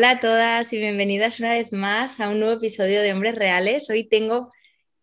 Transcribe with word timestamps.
Hola 0.00 0.12
a 0.12 0.20
todas 0.20 0.72
y 0.72 0.78
bienvenidas 0.78 1.40
una 1.40 1.52
vez 1.52 1.74
más 1.74 2.20
a 2.20 2.30
un 2.30 2.40
nuevo 2.40 2.54
episodio 2.54 3.02
de 3.02 3.12
Hombres 3.12 3.34
Reales. 3.34 3.90
Hoy 3.90 4.02
tengo 4.08 4.50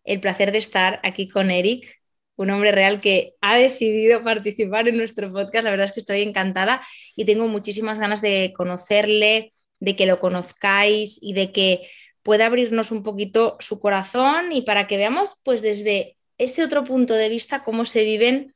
el 0.02 0.18
placer 0.18 0.50
de 0.50 0.58
estar 0.58 0.98
aquí 1.04 1.28
con 1.28 1.52
Eric, 1.52 2.00
un 2.34 2.50
hombre 2.50 2.72
real 2.72 3.00
que 3.00 3.34
ha 3.40 3.56
decidido 3.56 4.24
participar 4.24 4.88
en 4.88 4.96
nuestro 4.96 5.32
podcast. 5.32 5.62
La 5.62 5.70
verdad 5.70 5.84
es 5.84 5.92
que 5.92 6.00
estoy 6.00 6.22
encantada 6.22 6.82
y 7.14 7.24
tengo 7.26 7.46
muchísimas 7.46 8.00
ganas 8.00 8.20
de 8.22 8.52
conocerle, 8.56 9.52
de 9.78 9.94
que 9.94 10.04
lo 10.04 10.18
conozcáis 10.18 11.20
y 11.22 11.32
de 11.32 11.52
que 11.52 11.88
pueda 12.24 12.46
abrirnos 12.46 12.90
un 12.90 13.04
poquito 13.04 13.56
su 13.60 13.78
corazón 13.78 14.50
y 14.50 14.62
para 14.62 14.88
que 14.88 14.96
veamos 14.96 15.36
pues 15.44 15.62
desde 15.62 16.16
ese 16.38 16.64
otro 16.64 16.82
punto 16.82 17.14
de 17.14 17.28
vista 17.28 17.62
cómo 17.62 17.84
se 17.84 18.02
viven 18.02 18.52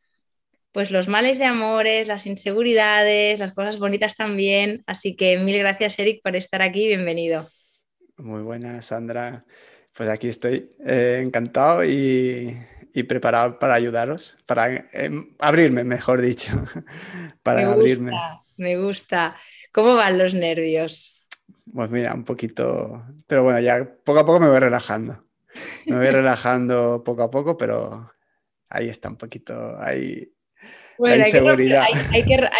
pues 0.73 0.91
los 0.91 1.07
males 1.07 1.39
de 1.39 1.45
amores, 1.45 2.09
las 2.09 2.27
inseguridades, 2.27 3.39
las 3.39 3.53
cosas 3.53 3.79
bonitas 3.79 4.17
también. 4.17 4.83
Así 4.87 5.15
que 5.15 5.39
mil 5.39 5.59
gracias, 5.59 5.99
Eric, 5.99 6.23
por 6.23 6.35
estar 6.35 6.63
aquí. 6.63 6.87
Bienvenido. 6.87 7.49
Muy 8.17 8.43
buenas, 8.43 8.87
Sandra. 8.87 9.45
Pues 9.95 10.09
aquí 10.09 10.29
estoy 10.29 10.71
eh, 10.85 11.21
encantado 11.23 11.85
y, 11.85 12.57
preparado 13.07 13.59
para 13.59 13.75
ayudaros, 13.75 14.37
para 14.47 14.89
em, 14.93 15.35
abrirme, 15.39 15.85
mejor 15.85 16.23
dicho, 16.23 16.53
para 17.43 17.61
me 17.61 17.67
abrirme. 17.67 18.13
Me 18.57 18.79
gusta. 18.79 19.37
¿Cómo 19.73 19.95
van 19.95 20.17
los 20.17 20.33
nervios? 20.33 21.23
Pues 21.73 21.91
mira, 21.91 22.15
un 22.15 22.25
poquito, 22.25 23.05
pero 23.27 23.45
bueno, 23.45 23.61
ya 23.61 23.85
poco 24.05 24.21
a 24.21 24.27
poco 24.27 24.41
me 24.41 24.49
voy 24.49 24.59
relajando. 24.59 25.23
Me 25.87 25.97
voy 25.97 26.07
relajando 26.11 27.03
poco 27.05 27.23
a 27.23 27.31
poco, 27.31 27.59
pero 27.59 28.11
ahí 28.71 28.89
está 28.89 29.11
un 29.11 29.17
poquito, 29.17 29.79
ahí 29.79 30.33
bueno, 31.03 31.25
hay 31.25 31.33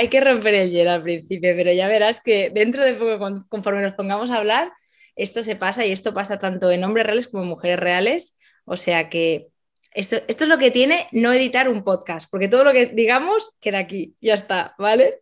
que, 0.09 0.21
romper, 0.21 0.55
el 0.55 0.73
hielo 0.73 0.91
al 0.91 1.03
principio, 1.03 1.55
pero 1.55 1.73
ya 1.73 1.87
verás 1.87 2.21
que 2.21 2.51
dentro 2.51 2.85
de 2.85 2.95
poco, 2.95 3.47
conforme 3.49 3.83
nos 3.83 3.93
pongamos 3.93 4.33
a 4.33 4.39
hablar, 4.39 4.73
esto 5.15 5.45
se 5.45 5.55
pasa 5.55 5.87
y 5.87 5.93
esto 5.93 6.13
pasa 6.13 6.41
tanto 6.41 6.69
en 6.73 6.83
hombres 6.83 7.07
reales 7.07 7.29
como 7.29 7.45
en 7.45 7.51
mujeres 7.51 7.79
reales. 7.79 8.37
O 8.65 8.77
sea 8.77 9.09
que 9.09 9.47
esto, 9.93 10.17
esto, 10.27 10.43
es 10.43 10.51
lo 10.51 10.59
que 10.59 10.73
tiene 10.73 11.07
no 11.13 11.33
editar 11.33 11.69
un 11.69 11.85
podcast, 11.85 12.29
porque 12.29 12.49
todo 12.49 12.65
lo 12.65 12.73
que 12.73 12.87
digamos 12.87 13.55
queda 13.61 13.79
aquí, 13.79 14.17
ya 14.21 14.35
está, 14.35 14.75
¿vale? 14.77 15.21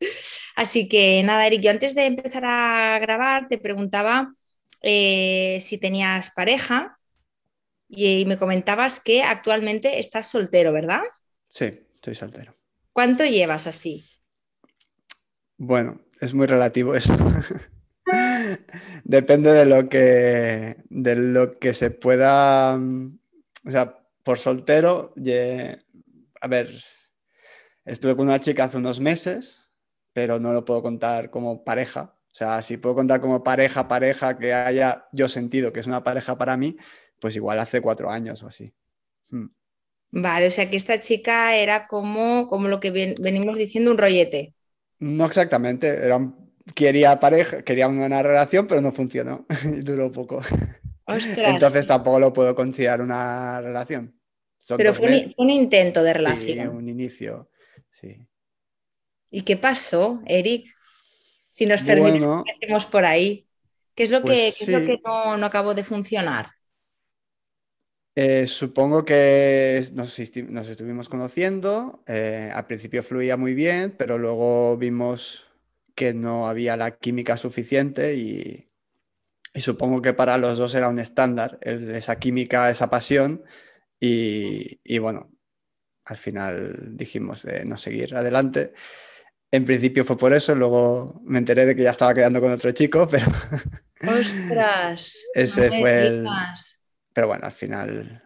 Así 0.57 0.89
que 0.89 1.23
nada, 1.23 1.47
Eric, 1.47 1.61
yo 1.61 1.73
antes 1.73 1.95
de 1.95 2.07
empezar 2.07 2.47
a 2.47 2.99
grabar 3.01 3.49
te 3.49 3.59
preguntaba 3.59 4.33
eh, 4.81 5.59
si 5.61 5.77
tenías 5.77 6.31
pareja 6.31 6.99
y 7.87 8.25
me 8.25 8.39
comentabas 8.39 8.99
que 8.99 9.23
actualmente 9.25 9.99
estás 9.99 10.27
soltero, 10.31 10.73
¿verdad? 10.73 11.03
Sí, 11.51 11.83
estoy 11.95 12.15
soltero. 12.15 12.60
¿Cuánto 12.93 13.25
llevas 13.25 13.67
así? 13.67 14.05
Bueno, 15.57 16.01
es 16.21 16.35
muy 16.35 16.47
relativo 16.47 16.95
eso. 16.95 17.17
Depende 19.05 19.53
de 19.53 19.67
lo 19.67 19.89
que 19.89 20.77
de 20.89 21.17
lo 21.17 21.59
que 21.59 21.75
se 21.75 21.91
pueda. 21.91 22.77
O 22.77 23.71
sea, 23.71 23.99
por 24.23 24.39
soltero, 24.39 25.15
a 26.41 26.49
ver, 26.49 26.83
estuve 27.85 28.17
con 28.17 28.27
una 28.27 28.41
chica 28.41 28.65
hace 28.65 28.79
unos 28.79 29.01
meses, 29.01 29.71
pero 30.13 30.41
no 30.41 30.53
lo 30.53 30.65
puedo 30.65 30.83
contar 30.83 31.31
como 31.31 31.65
pareja. 31.65 32.17
O 32.27 32.35
sea, 32.35 32.63
si 32.63 32.77
puedo 32.77 32.95
contar 32.95 33.21
como 33.21 33.43
pareja, 33.43 33.89
pareja 33.89 34.39
que 34.39 34.55
haya 34.55 35.07
yo 35.13 35.29
sentido 35.29 35.73
que 35.73 35.81
es 35.81 35.87
una 35.87 36.05
pareja 36.05 36.39
para 36.39 36.57
mí, 36.57 36.77
pues 37.21 37.37
igual 37.37 37.59
hace 37.59 37.81
cuatro 37.81 38.11
años 38.11 38.43
o 38.43 38.47
así. 38.47 38.73
Hmm. 39.31 39.49
Vale, 40.13 40.47
o 40.47 40.51
sea 40.51 40.69
que 40.69 40.77
esta 40.77 40.99
chica 40.99 41.57
era 41.57 41.87
como, 41.87 42.49
como 42.49 42.69
lo 42.69 42.81
que 42.81 42.91
venimos 42.91 43.57
diciendo, 43.57 43.91
un 43.91 43.99
rollete. 43.99 44.55
No 44.99 45.25
exactamente, 45.27 45.89
era 45.89 46.21
quería 46.75 47.19
pareja, 47.19 47.63
quería 47.63 47.89
una 47.89 48.23
relación, 48.23 48.67
pero 48.67 48.81
no 48.81 48.93
funcionó 48.93 49.47
y 49.65 49.81
duró 49.81 50.11
poco. 50.11 50.43
Entonces 51.07 51.87
tampoco 51.87 52.21
lo 52.21 52.33
puedo 52.33 52.55
considerar 52.55 53.01
una 53.01 53.61
relación. 53.61 54.15
pero 54.77 54.95
fue 54.95 55.33
un, 55.37 55.51
intento 55.51 56.03
de 56.03 56.13
relación. 56.13 56.71
Sí, 56.71 56.77
un 56.77 56.89
inicio, 56.89 57.51
sí. 57.91 58.27
¿Y 59.31 59.43
qué 59.43 59.57
pasó, 59.57 60.23
Eric? 60.27 60.67
Si 61.49 61.67
nos 61.67 61.83
permitimos 61.83 62.87
por 62.87 63.05
ahí. 63.05 63.47
¿Qué 63.95 64.05
es 64.05 64.11
lo 64.11 64.23
que, 64.23 64.53
pues 64.57 64.69
lo 64.69 64.79
que 64.87 65.01
no, 65.05 65.37
no 65.37 65.47
acabó 65.47 65.75
de 65.75 65.85
funcionar? 65.85 66.51
Eh, 68.17 68.47
supongo 68.47 69.05
que 69.05 69.85
nos, 69.95 70.19
estuvimos 70.19 71.09
conociendo, 71.09 72.03
eh, 72.07 72.51
al 72.53 72.67
principio 72.67 73.03
fluía 73.03 73.37
muy 73.37 73.55
bien, 73.55 73.95
pero 73.97 74.19
luego 74.19 74.77
vimos 74.77 75.47
que 75.95 76.13
no 76.13 76.49
había 76.49 76.77
la 76.77 76.97
química 76.97 77.37
suficiente 77.37 78.17
y, 78.17 78.67
supongo 79.55 80.01
que 80.03 80.13
para 80.13 80.39
los 80.39 80.59
dos 80.59 80.75
era 80.75 80.89
un 80.89 80.99
estándar 80.99 81.59
esa 81.63 82.19
química, 82.19 82.71
esa 82.71 82.89
pasión 82.89 83.45
y, 83.99 84.99
bueno, 84.99 85.31
al 86.05 86.17
final 86.17 86.97
dijimos 86.97 87.43
de 87.43 87.65
no 87.65 87.77
seguir 87.77 88.17
adelante. 88.17 88.73
En 89.53 89.65
principio 89.65 90.05
fue 90.05 90.17
por 90.17 90.33
eso, 90.33 90.55
luego 90.55 91.21
me 91.25 91.39
enteré 91.39 91.67
de 91.67 91.77
que 91.77 91.83
ya 91.83 91.91
estaba 91.91 92.15
quedando 92.15 92.41
con 92.41 92.53
otro 92.53 92.71
chico, 92.71 93.09
pero... 93.09 93.27
¡Ostras! 94.03 95.19
Ese 95.35 95.69
fue 95.69 96.07
el... 96.07 96.27
Pero 97.13 97.27
bueno, 97.27 97.47
al 97.47 97.53
final, 97.53 98.23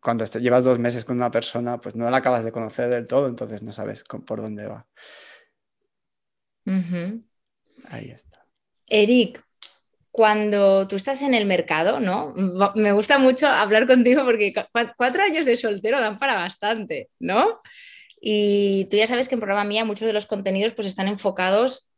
cuando 0.00 0.24
llevas 0.24 0.64
dos 0.64 0.78
meses 0.78 1.04
con 1.04 1.16
una 1.16 1.30
persona, 1.30 1.80
pues 1.80 1.94
no 1.94 2.10
la 2.10 2.18
acabas 2.18 2.44
de 2.44 2.52
conocer 2.52 2.88
del 2.88 3.06
todo, 3.06 3.28
entonces 3.28 3.62
no 3.62 3.72
sabes 3.72 4.04
por 4.04 4.42
dónde 4.42 4.66
va. 4.66 4.86
Ahí 7.90 8.10
está. 8.10 8.46
Eric, 8.86 9.44
cuando 10.10 10.86
tú 10.86 10.96
estás 10.96 11.22
en 11.22 11.34
el 11.34 11.46
mercado, 11.46 12.00
¿no? 12.00 12.34
Me 12.76 12.92
gusta 12.92 13.18
mucho 13.18 13.48
hablar 13.48 13.86
contigo 13.86 14.24
porque 14.24 14.54
cuatro 14.96 15.22
años 15.22 15.44
de 15.46 15.56
soltero 15.56 16.00
dan 16.00 16.18
para 16.18 16.36
bastante, 16.36 17.10
¿no? 17.18 17.60
Y 18.20 18.86
tú 18.90 18.96
ya 18.96 19.06
sabes 19.06 19.28
que 19.28 19.34
en 19.34 19.40
programa 19.40 19.64
mía 19.64 19.84
muchos 19.84 20.06
de 20.06 20.12
los 20.12 20.26
contenidos 20.26 20.72
pues 20.72 20.86
están 20.86 21.08
enfocados 21.08 21.90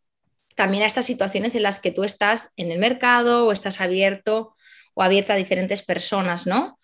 también 0.54 0.82
a 0.82 0.86
estas 0.86 1.06
situaciones 1.06 1.54
en 1.54 1.62
las 1.62 1.78
que 1.78 1.92
tú 1.92 2.04
estás 2.04 2.52
en 2.56 2.72
el 2.72 2.78
mercado 2.78 3.46
o 3.46 3.52
estás 3.52 3.80
abierto 3.80 4.55
o 4.96 5.02
abierta 5.02 5.34
a 5.34 5.36
diferentes 5.36 5.82
personas, 5.82 6.46
¿no? 6.46 6.78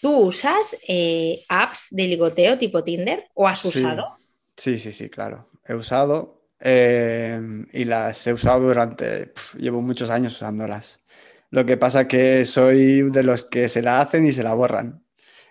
¿Tú 0.00 0.16
usas 0.16 0.76
eh, 0.88 1.44
apps 1.48 1.86
de 1.90 2.08
ligoteo 2.08 2.58
tipo 2.58 2.82
Tinder 2.82 3.28
o 3.34 3.46
has 3.46 3.64
usado? 3.64 4.18
Sí, 4.56 4.80
sí, 4.80 4.90
sí, 4.90 5.08
claro. 5.08 5.48
He 5.64 5.74
usado 5.74 6.48
eh, 6.58 7.40
y 7.72 7.84
las 7.84 8.26
he 8.26 8.32
usado 8.32 8.66
durante, 8.66 9.32
llevo 9.56 9.80
muchos 9.80 10.10
años 10.10 10.34
usándolas. 10.34 11.00
Lo 11.50 11.64
que 11.64 11.76
pasa 11.76 12.08
que 12.08 12.44
soy 12.46 13.10
de 13.10 13.22
los 13.22 13.44
que 13.44 13.68
se 13.68 13.80
la 13.80 14.00
hacen 14.00 14.26
y 14.26 14.32
se 14.32 14.42
la 14.42 14.54
borran. 14.54 15.04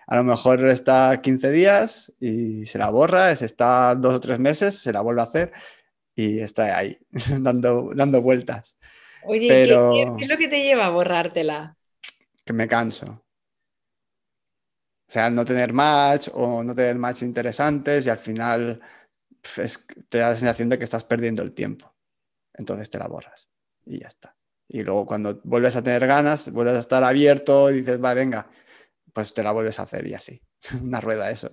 A 0.06 0.16
lo 0.16 0.24
mejor 0.24 0.68
está 0.68 1.22
15 1.22 1.50
días 1.50 2.12
y 2.20 2.66
se 2.66 2.76
la 2.76 2.90
borra, 2.90 3.30
está 3.30 3.94
dos 3.94 4.16
o 4.16 4.20
tres 4.20 4.38
meses, 4.38 4.78
se 4.78 4.92
la 4.92 5.00
vuelve 5.00 5.22
a 5.22 5.24
hacer 5.24 5.52
y 6.14 6.40
está 6.40 6.76
ahí 6.76 6.98
dando, 7.40 7.90
dando 7.94 8.20
vueltas. 8.20 8.76
Oye, 9.24 9.48
¿qué, 9.48 9.62
es 9.62 10.28
lo 10.28 10.36
que 10.36 10.48
te 10.48 10.62
lleva 10.62 10.86
a 10.86 10.90
borrártela? 10.90 11.78
Que 12.44 12.52
me 12.52 12.68
canso. 12.68 13.24
O 15.08 15.12
sea, 15.12 15.28
no 15.30 15.44
tener 15.44 15.72
match 15.72 16.28
o 16.32 16.64
no 16.64 16.74
tener 16.74 16.96
match 16.96 17.22
interesantes 17.22 18.06
y 18.06 18.10
al 18.10 18.18
final 18.18 18.80
te 20.08 20.18
da 20.18 20.30
la 20.30 20.36
sensación 20.36 20.68
de 20.68 20.78
que 20.78 20.84
estás 20.84 21.04
perdiendo 21.04 21.42
el 21.42 21.52
tiempo. 21.52 21.94
Entonces 22.54 22.88
te 22.90 22.98
la 22.98 23.08
borras 23.08 23.48
y 23.84 24.00
ya 24.00 24.08
está. 24.08 24.36
Y 24.68 24.82
luego 24.82 25.06
cuando 25.06 25.40
vuelves 25.44 25.76
a 25.76 25.82
tener 25.82 26.06
ganas, 26.06 26.50
vuelves 26.50 26.76
a 26.76 26.80
estar 26.80 27.04
abierto 27.04 27.70
y 27.70 27.80
dices, 27.80 28.02
va, 28.02 28.14
venga, 28.14 28.48
pues 29.12 29.34
te 29.34 29.42
la 29.42 29.52
vuelves 29.52 29.78
a 29.78 29.82
hacer 29.82 30.06
y 30.06 30.14
así. 30.14 30.40
Una 30.82 31.00
rueda 31.00 31.30
eso. 31.30 31.50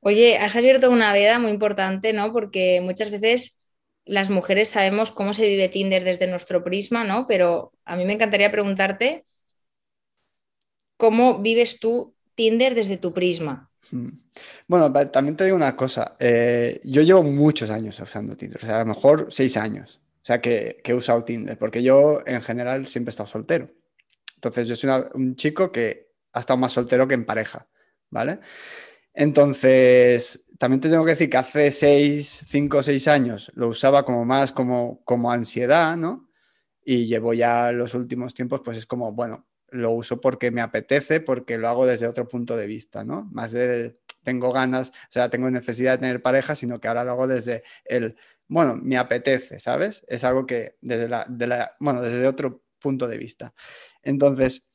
Oye, 0.00 0.36
has 0.36 0.54
abierto 0.54 0.90
una 0.90 1.14
veda 1.14 1.38
muy 1.38 1.50
importante, 1.50 2.12
¿no? 2.12 2.30
Porque 2.30 2.82
muchas 2.82 3.10
veces 3.10 3.58
las 4.04 4.28
mujeres 4.28 4.68
sabemos 4.68 5.10
cómo 5.10 5.32
se 5.32 5.48
vive 5.48 5.70
Tinder 5.70 6.04
desde 6.04 6.26
nuestro 6.26 6.62
prisma, 6.62 7.04
¿no? 7.04 7.26
Pero 7.26 7.72
a 7.86 7.96
mí 7.96 8.04
me 8.04 8.12
encantaría 8.12 8.52
preguntarte 8.52 9.24
¿Cómo 10.96 11.40
vives 11.40 11.80
tú 11.80 12.14
Tinder 12.34 12.74
desde 12.74 12.96
tu 12.96 13.12
prisma? 13.12 13.70
Hmm. 13.90 14.08
Bueno, 14.66 14.92
también 15.10 15.36
te 15.36 15.44
digo 15.44 15.56
una 15.56 15.76
cosa. 15.76 16.16
Eh, 16.18 16.80
yo 16.84 17.02
llevo 17.02 17.22
muchos 17.22 17.70
años 17.70 17.98
usando 18.00 18.36
Tinder, 18.36 18.62
o 18.62 18.66
sea, 18.66 18.80
a 18.80 18.84
lo 18.84 18.94
mejor 18.94 19.28
seis 19.30 19.56
años. 19.56 20.00
O 20.22 20.26
sea, 20.26 20.40
que, 20.40 20.80
que 20.82 20.92
he 20.92 20.94
usado 20.94 21.24
Tinder, 21.24 21.58
porque 21.58 21.82
yo 21.82 22.20
en 22.24 22.40
general 22.42 22.86
siempre 22.86 23.10
he 23.10 23.12
estado 23.12 23.28
soltero. 23.28 23.70
Entonces 24.36 24.68
yo 24.68 24.76
soy 24.76 24.90
un 25.14 25.36
chico 25.36 25.70
que 25.70 26.12
ha 26.32 26.40
estado 26.40 26.56
más 26.58 26.72
soltero 26.72 27.06
que 27.06 27.14
en 27.14 27.26
pareja, 27.26 27.68
¿vale? 28.10 28.40
Entonces, 29.12 30.44
también 30.58 30.80
te 30.80 30.88
tengo 30.88 31.04
que 31.04 31.12
decir 31.12 31.30
que 31.30 31.36
hace 31.36 31.70
seis, 31.70 32.44
cinco 32.48 32.78
o 32.78 32.82
seis 32.82 33.06
años 33.06 33.52
lo 33.54 33.68
usaba 33.68 34.04
como 34.04 34.24
más 34.24 34.52
como, 34.52 35.02
como 35.04 35.30
ansiedad, 35.30 35.96
¿no? 35.96 36.28
Y 36.84 37.06
llevo 37.06 37.32
ya 37.32 37.70
los 37.72 37.94
últimos 37.94 38.34
tiempos, 38.34 38.60
pues 38.64 38.76
es 38.76 38.86
como, 38.86 39.12
bueno, 39.12 39.46
lo 39.74 39.90
uso 39.90 40.20
porque 40.20 40.50
me 40.50 40.60
apetece, 40.60 41.20
porque 41.20 41.58
lo 41.58 41.68
hago 41.68 41.86
desde 41.86 42.06
otro 42.06 42.28
punto 42.28 42.56
de 42.56 42.66
vista, 42.66 43.04
¿no? 43.04 43.28
Más 43.32 43.52
de 43.52 43.94
tengo 44.22 44.52
ganas, 44.52 44.90
o 44.90 45.12
sea, 45.12 45.28
tengo 45.28 45.50
necesidad 45.50 45.92
de 45.92 45.98
tener 45.98 46.22
pareja, 46.22 46.56
sino 46.56 46.80
que 46.80 46.88
ahora 46.88 47.04
lo 47.04 47.12
hago 47.12 47.26
desde 47.26 47.62
el, 47.84 48.16
bueno, 48.48 48.76
me 48.76 48.96
apetece, 48.96 49.58
¿sabes? 49.58 50.04
Es 50.08 50.24
algo 50.24 50.46
que 50.46 50.76
desde 50.80 51.08
la, 51.08 51.26
de 51.28 51.46
la 51.46 51.76
bueno, 51.80 52.00
desde 52.02 52.26
otro 52.26 52.62
punto 52.78 53.06
de 53.08 53.18
vista. 53.18 53.54
Entonces, 54.02 54.70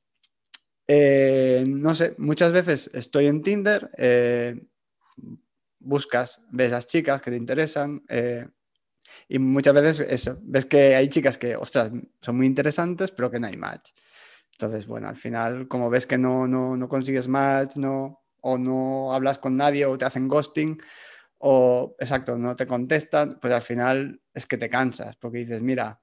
eh, 0.88 1.64
no 1.68 1.96
sé, 1.96 2.16
muchas 2.18 2.52
veces 2.52 2.90
estoy 2.94 3.28
en 3.28 3.42
Tinder, 3.42 3.90
eh, 3.98 4.68
buscas, 5.80 6.42
ves 6.52 6.72
las 6.72 6.88
chicas 6.88 7.22
que 7.22 7.32
te 7.32 7.38
interesan 7.38 8.04
eh, 8.10 8.48
y 9.28 9.40
muchas 9.40 9.74
veces 9.74 10.00
eso, 10.10 10.40
ves 10.42 10.66
que 10.66 10.96
hay 10.96 11.08
chicas 11.08 11.38
que, 11.38 11.56
ostras, 11.56 11.92
son 12.22 12.38
muy 12.38 12.48
interesantes, 12.48 13.12
pero 13.12 13.32
que 13.32 13.40
no 13.40 13.48
hay 13.48 13.58
match. 13.58 13.92
Entonces, 14.62 14.88
bueno, 14.88 15.08
al 15.08 15.16
final, 15.16 15.70
como 15.70 15.90
ves 15.90 16.06
que 16.06 16.18
no, 16.18 16.46
no, 16.46 16.76
no 16.76 16.90
consigues 16.90 17.30
match, 17.30 17.78
no, 17.78 18.26
o 18.42 18.58
no 18.58 19.14
hablas 19.14 19.38
con 19.38 19.56
nadie 19.56 19.86
o 19.86 19.98
te 19.98 20.04
hacen 20.04 20.28
ghosting, 20.28 20.78
o 21.38 21.96
exacto, 21.98 22.38
no 22.38 22.58
te 22.58 22.68
contestan, 22.68 23.40
pues 23.40 23.54
al 23.54 23.62
final 23.62 24.20
es 24.34 24.46
que 24.46 24.58
te 24.58 24.70
cansas, 24.70 25.16
porque 25.16 25.40
dices, 25.40 25.62
mira, 25.62 26.02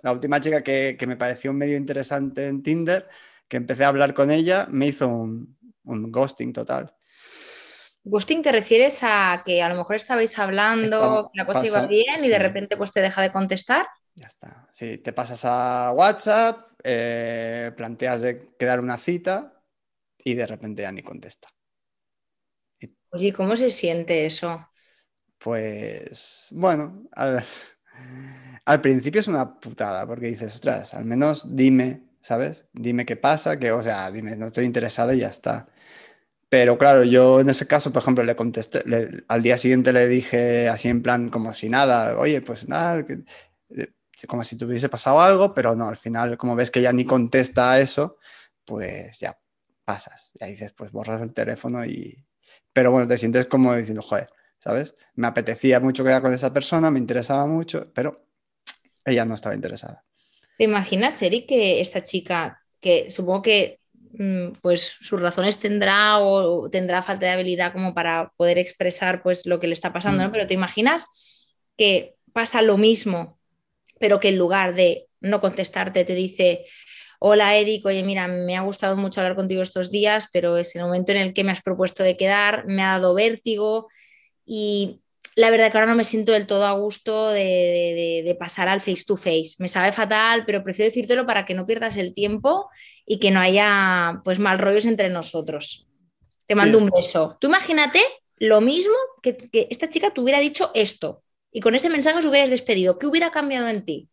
la 0.00 0.12
última 0.12 0.40
chica 0.40 0.62
que, 0.62 0.96
que 0.98 1.06
me 1.06 1.18
pareció 1.18 1.52
medio 1.52 1.76
interesante 1.76 2.46
en 2.46 2.62
Tinder, 2.62 3.10
que 3.46 3.58
empecé 3.58 3.84
a 3.84 3.88
hablar 3.88 4.14
con 4.14 4.30
ella, 4.30 4.66
me 4.70 4.86
hizo 4.86 5.08
un, 5.08 5.58
ghosting 5.84 6.54
total. 6.54 6.94
Ghosting 8.04 8.40
te 8.40 8.52
refieres 8.52 9.00
a 9.02 9.42
que 9.44 9.62
a 9.62 9.68
lo 9.68 9.74
mejor 9.74 9.96
estabais 9.96 10.38
hablando, 10.38 11.30
que 11.30 11.38
la 11.38 11.44
cosa 11.44 11.66
iba 11.66 11.86
bien 11.86 12.24
y 12.24 12.28
de 12.28 12.38
repente 12.38 12.78
pues 12.78 12.90
te 12.90 13.02
deja 13.02 13.20
de 13.20 13.30
contestar. 13.30 13.86
Ya 14.14 14.26
está. 14.26 14.68
Sí, 14.72 14.98
te 14.98 15.12
pasas 15.12 15.44
a 15.44 15.92
WhatsApp, 15.94 16.71
eh, 16.84 17.72
planteas 17.76 18.20
de 18.22 18.54
quedar 18.58 18.80
una 18.80 18.98
cita 18.98 19.62
y 20.18 20.34
de 20.34 20.46
repente 20.46 20.82
ya 20.82 20.92
ni 20.92 21.02
contesta. 21.02 21.48
Oye, 23.10 23.32
¿cómo 23.32 23.56
se 23.56 23.70
siente 23.70 24.26
eso? 24.26 24.66
Pues 25.38 26.48
bueno, 26.52 27.02
al, 27.12 27.44
al 28.64 28.80
principio 28.80 29.20
es 29.20 29.28
una 29.28 29.58
putada 29.60 30.06
porque 30.06 30.26
dices, 30.28 30.54
ostras, 30.54 30.94
al 30.94 31.04
menos 31.04 31.54
dime 31.56 32.02
¿sabes? 32.22 32.66
Dime 32.72 33.04
qué 33.04 33.16
pasa, 33.16 33.58
que, 33.58 33.72
o 33.72 33.82
sea, 33.82 34.08
dime, 34.12 34.36
no 34.36 34.46
estoy 34.46 34.64
interesado 34.64 35.12
y 35.12 35.18
ya 35.20 35.26
está. 35.28 35.66
Pero 36.50 36.78
claro, 36.78 37.04
yo 37.04 37.40
en 37.40 37.50
ese 37.50 37.66
caso, 37.66 37.92
por 37.92 38.02
ejemplo, 38.02 38.24
le 38.24 38.36
contesté, 38.36 38.82
al 39.28 39.42
día 39.42 39.58
siguiente 39.58 39.92
le 39.92 40.08
dije 40.08 40.68
así 40.68 40.88
en 40.88 41.02
plan 41.02 41.28
como 41.30 41.54
si 41.54 41.68
nada, 41.70 42.18
oye, 42.18 42.40
pues 42.42 42.68
nada, 42.68 43.04
como 44.26 44.44
si 44.44 44.56
tuviese 44.56 44.88
pasado 44.88 45.20
algo, 45.20 45.54
pero 45.54 45.74
no, 45.74 45.88
al 45.88 45.96
final, 45.96 46.36
como 46.36 46.56
ves 46.56 46.70
que 46.70 46.82
ya 46.82 46.92
ni 46.92 47.04
contesta 47.04 47.72
a 47.72 47.80
eso, 47.80 48.18
pues 48.64 49.18
ya 49.18 49.38
pasas. 49.84 50.30
Y 50.34 50.44
ahí 50.44 50.52
dices, 50.52 50.72
pues 50.72 50.92
borras 50.92 51.22
el 51.22 51.32
teléfono 51.32 51.84
y... 51.84 52.24
Pero 52.72 52.90
bueno, 52.90 53.06
te 53.06 53.18
sientes 53.18 53.46
como 53.46 53.74
diciendo, 53.74 54.02
joder, 54.02 54.28
¿sabes? 54.58 54.94
Me 55.14 55.26
apetecía 55.26 55.80
mucho 55.80 56.04
quedar 56.04 56.22
con 56.22 56.32
esa 56.32 56.52
persona, 56.52 56.90
me 56.90 56.98
interesaba 56.98 57.46
mucho, 57.46 57.92
pero 57.92 58.26
ella 59.04 59.24
no 59.24 59.34
estaba 59.34 59.54
interesada. 59.54 60.04
¿Te 60.56 60.64
imaginas, 60.64 61.20
Eric, 61.22 61.48
que 61.48 61.80
esta 61.80 62.02
chica, 62.02 62.62
que 62.80 63.10
supongo 63.10 63.42
que 63.42 63.80
mm, 64.12 64.52
pues 64.60 64.96
sus 65.00 65.20
razones 65.20 65.58
tendrá 65.58 66.18
o 66.18 66.70
tendrá 66.70 67.02
falta 67.02 67.26
de 67.26 67.32
habilidad 67.32 67.72
como 67.72 67.94
para 67.94 68.32
poder 68.36 68.58
expresar 68.58 69.22
pues 69.22 69.44
lo 69.46 69.58
que 69.58 69.66
le 69.66 69.74
está 69.74 69.92
pasando, 69.92 70.22
¿no? 70.22 70.28
Mm. 70.28 70.32
Pero 70.32 70.46
te 70.46 70.54
imaginas 70.54 71.06
que 71.76 72.16
pasa 72.32 72.62
lo 72.62 72.78
mismo, 72.78 73.38
pero 74.02 74.18
que 74.18 74.30
en 74.30 74.36
lugar 74.36 74.74
de 74.74 75.06
no 75.20 75.40
contestarte 75.40 76.04
te 76.04 76.16
dice, 76.16 76.66
hola 77.20 77.54
Eric, 77.54 77.86
oye 77.86 78.02
mira, 78.02 78.26
me 78.26 78.56
ha 78.56 78.62
gustado 78.62 78.96
mucho 78.96 79.20
hablar 79.20 79.36
contigo 79.36 79.62
estos 79.62 79.92
días, 79.92 80.26
pero 80.32 80.56
es 80.56 80.74
el 80.74 80.82
momento 80.82 81.12
en 81.12 81.18
el 81.18 81.32
que 81.32 81.44
me 81.44 81.52
has 81.52 81.62
propuesto 81.62 82.02
de 82.02 82.16
quedar, 82.16 82.66
me 82.66 82.82
ha 82.82 82.98
dado 82.98 83.14
vértigo 83.14 83.86
y 84.44 85.02
la 85.36 85.50
verdad 85.50 85.70
que 85.70 85.78
ahora 85.78 85.86
no 85.86 85.94
me 85.94 86.02
siento 86.02 86.32
del 86.32 86.48
todo 86.48 86.66
a 86.66 86.72
gusto 86.72 87.30
de, 87.30 88.36
pasar 88.40 88.66
al 88.66 88.80
face 88.80 89.04
to 89.06 89.16
face. 89.16 89.54
Me 89.58 89.68
sabe 89.68 89.92
fatal, 89.92 90.42
pero 90.46 90.64
prefiero 90.64 90.88
decírtelo 90.88 91.24
para 91.24 91.46
que 91.46 91.54
no 91.54 91.64
pierdas 91.64 91.96
el 91.96 92.12
tiempo 92.12 92.70
y 93.06 93.20
que 93.20 93.30
no 93.30 93.38
haya 93.38 94.20
pues 94.24 94.40
mal 94.40 94.58
rollos 94.58 94.84
entre 94.84 95.10
nosotros. 95.10 95.86
Te 96.48 96.56
mando 96.56 96.78
un 96.78 96.90
beso. 96.90 97.36
Tú 97.40 97.46
imagínate 97.46 98.02
lo 98.38 98.60
mismo 98.60 98.96
que, 99.22 99.36
que 99.36 99.68
esta 99.70 99.88
chica 99.88 100.10
te 100.10 100.20
hubiera 100.20 100.40
dicho 100.40 100.72
esto 100.74 101.22
y 101.52 101.60
con 101.60 101.74
ese 101.74 101.90
mensaje 101.90 102.18
os 102.18 102.24
hubieras 102.24 102.50
despedido. 102.50 102.98
¿Qué 102.98 103.06
hubiera 103.06 103.30
cambiado 103.30 103.68
en 103.68 103.84
ti? 103.84 104.08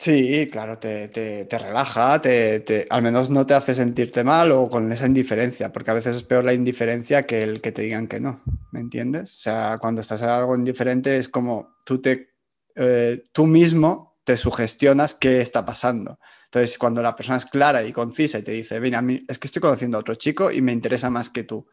Sí, 0.00 0.48
claro, 0.50 0.78
te, 0.78 1.46
relaja, 1.50 2.22
te, 2.22 2.86
al 2.88 3.02
menos 3.02 3.28
no 3.28 3.44
te 3.44 3.52
hace 3.52 3.74
sentirte 3.74 4.24
mal 4.24 4.50
o 4.50 4.70
con 4.70 4.90
esa 4.92 5.06
indiferencia, 5.06 5.72
porque 5.72 5.90
a 5.90 5.94
veces 5.94 6.16
es 6.16 6.22
peor 6.22 6.42
la 6.42 6.54
indiferencia 6.54 7.24
que 7.24 7.42
el 7.42 7.60
que 7.60 7.70
te 7.70 7.82
digan 7.82 8.08
que 8.08 8.18
no, 8.18 8.42
¿me 8.72 8.80
entiendes? 8.80 9.36
O 9.36 9.40
sea, 9.42 9.76
cuando 9.78 10.00
estás 10.00 10.22
en 10.22 10.30
algo 10.30 10.54
indiferente 10.54 11.18
es 11.18 11.28
como 11.28 11.76
tú, 11.84 12.00
te, 12.00 12.30
eh, 12.76 13.22
tú 13.32 13.46
mismo 13.46 14.18
te 14.24 14.38
sugestionas 14.38 15.14
qué 15.14 15.42
está 15.42 15.66
pasando. 15.66 16.18
Entonces, 16.46 16.78
cuando 16.78 17.02
la 17.02 17.14
persona 17.14 17.36
es 17.36 17.44
clara 17.44 17.84
y 17.84 17.92
concisa 17.92 18.38
y 18.38 18.42
te 18.42 18.52
dice, 18.52 18.80
mira, 18.80 19.00
a 19.00 19.02
mí 19.02 19.24
es 19.28 19.38
que 19.38 19.48
estoy 19.48 19.60
conociendo 19.60 19.98
a 19.98 20.00
otro 20.00 20.14
chico 20.14 20.50
y 20.50 20.62
me 20.62 20.72
interesa 20.72 21.10
más 21.10 21.28
que 21.28 21.44
tú. 21.44 21.66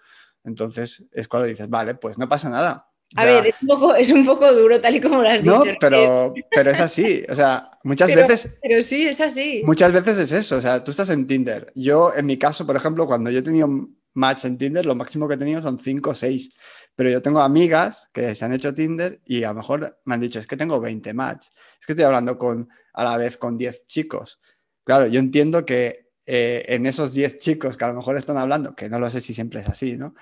Entonces 0.44 1.08
es 1.14 1.30
cuando 1.30 1.48
dices, 1.48 1.70
vale, 1.70 1.96
pues 1.96 2.18
no 2.18 2.28
pasa 2.28 2.50
nada, 2.50 2.90
a 3.16 3.26
ver, 3.26 3.48
es 3.48 4.12
un, 4.12 4.26
poco, 4.26 4.54
duro, 4.54 4.82
tal 4.82 4.96
y 4.96 5.02
como 5.02 5.22
lo 5.22 5.30
has 5.30 5.42
dicho. 5.42 5.66
No, 5.66 5.78
pero, 5.80 6.34
pero 6.52 6.72
es 6.72 6.80
así. 6.80 7.24
O 7.30 7.36
sea, 7.36 7.72
muchas 7.84 8.14
veces. 8.14 8.60
Pero 8.62 8.84
sí, 8.84 9.08
es 9.08 9.22
así. 9.22 9.64
Muchas 9.66 9.92
veces 9.94 10.18
es 10.18 10.32
eso. 10.32 10.58
O 10.58 10.62
sea, 10.62 10.84
tú 10.84 10.92
estás 10.92 11.10
en 11.10 11.26
Tinder. 11.26 11.72
Yo, 11.74 12.12
en 12.14 12.26
mi 12.26 12.38
caso, 12.38 12.68
por 12.68 12.76
ejemplo, 12.76 13.08
cuando 13.08 13.32
yo 13.32 13.40
he 13.40 13.44
tenido 13.44 13.70
match 14.14 14.46
en 14.46 14.58
Tinder, 14.58 14.86
lo 14.86 14.96
máximo 14.96 15.28
que 15.28 15.36
he 15.36 15.38
tenido 15.38 15.62
son 15.62 15.80
5 15.80 16.10
o 16.10 16.16
6. 16.16 16.54
Pero 16.96 17.10
yo 17.10 17.22
tengo 17.22 17.40
amigas 17.40 18.10
que 18.12 18.36
se 18.36 18.44
han 18.44 18.54
hecho 18.54 18.74
Tinder 18.74 19.22
y 19.24 19.44
a 19.44 19.50
lo 19.50 19.56
mejor 19.56 20.00
me 20.04 20.16
han 20.16 20.22
dicho, 20.22 20.40
es 20.40 20.48
que 20.48 20.58
tengo 20.58 20.82
20 20.82 21.14
match. 21.14 21.48
Es 21.80 21.86
que 21.86 21.94
estoy 21.94 22.06
hablando 22.06 22.38
con, 22.38 22.68
a 22.94 23.04
la 23.04 23.18
vez 23.18 23.38
con 23.38 23.56
10 23.56 23.88
chicos. 23.88 24.42
Claro, 24.84 25.08
yo 25.08 25.20
entiendo 25.20 25.66
que 25.66 26.10
eh, 26.26 26.66
en 26.68 26.86
esos 26.86 27.14
10 27.14 27.38
chicos 27.38 27.78
que 27.78 27.86
a 27.86 27.90
lo 27.90 27.94
mejor 27.94 28.18
están 28.18 28.38
hablando, 28.38 28.76
que 28.76 28.90
no 28.90 29.00
lo 29.00 29.10
sé 29.10 29.22
si 29.22 29.34
siempre 29.34 29.62
es 29.62 29.70
así, 29.70 29.96
¿no? 29.96 30.14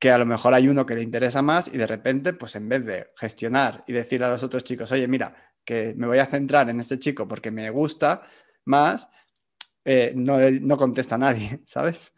Que 0.00 0.10
a 0.10 0.18
lo 0.18 0.24
mejor 0.24 0.54
hay 0.54 0.66
uno 0.66 0.86
que 0.86 0.94
le 0.94 1.02
interesa 1.02 1.42
más 1.42 1.68
y 1.68 1.76
de 1.76 1.86
repente, 1.86 2.32
pues 2.32 2.56
en 2.56 2.68
vez 2.68 2.84
de 2.86 3.08
gestionar 3.16 3.84
y 3.86 3.92
decirle 3.92 4.26
a 4.26 4.30
los 4.30 4.42
otros 4.42 4.64
chicos, 4.64 4.90
oye, 4.92 5.06
mira, 5.06 5.36
que 5.62 5.92
me 5.94 6.06
voy 6.06 6.18
a 6.18 6.26
centrar 6.26 6.70
en 6.70 6.80
este 6.80 6.98
chico 6.98 7.28
porque 7.28 7.50
me 7.50 7.68
gusta 7.68 8.22
más, 8.64 9.10
eh, 9.84 10.12
no, 10.16 10.38
no, 10.38 10.78
contesta 10.78 11.18
nadie, 11.18 11.60
¿sabes? 11.66 12.14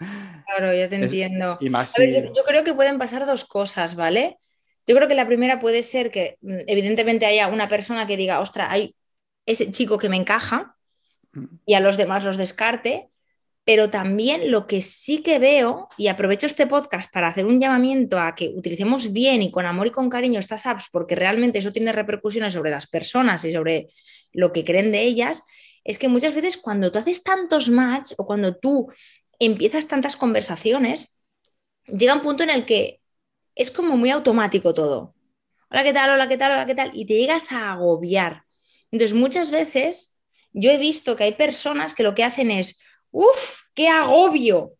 Claro, 0.46 0.72
ya 0.72 0.88
te 0.88 0.94
entiendo. 0.94 1.58
Y 1.60 1.70
más 1.70 1.92
yo, 1.96 2.44
creo 2.46 2.62
que 2.62 2.72
pueden 2.72 2.98
pasar 2.98 3.26
dos 3.26 3.44
cosas, 3.44 3.96
¿vale? 3.96 4.38
Yo 4.86 4.94
creo 4.94 5.08
que 5.08 5.16
la 5.16 5.26
primera 5.26 5.58
puede 5.58 5.82
ser 5.82 6.12
que 6.12 6.38
mm, 6.40 6.60
evidentemente 6.68 7.26
haya 7.26 7.48
una 7.48 7.68
persona 7.68 8.06
que 8.06 8.16
diga, 8.16 8.38
ostra, 8.38 8.70
hay 8.70 8.94
ese 9.44 9.72
chico 9.72 9.98
que 9.98 10.08
me 10.08 10.16
encaja 10.16 10.76
mm. 11.32 11.46
y 11.66 11.74
a 11.74 11.80
los 11.80 11.96
demás 11.96 12.22
los 12.22 12.36
descarte, 12.36 13.08
pero 13.64 13.90
también 13.90 14.50
lo 14.50 14.66
que 14.66 14.82
sí 14.82 15.22
que 15.22 15.38
veo, 15.38 15.88
y 15.96 16.08
aprovecho 16.08 16.46
este 16.46 16.66
podcast 16.66 17.10
para 17.12 17.28
hacer 17.28 17.46
un 17.46 17.60
llamamiento 17.60 18.18
a 18.18 18.34
que 18.34 18.48
utilicemos 18.48 19.12
bien 19.12 19.42
y 19.42 19.50
con 19.50 19.66
amor 19.66 19.86
y 19.86 19.90
con 19.90 20.10
cariño 20.10 20.40
estas 20.40 20.66
apps, 20.66 20.88
porque 20.90 21.14
realmente 21.14 21.58
eso 21.58 21.72
tiene 21.72 21.92
repercusiones 21.92 22.54
sobre 22.54 22.72
las 22.72 22.88
personas 22.88 23.44
y 23.44 23.52
sobre 23.52 23.88
lo 24.32 24.52
que 24.52 24.64
creen 24.64 24.90
de 24.90 25.02
ellas, 25.02 25.42
es 25.84 25.98
que 25.98 26.08
muchas 26.08 26.34
veces 26.34 26.56
cuando 26.56 26.90
tú 26.90 26.98
haces 26.98 27.22
tantos 27.22 27.68
match 27.68 28.12
o 28.16 28.26
cuando 28.26 28.56
tú 28.56 28.90
empiezas 29.38 29.86
tantas 29.86 30.16
conversaciones, 30.16 31.16
llega 31.86 32.14
un 32.14 32.22
punto 32.22 32.42
en 32.42 32.50
el 32.50 32.64
que 32.64 33.00
es 33.54 33.70
como 33.70 33.96
muy 33.96 34.10
automático 34.10 34.74
todo. 34.74 35.14
Hola, 35.70 35.84
¿qué 35.84 35.92
tal? 35.92 36.10
Hola, 36.10 36.28
¿qué 36.28 36.36
tal? 36.36 36.52
Hola, 36.52 36.66
¿qué 36.66 36.74
tal? 36.74 36.90
Y 36.94 37.06
te 37.06 37.14
llegas 37.14 37.52
a 37.52 37.72
agobiar. 37.72 38.44
Entonces, 38.90 39.16
muchas 39.16 39.50
veces 39.50 40.16
yo 40.52 40.70
he 40.70 40.78
visto 40.78 41.16
que 41.16 41.24
hay 41.24 41.32
personas 41.32 41.94
que 41.94 42.02
lo 42.02 42.14
que 42.14 42.24
hacen 42.24 42.50
es, 42.50 42.78
¡Uf! 43.12 43.60
¡Qué 43.74 43.88
agobio! 43.88 44.72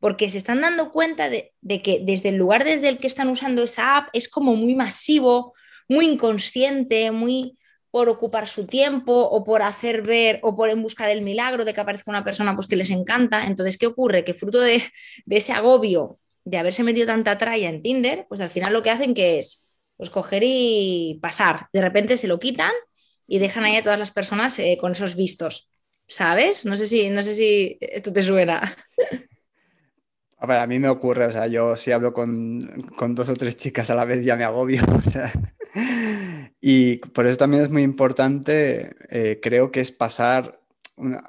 Porque 0.00 0.28
se 0.30 0.38
están 0.38 0.60
dando 0.62 0.90
cuenta 0.90 1.28
de, 1.28 1.52
que 1.82 2.00
desde 2.02 2.30
el 2.30 2.36
lugar 2.36 2.64
desde 2.64 2.88
el 2.88 2.98
que 2.98 3.06
están 3.06 3.28
usando 3.28 3.62
esa 3.64 3.98
app 3.98 4.08
es 4.12 4.28
como 4.28 4.56
muy 4.56 4.74
masivo, 4.74 5.54
muy 5.88 6.06
inconsciente, 6.06 7.10
muy 7.10 7.58
por 7.90 8.08
ocupar 8.08 8.48
su 8.48 8.66
tiempo 8.66 9.12
o 9.12 9.44
por 9.44 9.62
hacer 9.62 10.02
ver 10.02 10.40
o 10.42 10.56
por 10.56 10.70
en 10.70 10.82
busca 10.82 11.06
del 11.06 11.22
milagro 11.22 11.64
de 11.64 11.74
que 11.74 11.80
aparezca 11.82 12.10
una 12.10 12.24
persona 12.24 12.54
pues, 12.54 12.66
que 12.66 12.76
les 12.76 12.90
encanta. 12.90 13.44
Entonces, 13.46 13.76
¿qué 13.76 13.86
ocurre? 13.86 14.24
Que 14.24 14.32
fruto 14.32 14.60
de, 14.60 14.82
ese 15.28 15.52
agobio 15.52 16.18
de 16.44 16.58
haberse 16.58 16.82
metido 16.82 17.06
tanta 17.06 17.36
tralla 17.38 17.68
en 17.68 17.82
Tinder, 17.82 18.26
pues 18.28 18.40
al 18.40 18.50
final 18.50 18.72
lo 18.72 18.82
que 18.82 18.90
hacen 18.90 19.14
que 19.14 19.38
es 19.38 19.68
pues, 19.96 20.10
coger 20.10 20.42
y 20.44 21.18
pasar. 21.20 21.66
De 21.72 21.82
repente 21.82 22.16
se 22.16 22.28
lo 22.28 22.40
quitan 22.40 22.72
y 23.26 23.38
dejan 23.38 23.64
ahí 23.64 23.76
a 23.76 23.82
todas 23.82 23.98
las 23.98 24.10
personas 24.10 24.58
eh, 24.58 24.78
con 24.80 24.92
esos 24.92 25.14
vistos. 25.14 25.68
¿Sabes? 26.12 26.66
No 26.66 26.76
sé 26.76 26.86
si, 26.86 27.08
no 27.08 27.22
sé 27.22 27.34
si 27.34 27.78
esto 27.80 28.12
te 28.12 28.22
suena. 28.22 28.76
A, 30.36 30.66
mí 30.66 30.78
me 30.78 30.90
ocurre, 30.90 31.24
o 31.24 31.32
sea, 31.32 31.46
yo 31.46 31.74
si 31.74 31.90
hablo 31.90 32.12
con, 32.12 33.14
dos 33.14 33.30
o 33.30 33.34
tres 33.34 33.56
chicas 33.56 33.88
a 33.88 33.94
la 33.94 34.04
vez 34.04 34.22
ya 34.22 34.36
me 34.36 34.44
agobio. 34.44 34.82
y 36.60 36.96
por 36.98 37.26
eso 37.26 37.38
también 37.38 37.62
es 37.62 37.70
muy 37.70 37.80
importante, 37.80 38.94
eh, 39.08 39.40
creo 39.40 39.70
que 39.70 39.80
es 39.80 39.90
pasar, 39.90 40.60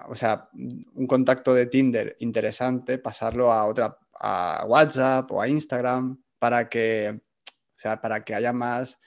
o 0.09 0.15
sea, 0.15 0.49
un 0.51 1.07
contacto 1.07 1.53
de 1.53 1.67
Tinder 1.67 2.17
interesante, 2.19 2.97
pasarlo 2.97 3.53
a 3.53 3.63
otra, 3.65 3.97
a 4.19 4.65
WhatsApp 4.67 5.31
o 5.31 5.41
a 5.41 5.47
Instagram 5.47 6.21
para 6.39 6.67
que, 6.67 7.21
o 7.47 7.79
sea, 7.79 8.01
para 8.01 8.25
que 8.25 8.35
haya 8.35 8.51
más 8.51 8.99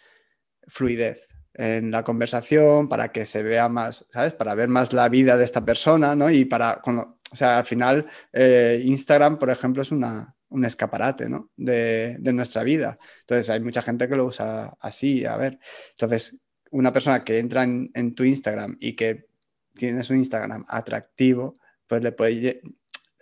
fluidez 0.69 1.21
en 1.57 1.91
la 1.91 2.05
conversación, 2.05 2.89
para 2.89 3.13
que 3.13 3.27
se 3.27 3.43
vea 3.43 3.69
más, 3.69 4.07
¿sabes? 4.13 4.33
Para 4.35 4.55
ver 4.55 4.69
más 4.69 4.93
la 4.93 5.09
vida 5.09 5.37
de 5.37 5.45
esta 5.45 5.65
persona, 5.65 6.15
¿no? 6.15 6.31
Y 6.31 6.45
para, 6.45 6.81
cuando, 6.83 7.19
o 7.33 7.37
sea, 7.37 7.59
al 7.59 7.65
final 7.65 8.07
eh, 8.33 8.83
Instagram, 8.85 9.39
por 9.39 9.51
ejemplo, 9.51 9.83
es 9.83 9.91
una, 9.91 10.35
un 10.49 10.65
escaparate, 10.65 11.29
¿no? 11.29 11.51
De, 11.57 12.17
de, 12.19 12.33
nuestra 12.33 12.63
vida. 12.63 12.99
Entonces 13.21 13.49
hay 13.51 13.61
mucha 13.61 13.83
gente 13.83 14.09
que 14.09 14.17
lo 14.17 14.27
usa 14.27 14.77
así, 14.81 15.25
a 15.25 15.37
ver. 15.37 15.59
Entonces, 15.91 16.41
una 16.71 16.93
persona 16.93 17.25
que 17.25 17.39
entra 17.39 17.63
en, 17.63 17.91
en 17.95 18.15
tu 18.15 18.25
Instagram 18.25 18.77
y 18.79 18.95
que 18.95 19.27
tienes 19.75 20.11
un 20.11 20.19
Instagram 20.19 20.65
atractivo, 20.69 21.55
pues 21.87 22.03
le 22.03 22.13
puede 22.13 22.61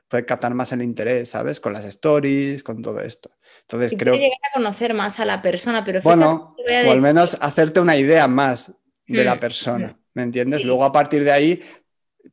puede 0.08 0.24
captar 0.24 0.54
más 0.54 0.72
el 0.72 0.82
interés, 0.82 1.30
¿sabes? 1.30 1.60
Con 1.60 1.72
las 1.72 1.84
stories, 1.84 2.62
con 2.62 2.82
todo 2.82 3.00
esto. 3.00 3.30
Entonces 3.62 3.94
creo... 3.98 4.14
llegar 4.14 4.38
a 4.50 4.54
conocer 4.54 4.94
más 4.94 5.20
a 5.20 5.24
la 5.24 5.42
persona, 5.42 5.84
pero... 5.84 6.00
Bueno, 6.02 6.54
o 6.86 6.90
al 6.90 7.00
menos 7.00 7.36
hacerte 7.40 7.80
una 7.80 7.96
idea 7.96 8.28
más 8.28 8.72
de 9.06 9.24
la 9.24 9.36
mm, 9.36 9.40
persona. 9.40 9.98
¿me 10.14 10.22
entiendes? 10.22 10.64
Luego 10.64 10.84
a 10.84 10.92
partir 10.92 11.24
de 11.24 11.32
ahí 11.32 11.62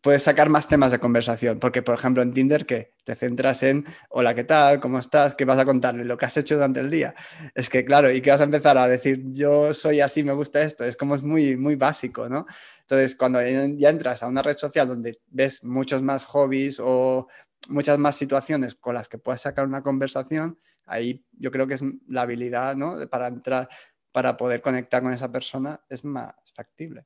puedes 0.02 0.24
sacar 0.24 0.50
más 0.50 0.68
temas 0.68 0.92
de 0.92 1.00
conversación, 1.00 1.60
porque 1.60 1.82
por 1.82 1.96
ejemplo 1.96 2.24
en 2.24 2.34
Tinder 2.34 2.66
que 2.66 2.94
te 3.04 3.16
centras 3.16 3.62
en, 3.64 3.86
hola, 4.10 4.34
¿qué 4.34 4.44
tal? 4.44 4.80
¿Cómo 4.80 5.00
estás? 5.00 5.36
¿Qué 5.36 5.44
vas 5.44 5.60
a 5.60 5.66
contarle? 5.66 6.06
Lo 6.06 6.18
que 6.18 6.26
has 6.26 6.38
hecho 6.38 6.56
durante 6.56 6.80
el 6.80 6.90
día. 6.90 7.14
Es 7.54 7.70
que 7.70 7.84
claro, 7.84 8.10
y 8.10 8.22
que 8.22 8.32
vas 8.32 8.42
a 8.42 8.46
empezar 8.46 8.78
a 8.78 8.88
decir, 8.88 9.22
yo 9.32 9.74
soy 9.74 10.00
así, 10.00 10.24
me 10.24 10.34
gusta 10.34 10.62
esto, 10.62 10.86
es 10.86 10.96
como 10.96 11.16
es 11.16 11.24
muy, 11.24 11.58
muy 11.58 11.76
básico, 11.76 12.30
¿no? 12.30 12.46
Entonces, 12.82 13.16
cuando 13.16 13.40
ya 13.42 13.90
entras 13.90 14.22
a 14.22 14.28
una 14.28 14.42
red 14.42 14.58
social 14.58 14.88
donde 14.88 15.20
ves 15.28 15.64
muchos 15.64 16.02
más 16.02 16.26
hobbies 16.26 16.78
o 16.82 17.28
muchas 17.70 17.98
más 17.98 18.16
situaciones 18.16 18.76
con 18.76 18.96
las 18.96 19.10
que 19.10 19.18
puedes 19.18 19.42
sacar 19.42 19.66
una 19.66 19.84
conversación, 19.84 20.60
ahí 20.86 21.26
yo 21.32 21.52
creo 21.52 21.68
que 21.68 21.76
es 21.76 21.82
la 22.08 22.24
habilidad 22.24 22.76
¿no? 22.76 22.96
para 23.10 23.28
entrar, 23.28 23.70
para 24.12 24.38
poder 24.38 24.62
conectar 24.62 25.02
con 25.02 25.14
esa 25.14 25.32
persona 25.32 25.82
es 25.90 26.04
más 26.04 26.34
factible. 26.56 27.06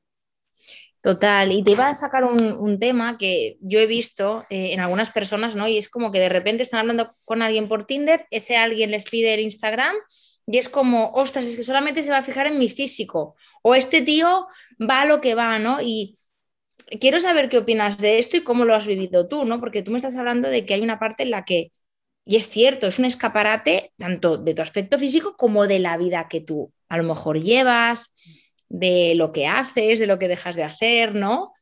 Total, 1.00 1.52
y 1.52 1.62
te 1.62 1.70
iba 1.70 1.88
a 1.88 1.94
sacar 1.94 2.24
un, 2.24 2.78
tema 2.80 3.16
que 3.16 3.58
yo 3.60 3.78
he 3.78 3.86
visto 3.86 4.44
eh, 4.50 4.72
en 4.72 4.80
algunas 4.80 5.10
personas, 5.10 5.54
¿no? 5.54 5.68
Y 5.68 5.78
es 5.78 5.88
como 5.88 6.10
que 6.10 6.18
de 6.18 6.28
repente 6.28 6.64
están 6.64 6.80
hablando 6.80 7.14
con 7.24 7.42
alguien 7.42 7.68
por 7.68 7.84
Tinder, 7.84 8.26
ese 8.32 8.56
alguien 8.56 8.90
les 8.90 9.08
pide 9.08 9.34
el 9.34 9.40
Instagram 9.40 9.94
y 10.48 10.58
es 10.58 10.68
como, 10.68 11.12
ostras, 11.12 11.46
es 11.46 11.56
que 11.56 11.62
solamente 11.62 12.02
se 12.02 12.10
va 12.10 12.18
a 12.18 12.22
fijar 12.22 12.48
en 12.48 12.58
mi 12.58 12.68
físico, 12.68 13.36
o 13.62 13.76
este 13.76 14.02
tío 14.02 14.48
va 14.80 15.02
a 15.02 15.06
lo 15.06 15.20
que 15.20 15.36
va, 15.36 15.60
¿no? 15.60 15.80
Y 15.80 16.18
quiero 17.00 17.20
saber 17.20 17.48
qué 17.48 17.58
opinas 17.58 17.98
de 17.98 18.18
esto 18.18 18.36
y 18.36 18.42
cómo 18.42 18.64
lo 18.64 18.74
has 18.74 18.86
vivido 18.86 19.28
tú, 19.28 19.44
¿no? 19.44 19.60
Porque 19.60 19.82
tú 19.82 19.90
me 19.90 19.98
estás 19.98 20.16
hablando 20.16 20.48
de 20.48 20.64
que 20.64 20.74
hay 20.74 20.82
una 20.82 20.98
parte 20.98 21.24
en 21.24 21.30
la 21.30 21.44
que, 21.44 21.72
y 22.24 22.36
es 22.36 22.48
cierto, 22.48 22.86
es 22.86 22.98
un 22.98 23.04
escaparate 23.04 23.92
tanto 23.96 24.36
de 24.36 24.54
tu 24.54 24.62
aspecto 24.62 24.98
físico 24.98 25.36
como 25.36 25.66
de 25.66 25.78
la 25.78 25.96
vida 25.96 26.28
que 26.28 26.40
tú 26.40 26.72
a 26.88 26.96
lo 26.96 27.04
mejor 27.04 27.40
llevas, 27.40 28.14
de 28.68 29.14
lo 29.14 29.32
que 29.32 29.46
haces, 29.46 29.98
de 29.98 30.06
lo 30.06 30.18
que 30.18 30.28
dejas 30.28 30.56
de 30.56 30.64
hacer, 30.64 31.14
¿no? 31.14 31.52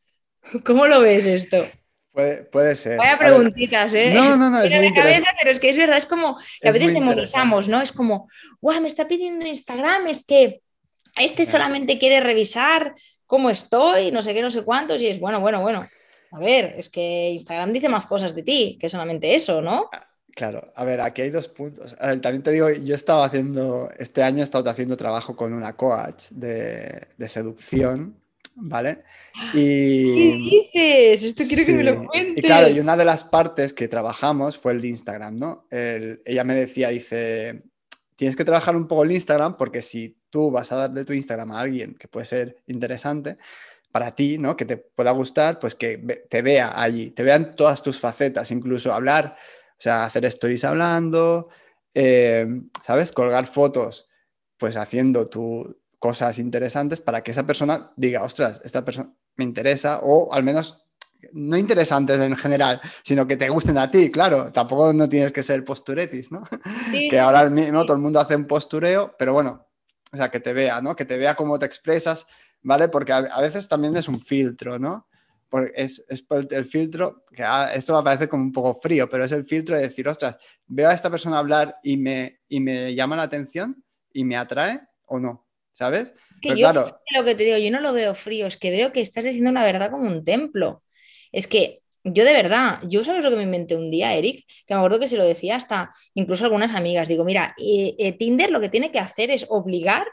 ¿Cómo 0.64 0.87
lo 0.87 1.00
ves 1.00 1.26
esto? 1.26 1.66
Puede, 2.12 2.76
ser. 2.76 2.97
Vaya 2.97 3.19
preguntitas, 3.19 3.93
¿eh? 3.93 4.12
No, 4.14 4.37
no, 4.37 4.49
no, 4.49 4.62
es 4.62 4.71
muy 4.81 4.93
Pero 4.93 5.50
es 5.50 5.59
que 5.59 5.71
es 5.71 5.76
verdad, 5.76 5.99
es 5.99 6.07
como 6.07 6.38
que 6.61 6.69
a 6.69 6.73
veces 6.73 6.93
demonizamos, 6.93 7.69
¿no? 7.69 7.81
Es 7.81 7.90
como, 7.90 8.28
guau, 8.61 8.81
me 8.81 8.88
está 8.88 9.09
pidiendo 9.09 9.47
Instagram, 9.47 10.07
es 10.07 10.25
que 10.25 10.61
este 11.16 11.45
solamente 11.45 11.99
quiere 11.99 12.21
revisar 12.21 12.95
cómo 13.26 13.50
estoy, 13.50 14.11
no 14.11 14.23
sé 14.23 14.35
qué, 14.35 14.43
no 14.43 14.50
sé 14.50 14.62
cuántos, 14.62 15.00
y 15.00 15.09
es 15.09 15.21
bueno, 15.21 15.40
bueno, 15.40 15.61
bueno. 15.61 15.88
A 16.33 16.38
ver, 16.40 16.75
es 16.76 16.88
que 16.88 17.31
Instagram 17.31 17.73
dice 17.73 17.88
más 17.88 18.07
cosas 18.07 18.35
de 18.35 18.43
ti 18.43 18.76
que 18.81 18.88
solamente 18.88 19.35
eso, 19.35 19.62
¿no? 19.62 19.88
Ah, 19.93 20.09
claro, 20.35 20.73
a 20.75 20.85
ver, 20.85 21.00
aquí 21.00 21.23
hay 21.23 21.31
dos 21.31 21.49
puntos. 21.49 21.95
A 22.00 22.09
ver, 22.09 22.21
también 22.21 22.43
te 22.43 22.50
digo, 22.50 22.71
yo 22.71 22.93
he 22.93 22.97
estado 22.97 23.23
haciendo, 23.23 23.88
este 23.99 24.23
año 24.23 24.40
he 24.40 24.45
estado 24.45 24.69
haciendo 24.69 24.97
trabajo 24.97 25.37
con 25.37 25.52
una 25.52 25.76
coach 25.76 26.31
de, 26.31 27.07
seducción, 27.28 28.21
¿vale? 28.57 29.04
Y, 29.54 30.71
¿Qué 30.73 31.12
dices? 31.12 31.25
Esto 31.25 31.45
quiero 31.47 31.64
que 31.64 31.73
me 31.73 31.85
lo 31.85 32.07
cuentes. 32.07 32.38
Y 32.38 32.43
claro, 32.43 32.69
y 32.69 32.81
una 32.81 32.97
de 32.97 33.04
las 33.04 33.23
partes 33.23 33.73
que 33.73 33.87
trabajamos 33.87 34.59
fue 34.59 34.73
el 34.73 34.81
de 34.81 34.88
Instagram, 34.88 35.38
¿no? 35.38 35.66
ella 35.71 36.43
me 36.43 36.54
decía, 36.54 36.88
dice, 36.88 37.62
tienes 38.16 38.35
que 38.35 38.45
trabajar 38.45 38.75
un 38.75 38.88
poco 38.88 39.04
el 39.04 39.12
Instagram 39.12 39.57
porque 39.57 39.83
si 39.83 40.16
tú 40.34 40.50
vas 40.50 40.72
a 40.72 40.76
darle 40.76 41.04
tu 41.04 41.12
Instagram 41.12 41.52
a 41.52 41.60
alguien 41.60 41.94
que 41.94 42.08
puede 42.08 42.26
ser 42.26 42.56
interesante 42.66 43.36
para 43.92 44.16
ti, 44.16 44.36
¿no? 44.36 44.56
Que 44.56 44.64
te 44.64 44.76
pueda 44.76 45.12
gustar, 45.12 45.60
pues 45.60 45.76
que 45.76 46.26
te 46.28 46.42
vea 46.42 46.72
allí, 46.74 47.12
te 47.12 47.22
vean 47.22 47.54
todas 47.54 47.84
tus 47.84 48.00
facetas, 48.00 48.50
incluso 48.50 48.92
hablar, 48.92 49.36
o 49.70 49.80
sea, 49.80 50.02
hacer 50.04 50.24
stories 50.24 50.64
hablando, 50.64 51.50
eh, 51.94 52.48
¿sabes? 52.82 53.12
Colgar 53.12 53.46
fotos, 53.46 54.08
pues 54.58 54.76
haciendo 54.76 55.24
tu, 55.24 55.78
cosas 56.00 56.40
interesantes 56.40 57.00
para 57.00 57.22
que 57.22 57.30
esa 57.30 57.46
persona 57.46 57.92
diga, 57.94 58.24
ostras, 58.24 58.60
esta 58.64 58.84
persona 58.84 59.14
me 59.36 59.44
interesa, 59.44 60.00
o 60.02 60.34
al 60.34 60.42
menos 60.42 60.84
no 61.32 61.56
interesantes 61.56 62.18
en 62.18 62.34
general, 62.34 62.80
sino 63.04 63.24
que 63.28 63.36
te 63.36 63.48
gusten 63.50 63.78
a 63.78 63.88
ti, 63.88 64.10
claro. 64.10 64.46
Tampoco 64.46 64.92
no 64.92 65.08
tienes 65.08 65.30
que 65.30 65.44
ser 65.44 65.64
posturetis, 65.64 66.32
¿no? 66.32 66.42
que 67.08 67.20
ahora 67.20 67.48
mismo 67.48 67.86
todo 67.86 67.96
el 67.96 68.02
mundo 68.02 68.18
hace 68.18 68.34
un 68.34 68.46
postureo, 68.46 69.14
pero 69.16 69.32
bueno, 69.32 69.68
o 70.14 70.16
sea, 70.16 70.30
que 70.30 70.40
te 70.40 70.52
vea, 70.52 70.80
¿no? 70.80 70.94
Que 70.94 71.04
te 71.04 71.18
vea 71.18 71.35
cómo 71.35 71.59
te 71.59 71.66
expresas, 71.66 72.26
¿vale? 72.62 72.88
Porque 72.88 73.12
a, 73.12 73.40
veces 73.40 73.68
también 73.68 73.97
es 73.97 74.09
un 74.09 74.21
filtro, 74.21 74.78
¿no? 74.78 75.09
Porque 75.49 75.73
es, 75.75 76.04
es 76.09 76.25
el 76.50 76.64
filtro, 76.66 77.25
que 77.35 77.42
ah, 77.42 77.73
esto 77.75 77.92
va 77.92 78.00
a 78.00 78.04
parecer 78.04 78.28
como 78.28 78.44
un 78.44 78.52
poco 78.52 78.80
frío, 78.80 79.09
pero 79.09 79.25
es 79.25 79.33
el 79.33 79.44
filtro 79.44 79.76
de 79.76 79.83
decir, 79.83 80.06
ostras, 80.09 80.38
veo 80.66 80.88
a 80.88 80.94
esta 80.94 81.11
persona 81.11 81.38
hablar 81.38 81.76
y 81.83 81.97
me, 81.97 82.40
y 82.49 82.61
me 82.61 82.94
llama 82.94 83.16
la 83.16 83.25
atención 83.25 83.85
y 84.12 84.25
me 84.25 84.37
atrae 84.37 84.80
o 85.06 85.18
no, 85.18 85.47
¿sabes? 85.73 86.14
Que 86.40 86.50
yo 86.50 86.71
claro, 86.71 87.00
lo 87.14 87.25
que 87.25 87.35
te 87.35 87.44
digo, 87.44 87.59
yo 87.59 87.71
no 87.71 87.80
lo 87.80 87.92
veo 87.92 88.14
frío, 88.14 88.47
es 88.47 88.56
que 88.56 88.71
veo 88.71 88.92
que 88.92 89.00
estás 89.00 89.25
diciendo 89.25 89.50
una 89.50 89.64
verdad 89.64 89.90
como 89.90 90.09
un 90.09 90.25
templo. 90.25 90.83
Es 91.33 91.49
que 91.49 91.83
yo 92.04 92.25
de 92.25 92.32
verdad, 92.32 92.80
yo 92.87 93.02
sabes 93.02 93.25
lo 93.25 93.30
que 93.30 93.37
me 93.37 93.42
inventé 93.44 93.76
un 93.76 93.90
día, 93.90 94.14
Eric, 94.14 94.44
que 94.66 94.75
me 94.75 94.78
acuerdo 94.78 95.00
que 95.00 95.08
se 95.08 95.16
lo 95.16 95.25
decía 95.25 95.56
hasta 95.56 95.90
incluso 96.12 96.44
algunas 96.44 96.75
amigas, 96.75 97.08
digo, 97.08 97.25
mira, 97.25 97.54
eh, 97.58 97.94
eh, 97.99 98.12
Tinder 98.12 98.50
lo 98.50 98.61
que 98.61 98.68
tiene 98.68 98.92
que 98.92 98.99
hacer 98.99 99.30
es 99.30 99.46
obligar 99.49 100.06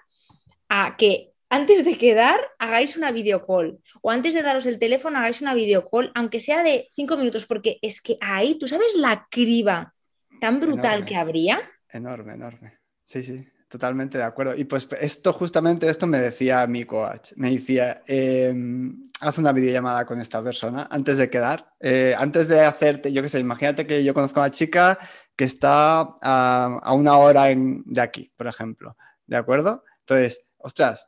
a 0.69 0.95
que 0.97 1.31
antes 1.49 1.83
de 1.83 1.97
quedar 1.97 2.39
hagáis 2.59 2.95
una 2.95 3.11
videocall 3.11 3.79
o 4.01 4.09
antes 4.09 4.33
de 4.33 4.41
daros 4.41 4.65
el 4.65 4.79
teléfono 4.79 5.17
hagáis 5.17 5.41
una 5.41 5.53
videocall, 5.53 6.11
aunque 6.15 6.39
sea 6.39 6.63
de 6.63 6.87
cinco 6.95 7.17
minutos, 7.17 7.45
porque 7.45 7.77
es 7.81 8.01
que 8.01 8.17
ahí, 8.21 8.57
¿tú 8.57 8.69
sabes 8.69 8.95
la 8.95 9.27
criba 9.29 9.93
tan 10.39 10.61
brutal 10.61 11.05
que 11.05 11.17
habría? 11.17 11.59
Enorme, 11.89 12.33
enorme. 12.33 12.77
Sí, 13.03 13.21
sí. 13.21 13.45
Totalmente 13.71 14.17
de 14.17 14.25
acuerdo. 14.25 14.53
Y 14.57 14.65
pues 14.65 14.85
esto, 14.99 15.31
justamente 15.31 15.87
esto 15.89 16.05
me 16.05 16.19
decía 16.19 16.67
mi 16.67 16.83
coach. 16.83 17.31
Me 17.37 17.51
decía, 17.51 18.01
em, 18.05 19.09
haz 19.21 19.37
una 19.37 19.53
videollamada 19.53 20.05
con 20.05 20.19
esta 20.19 20.43
persona 20.43 20.89
antes 20.91 21.17
de 21.17 21.29
quedar. 21.29 21.71
Eh, 21.79 22.13
antes 22.17 22.49
de 22.49 22.59
hacerte, 22.65 23.13
yo 23.13 23.21
qué 23.21 23.29
sé, 23.29 23.39
imagínate 23.39 23.87
que 23.87 24.03
yo 24.03 24.13
conozco 24.13 24.41
a 24.41 24.43
una 24.43 24.51
chica 24.51 24.99
que 25.37 25.45
está 25.45 26.01
a, 26.21 26.93
una 26.93 27.15
hora 27.17 27.45
de 27.45 28.01
aquí, 28.01 28.33
por 28.35 28.47
ejemplo. 28.47 28.97
¿De 29.25 29.37
acuerdo? 29.37 29.85
Entonces, 30.01 30.45
ostras, 30.57 31.07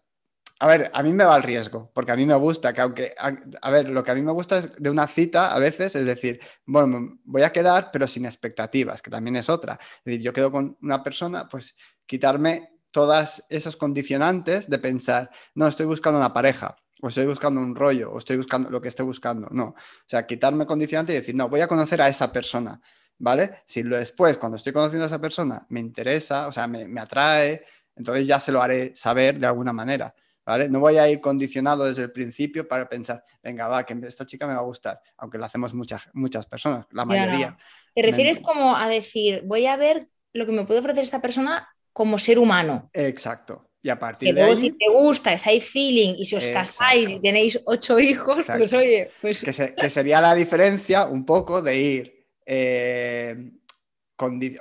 a 0.64 0.68
ver, 0.68 0.90
a 0.94 1.04
mí 1.04 1.12
me 1.12 1.26
va 1.26 1.36
el 1.36 1.44
riesgo, 1.44 1.92
porque 1.94 2.14
a 2.14 2.16
mí 2.16 2.26
me 2.26 2.36
gusta 2.36 2.72
que 2.72 2.80
aunque, 2.80 3.14
a, 3.62 3.70
ver, 3.70 3.90
lo 3.90 4.02
que 4.02 4.12
a 4.12 4.16
mí 4.16 4.22
me 4.22 4.32
gusta 4.32 4.60
es 4.60 4.74
de 4.78 4.90
una 4.90 5.08
cita 5.08 5.54
a 5.54 5.60
veces, 5.60 5.94
es 5.98 6.06
decir, 6.06 6.40
bueno, 6.66 7.20
voy 7.26 7.42
a 7.42 7.52
quedar, 7.52 7.90
pero 7.92 8.08
sin 8.08 8.26
expectativas, 8.26 9.02
que 9.02 9.12
también 9.12 9.36
es 9.36 9.50
otra. 9.50 9.78
Es 9.82 10.06
decir, 10.06 10.22
yo 10.22 10.32
quedo 10.32 10.54
con 10.54 10.78
una 10.82 11.04
persona, 11.04 11.50
pues 11.50 11.76
quitarme 12.06 12.74
todas 12.92 13.44
esos 13.50 13.76
condicionantes 13.76 14.70
de 14.70 14.78
pensar, 14.78 15.30
no, 15.56 15.68
estoy 15.68 15.88
buscando 15.88 16.20
una 16.20 16.32
pareja, 16.32 16.76
o 17.02 17.08
estoy 17.08 17.26
buscando 17.26 17.60
un 17.60 17.76
rollo, 17.76 18.12
o 18.12 18.20
estoy 18.20 18.38
buscando 18.38 18.70
lo 18.70 18.80
que 18.80 18.88
esté 18.88 19.04
buscando. 19.04 19.48
No, 19.52 19.66
o 19.66 19.76
sea, 20.06 20.26
quitarme 20.28 20.66
condicionantes 20.66 21.16
y 21.16 21.20
decir, 21.20 21.36
no, 21.36 21.50
voy 21.50 21.62
a 21.62 21.68
conocer 21.68 22.02
a 22.02 22.08
esa 22.08 22.32
persona, 22.32 22.80
¿vale? 23.18 23.64
Si 23.66 23.82
después, 23.82 24.38
cuando 24.38 24.58
estoy 24.58 24.74
conociendo 24.74 25.04
a 25.04 25.08
esa 25.08 25.20
persona, 25.20 25.66
me 25.70 25.80
interesa, 25.80 26.48
o 26.48 26.52
sea, 26.52 26.68
me, 26.68 26.88
me 26.88 27.02
atrae, 27.02 27.64
entonces 27.96 28.28
ya 28.28 28.40
se 28.40 28.52
lo 28.52 28.62
haré 28.62 28.96
saber 28.96 29.40
de 29.40 29.48
alguna 29.48 29.74
manera. 29.74 30.14
¿Vale? 30.46 30.68
No 30.68 30.82
voy 30.82 30.98
a 30.98 31.08
ir 31.08 31.22
condicionado 31.22 31.86
desde 31.86 32.02
el 32.02 32.12
principio 32.12 32.68
para 32.68 32.90
pensar, 32.90 33.24
venga, 33.42 33.70
va, 33.70 33.86
que 33.86 33.98
esta 34.06 34.26
chica 34.26 34.46
me 34.46 34.54
va 34.54 34.60
a 34.60 34.64
gustar, 34.64 35.00
aunque 35.16 35.38
lo 35.38 35.46
hacemos 35.46 35.74
muchas, 35.74 36.10
muchas 36.12 36.46
personas, 36.48 36.86
la 36.92 37.06
mayoría. 37.06 37.58
¿Te 37.96 38.02
refieres 38.02 38.42
como 38.42 38.76
a 38.76 38.90
decir, 38.90 39.44
voy 39.46 39.68
a 39.68 39.78
ver 39.78 40.10
lo 40.34 40.46
que 40.46 40.52
me 40.52 40.66
puede 40.66 40.82
ofrecer 40.82 41.04
esta 41.04 41.22
persona 41.22 41.73
como 41.94 42.18
ser 42.18 42.40
humano. 42.40 42.90
Exacto. 42.92 43.70
Y 43.82 43.90
a 43.90 44.00
partir 44.00 44.34
de 44.34 44.42
ahí... 44.42 44.56
si 44.56 44.72
te 44.72 44.90
gusta, 44.90 45.38
si 45.38 45.50
hay 45.50 45.62
feeling 45.62 46.16
y 46.18 46.26
si 46.26 46.36
os 46.36 46.48
casáis 46.48 47.10
y 47.10 47.20
tenéis 47.20 47.60
ocho 47.66 48.00
hijos, 48.00 48.46
pues 48.58 48.74
oye, 48.74 49.12
pues... 49.22 49.44
Que, 49.44 49.90
sería 49.90 50.22
la 50.22 50.34
diferencia 50.34 51.06
un 51.06 51.26
poco 51.26 51.62
de 51.62 51.78
ir, 51.78 52.28
eh, 52.46 53.52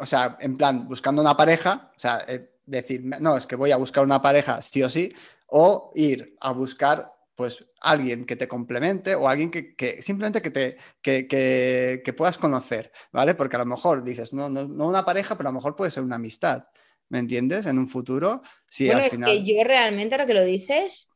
o 0.00 0.06
sea, 0.06 0.36
en 0.40 0.56
plan, 0.56 0.88
buscando 0.88 1.22
una 1.22 1.36
pareja, 1.36 1.92
o 1.96 2.00
sea, 2.00 2.24
eh, 2.26 2.56
decir, 2.66 3.02
no, 3.04 3.36
es 3.36 3.46
que 3.46 3.54
voy 3.54 3.70
a 3.70 3.76
buscar 3.76 4.02
una 4.02 4.20
pareja 4.20 4.60
sí 4.60 4.82
o 4.82 4.90
sí, 4.90 5.12
o 5.46 5.92
ir 5.94 6.36
a 6.40 6.52
buscar 6.52 7.12
pues 7.36 7.64
alguien 7.80 8.24
que 8.24 8.36
te 8.36 8.48
complemente 8.48 9.14
o 9.14 9.28
alguien 9.28 9.50
que, 9.50 10.02
simplemente 10.02 10.42
que 10.42 10.50
te 10.50 10.76
que, 11.00 12.14
puedas 12.16 12.38
conocer, 12.38 12.92
¿vale? 13.12 13.34
Porque 13.34 13.56
a 13.56 13.60
lo 13.60 13.66
mejor 13.66 14.02
dices, 14.02 14.32
no, 14.32 14.48
no, 14.48 14.66
no 14.66 14.86
una 14.88 15.04
pareja, 15.04 15.36
pero 15.36 15.48
a 15.48 15.52
lo 15.52 15.56
mejor 15.56 15.76
puede 15.76 15.90
ser 15.90 16.02
una 16.02 16.16
amistad. 16.16 16.64
¿Me 17.12 17.18
entiendes? 17.18 17.66
En 17.66 17.78
un 17.78 17.88
futuro, 17.88 18.40
al 18.42 18.72
final... 18.72 19.00
es 19.04 19.18
que 19.18 19.44
yo 19.44 19.62
realmente, 19.64 20.14
ahora 20.14 20.26
que 20.26 20.32
lo 20.32 20.44
dices, 20.44 21.08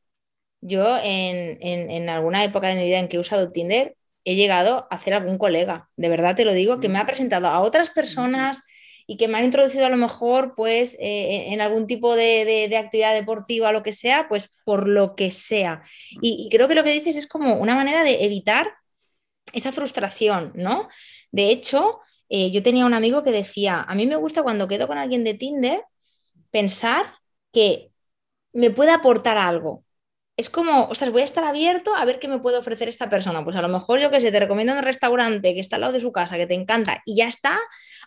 yo 0.60 0.98
en, 1.02 2.08
alguna 2.10 2.44
época 2.44 2.68
de 2.68 2.76
mi 2.76 2.84
vida 2.84 2.98
en 2.98 3.08
que 3.08 3.16
he 3.16 3.20
usado 3.20 3.50
Tinder, 3.50 3.96
he 4.22 4.36
llegado 4.36 4.86
a 4.90 4.96
hacer 4.96 5.14
algún 5.14 5.38
colega, 5.38 5.88
de 5.96 6.10
verdad 6.10 6.36
te 6.36 6.44
lo 6.44 6.52
digo, 6.52 6.80
que 6.80 6.90
me 6.90 6.98
ha 6.98 7.04
mm. 7.04 7.06
presentado 7.06 7.46
a 7.46 7.60
otras 7.60 7.88
personas 7.88 8.62
y 9.06 9.16
que 9.16 9.26
me 9.26 9.38
han 9.38 9.44
introducido 9.44 9.86
a 9.86 9.88
lo 9.88 9.96
mejor 9.96 10.52
pues 10.54 10.98
eh, 11.00 11.46
en 11.48 11.62
algún 11.62 11.86
tipo 11.86 12.14
de, 12.14 12.76
actividad 12.76 13.14
deportiva 13.14 13.70
o 13.70 13.72
lo 13.72 13.82
que 13.82 13.94
sea, 13.94 14.28
pues 14.28 14.52
por 14.64 14.86
lo 14.86 15.16
que 15.16 15.30
sea. 15.30 15.82
Y, 16.20 16.48
creo 16.50 16.68
que 16.68 16.74
lo 16.74 16.84
que 16.84 16.92
dices 16.92 17.16
es 17.16 17.26
como 17.26 17.54
una 17.54 17.74
manera 17.74 18.04
de 18.04 18.22
evitar 18.22 18.70
esa 19.54 19.72
frustración, 19.72 20.52
¿no? 20.56 20.88
De 21.30 21.50
hecho, 21.50 22.00
eh, 22.28 22.50
yo 22.50 22.62
tenía 22.62 22.86
un 22.86 22.94
amigo 22.94 23.22
que 23.22 23.30
decía, 23.32 23.82
a 23.82 23.94
mí 23.94 24.06
me 24.06 24.16
gusta 24.16 24.42
cuando 24.42 24.68
quedo 24.68 24.86
con 24.88 24.98
alguien 24.98 25.24
de 25.24 25.34
Tinder 25.34 25.82
pensar 26.50 27.14
que 27.52 27.92
me 28.52 28.70
puede 28.70 28.92
aportar 28.92 29.38
algo. 29.38 29.84
Es 30.36 30.50
como, 30.50 30.86
ostras, 30.88 31.12
voy 31.12 31.22
a 31.22 31.24
estar 31.24 31.44
abierto 31.44 31.94
a 31.96 32.04
ver 32.04 32.18
qué 32.18 32.28
me 32.28 32.38
puede 32.38 32.58
ofrecer 32.58 32.88
esta 32.88 33.08
persona. 33.10 33.44
Pues 33.44 33.56
a 33.56 33.62
lo 33.62 33.68
mejor 33.68 34.00
yo 34.00 34.10
que 34.10 34.20
sé, 34.20 34.30
te 34.32 34.40
recomiendo 34.40 34.74
un 34.74 34.82
restaurante 34.82 35.54
que 35.54 35.60
está 35.60 35.76
al 35.76 35.82
lado 35.82 35.92
de 35.94 36.00
su 36.00 36.12
casa, 36.12 36.36
que 36.36 36.46
te 36.46 36.54
encanta 36.54 37.02
y 37.06 37.16
ya 37.16 37.28
está. 37.28 37.58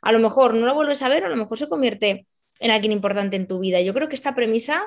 A 0.01 0.11
lo 0.11 0.19
mejor 0.19 0.53
no 0.55 0.65
lo 0.65 0.75
vuelves 0.75 1.01
a 1.01 1.09
ver, 1.09 1.25
a 1.25 1.29
lo 1.29 1.35
mejor 1.35 1.57
se 1.57 1.69
convierte 1.69 2.27
en 2.59 2.71
alguien 2.71 2.91
importante 2.91 3.35
en 3.35 3.47
tu 3.47 3.59
vida. 3.59 3.81
Yo 3.81 3.93
creo 3.93 4.09
que 4.09 4.15
esta 4.15 4.35
premisa, 4.35 4.85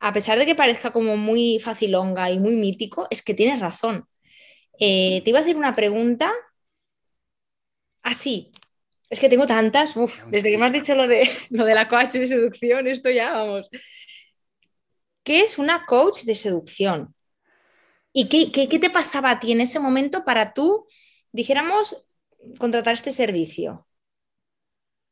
a 0.00 0.12
pesar 0.12 0.38
de 0.38 0.46
que 0.46 0.54
parezca 0.56 0.92
como 0.92 1.16
muy 1.16 1.60
facilonga 1.60 2.30
y 2.30 2.38
muy 2.40 2.54
mítico, 2.56 3.06
es 3.10 3.22
que 3.22 3.34
tienes 3.34 3.60
razón. 3.60 4.08
Eh, 4.80 5.22
te 5.24 5.30
iba 5.30 5.38
a 5.40 5.42
hacer 5.42 5.56
una 5.56 5.74
pregunta 5.74 6.32
así, 8.02 8.52
es 9.12 9.20
que 9.20 9.28
tengo 9.28 9.46
tantas, 9.46 9.94
desde 10.30 10.50
que 10.50 10.56
me 10.56 10.64
has 10.64 10.72
dicho 10.72 10.94
lo 10.94 11.06
de, 11.06 11.28
lo 11.50 11.66
de 11.66 11.74
la 11.74 11.86
coach 11.86 12.12
de 12.12 12.26
seducción, 12.26 12.88
esto 12.88 13.10
ya 13.10 13.32
vamos. 13.32 13.68
¿Qué 15.22 15.42
es 15.42 15.58
una 15.58 15.84
coach 15.84 16.22
de 16.22 16.34
seducción? 16.34 17.14
¿Y 18.14 18.28
qué, 18.50 18.78
te 18.78 18.88
pasaba 18.90 19.30
a 19.32 19.38
ti 19.38 19.52
en 19.52 19.60
ese 19.60 19.78
momento 19.78 20.24
para 20.24 20.54
tú, 20.54 20.86
dijéramos, 21.30 22.06
contratar 22.58 22.94
este 22.94 23.12
servicio? 23.12 23.86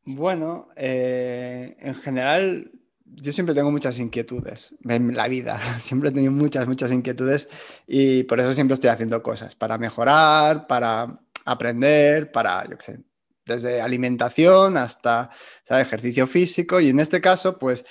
Bueno, 0.05 0.71
eh, 0.77 1.77
en 1.79 1.95
general 1.95 2.73
yo 3.05 3.33
siempre 3.33 3.55
tengo 3.55 3.71
muchas 3.71 3.99
inquietudes 3.99 4.75
en 4.89 5.15
la 5.15 5.29
vida, 5.29 5.61
siempre 5.79 6.09
he 6.09 6.13
tenido 6.13 6.33
muchas, 6.33 6.67
muchas 6.67 6.91
inquietudes 6.91 7.49
y 7.87 8.25
por 8.25 8.41
eso 8.41 8.55
siempre 8.55 8.73
estoy 8.75 8.89
haciendo 8.89 9.23
cosas, 9.23 9.55
para 9.57 9.77
mejorar, 9.77 10.67
para 10.67 11.21
aprender, 11.45 12.33
para, 12.33 12.67
yo 12.67 12.79
qué 12.79 12.83
sé, 12.83 13.10
desde 13.45 13.81
alimentación 13.81 14.77
hasta 14.77 15.31
ejercicio 15.69 16.27
físico. 16.27 16.81
Y 16.81 16.91
en 16.91 17.01
este 17.01 17.21
caso, 17.21 17.59
pues, 17.59 17.85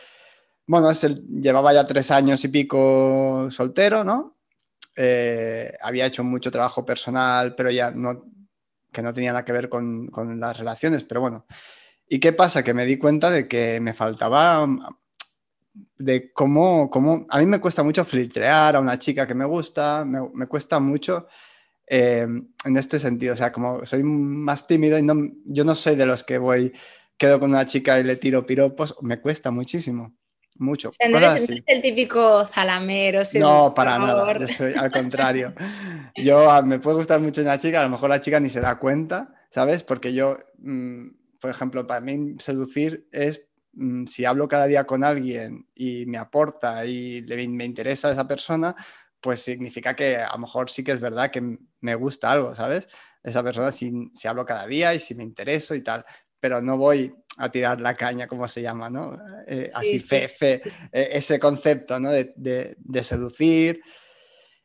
bueno, 0.68 0.92
llevaba 1.42 1.74
ya 1.74 1.88
tres 1.88 2.12
años 2.12 2.44
y 2.44 2.50
pico 2.50 3.50
soltero, 3.52 4.04
¿no? 4.04 4.38
Eh, 4.96 5.74
había 5.82 6.06
hecho 6.06 6.24
mucho 6.24 6.52
trabajo 6.52 6.86
personal, 6.86 7.56
pero 7.56 7.72
ya 7.72 7.92
no, 7.92 8.26
que 8.92 9.02
no 9.02 9.14
tenía 9.14 9.32
nada 9.32 9.46
que 9.46 9.52
ver 9.52 9.70
con, 9.70 10.10
las 10.40 10.58
relaciones, 10.58 11.04
pero 11.04 11.22
bueno. 11.22 11.46
¿Y 12.08 12.20
qué 12.20 12.34
pasa? 12.34 12.64
Que 12.64 12.74
me 12.74 12.86
di 12.86 12.98
cuenta 12.98 13.30
de 13.32 13.48
que 13.48 13.80
me 13.80 13.94
faltaba 13.94 14.68
de 15.98 16.32
cómo, 16.34 16.90
cómo, 16.90 17.26
a 17.30 17.40
mí 17.40 17.46
me 17.46 17.60
cuesta 17.62 17.84
mucho 17.84 18.04
filtrear 18.04 18.76
a 18.76 18.80
una 18.80 18.98
chica 19.00 19.28
que 19.28 19.36
me 19.36 19.46
gusta, 19.46 20.06
me 20.06 20.48
cuesta 20.48 20.80
mucho 20.80 21.28
eh, 21.90 22.28
en 22.66 22.78
este 22.78 23.00
sentido. 23.00 23.34
O 23.34 23.36
sea, 23.36 23.52
como 23.52 23.86
soy 23.86 24.04
más 24.04 24.68
tímido 24.68 24.98
y 24.98 25.02
no, 25.02 25.16
yo 25.46 25.64
no 25.64 25.74
soy 25.74 25.96
de 25.96 26.06
los 26.06 26.24
que 26.24 26.38
voy, 26.38 26.72
quedo 27.18 27.40
con 27.40 27.50
una 27.50 27.66
chica 27.66 28.00
y 28.00 28.04
le 28.04 28.16
tiro 28.16 28.46
piropos, 28.46 28.96
me 29.02 29.20
cuesta 29.20 29.50
muchísimo. 29.52 30.16
Mucho. 30.56 30.90
O 30.90 30.92
sea, 30.92 31.08
no 31.08 31.18
eres, 31.18 31.50
el 31.66 31.82
típico 31.82 32.46
zalamero. 32.46 33.22
No, 33.36 33.74
para 33.74 33.98
nada. 33.98 34.38
Yo 34.38 34.48
soy 34.48 34.74
al 34.74 34.92
contrario. 34.92 35.54
Yo 36.18 36.52
ah, 36.52 36.62
me 36.62 36.80
puede 36.80 36.98
gustar 36.98 37.22
mucho 37.22 37.42
una 37.42 37.58
chica, 37.58 37.80
a 37.80 37.84
lo 37.84 37.90
mejor 37.90 38.10
la 38.10 38.20
chica 38.20 38.42
ni 38.42 38.50
se 38.50 38.60
da 38.60 38.78
cuenta, 38.78 39.34
¿sabes? 39.52 39.84
Porque 39.84 40.14
yo, 40.14 40.38
mm, 40.58 41.08
por 41.40 41.50
ejemplo, 41.50 41.88
para 41.88 42.02
mí 42.02 42.36
seducir 42.40 43.08
es 43.14 43.48
mm, 43.72 44.06
si 44.06 44.26
hablo 44.26 44.50
cada 44.50 44.66
día 44.66 44.84
con 44.84 45.06
alguien 45.06 45.70
y 45.76 46.06
me 46.08 46.18
aporta 46.18 46.86
y 46.86 47.22
le, 47.22 47.48
me 47.48 47.64
interesa 47.64 48.12
esa 48.12 48.28
persona, 48.28 48.76
pues 49.22 49.40
significa 49.40 49.96
que 49.96 50.18
a 50.18 50.34
lo 50.34 50.40
mejor 50.40 50.70
sí 50.70 50.84
que 50.84 50.92
es 50.92 51.00
verdad 51.00 51.32
que 51.32 51.58
me 51.82 51.96
gusta 51.96 52.32
algo, 52.32 52.56
¿sabes? 52.56 52.88
Esa 53.24 53.44
persona 53.44 53.72
si, 53.72 54.12
si 54.16 54.28
hablo 54.28 54.46
cada 54.46 54.66
día 54.68 54.94
y 54.94 55.00
si 55.00 55.16
me 55.16 55.24
intereso 55.24 55.76
y 55.76 55.82
tal, 55.82 56.06
pero 56.40 56.62
no 56.62 56.78
voy 56.78 57.14
a 57.38 57.50
tirar 57.50 57.82
la 57.82 57.96
caña, 57.96 58.28
como 58.28 58.48
se 58.48 58.62
llama, 58.62 58.90
¿no? 58.90 59.18
Eh, 59.48 59.70
así, 59.74 60.00
fe, 60.00 60.28
fe, 60.28 60.62
e, 60.92 61.10
ese 61.14 61.40
concepto, 61.40 62.00
¿no? 62.00 62.12
De, 62.12 62.34
de, 62.36 63.04
seducir. 63.04 63.82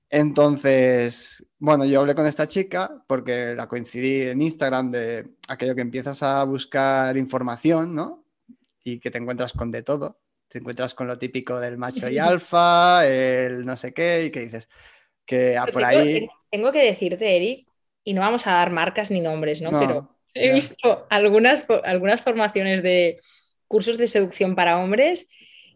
Entonces, 0.08 1.46
bueno, 1.58 1.84
yo 1.84 2.00
hablé 2.00 2.14
con 2.14 2.26
esta 2.26 2.46
chica 2.46 3.04
porque 3.06 3.54
la 3.54 3.68
coincidí 3.68 4.22
en 4.22 4.42
Instagram 4.42 4.90
de 4.90 5.36
aquello 5.48 5.74
que 5.74 5.82
empiezas 5.82 6.22
a 6.22 6.44
buscar 6.44 7.16
información, 7.16 7.94
¿no? 7.94 8.24
Y 8.84 9.00
que 9.00 9.10
te 9.10 9.18
encuentras 9.18 9.52
con 9.52 9.70
de 9.70 9.82
todo 9.82 10.20
te 10.54 10.60
encuentras 10.60 10.94
con 10.94 11.08
lo 11.08 11.18
típico 11.18 11.58
del 11.58 11.76
macho 11.76 12.08
y 12.08 12.16
alfa, 12.18 13.04
el 13.04 13.66
no 13.66 13.76
sé 13.76 13.92
qué, 13.92 14.26
y 14.26 14.30
que 14.30 14.40
dices 14.40 14.68
que 15.26 15.60
por 15.72 15.84
ahí... 15.84 16.28
Tengo 16.54 16.70
que 16.70 16.84
decirte, 16.84 17.34
Eric, 17.34 17.66
y 18.04 18.14
no 18.14 18.20
vamos 18.20 18.46
a 18.46 18.52
dar 18.52 18.70
marcas 18.70 19.10
ni 19.10 19.20
nombres, 19.20 19.60
¿no? 19.60 19.70
Pero 19.76 20.16
he 20.34 20.52
visto 20.52 21.04
algunas, 21.10 21.66
algunas 21.82 22.20
formaciones 22.20 22.80
de 22.84 23.18
cursos 23.66 23.98
de 23.98 24.06
seducción 24.06 24.54
para 24.54 24.78
hombres 24.78 25.26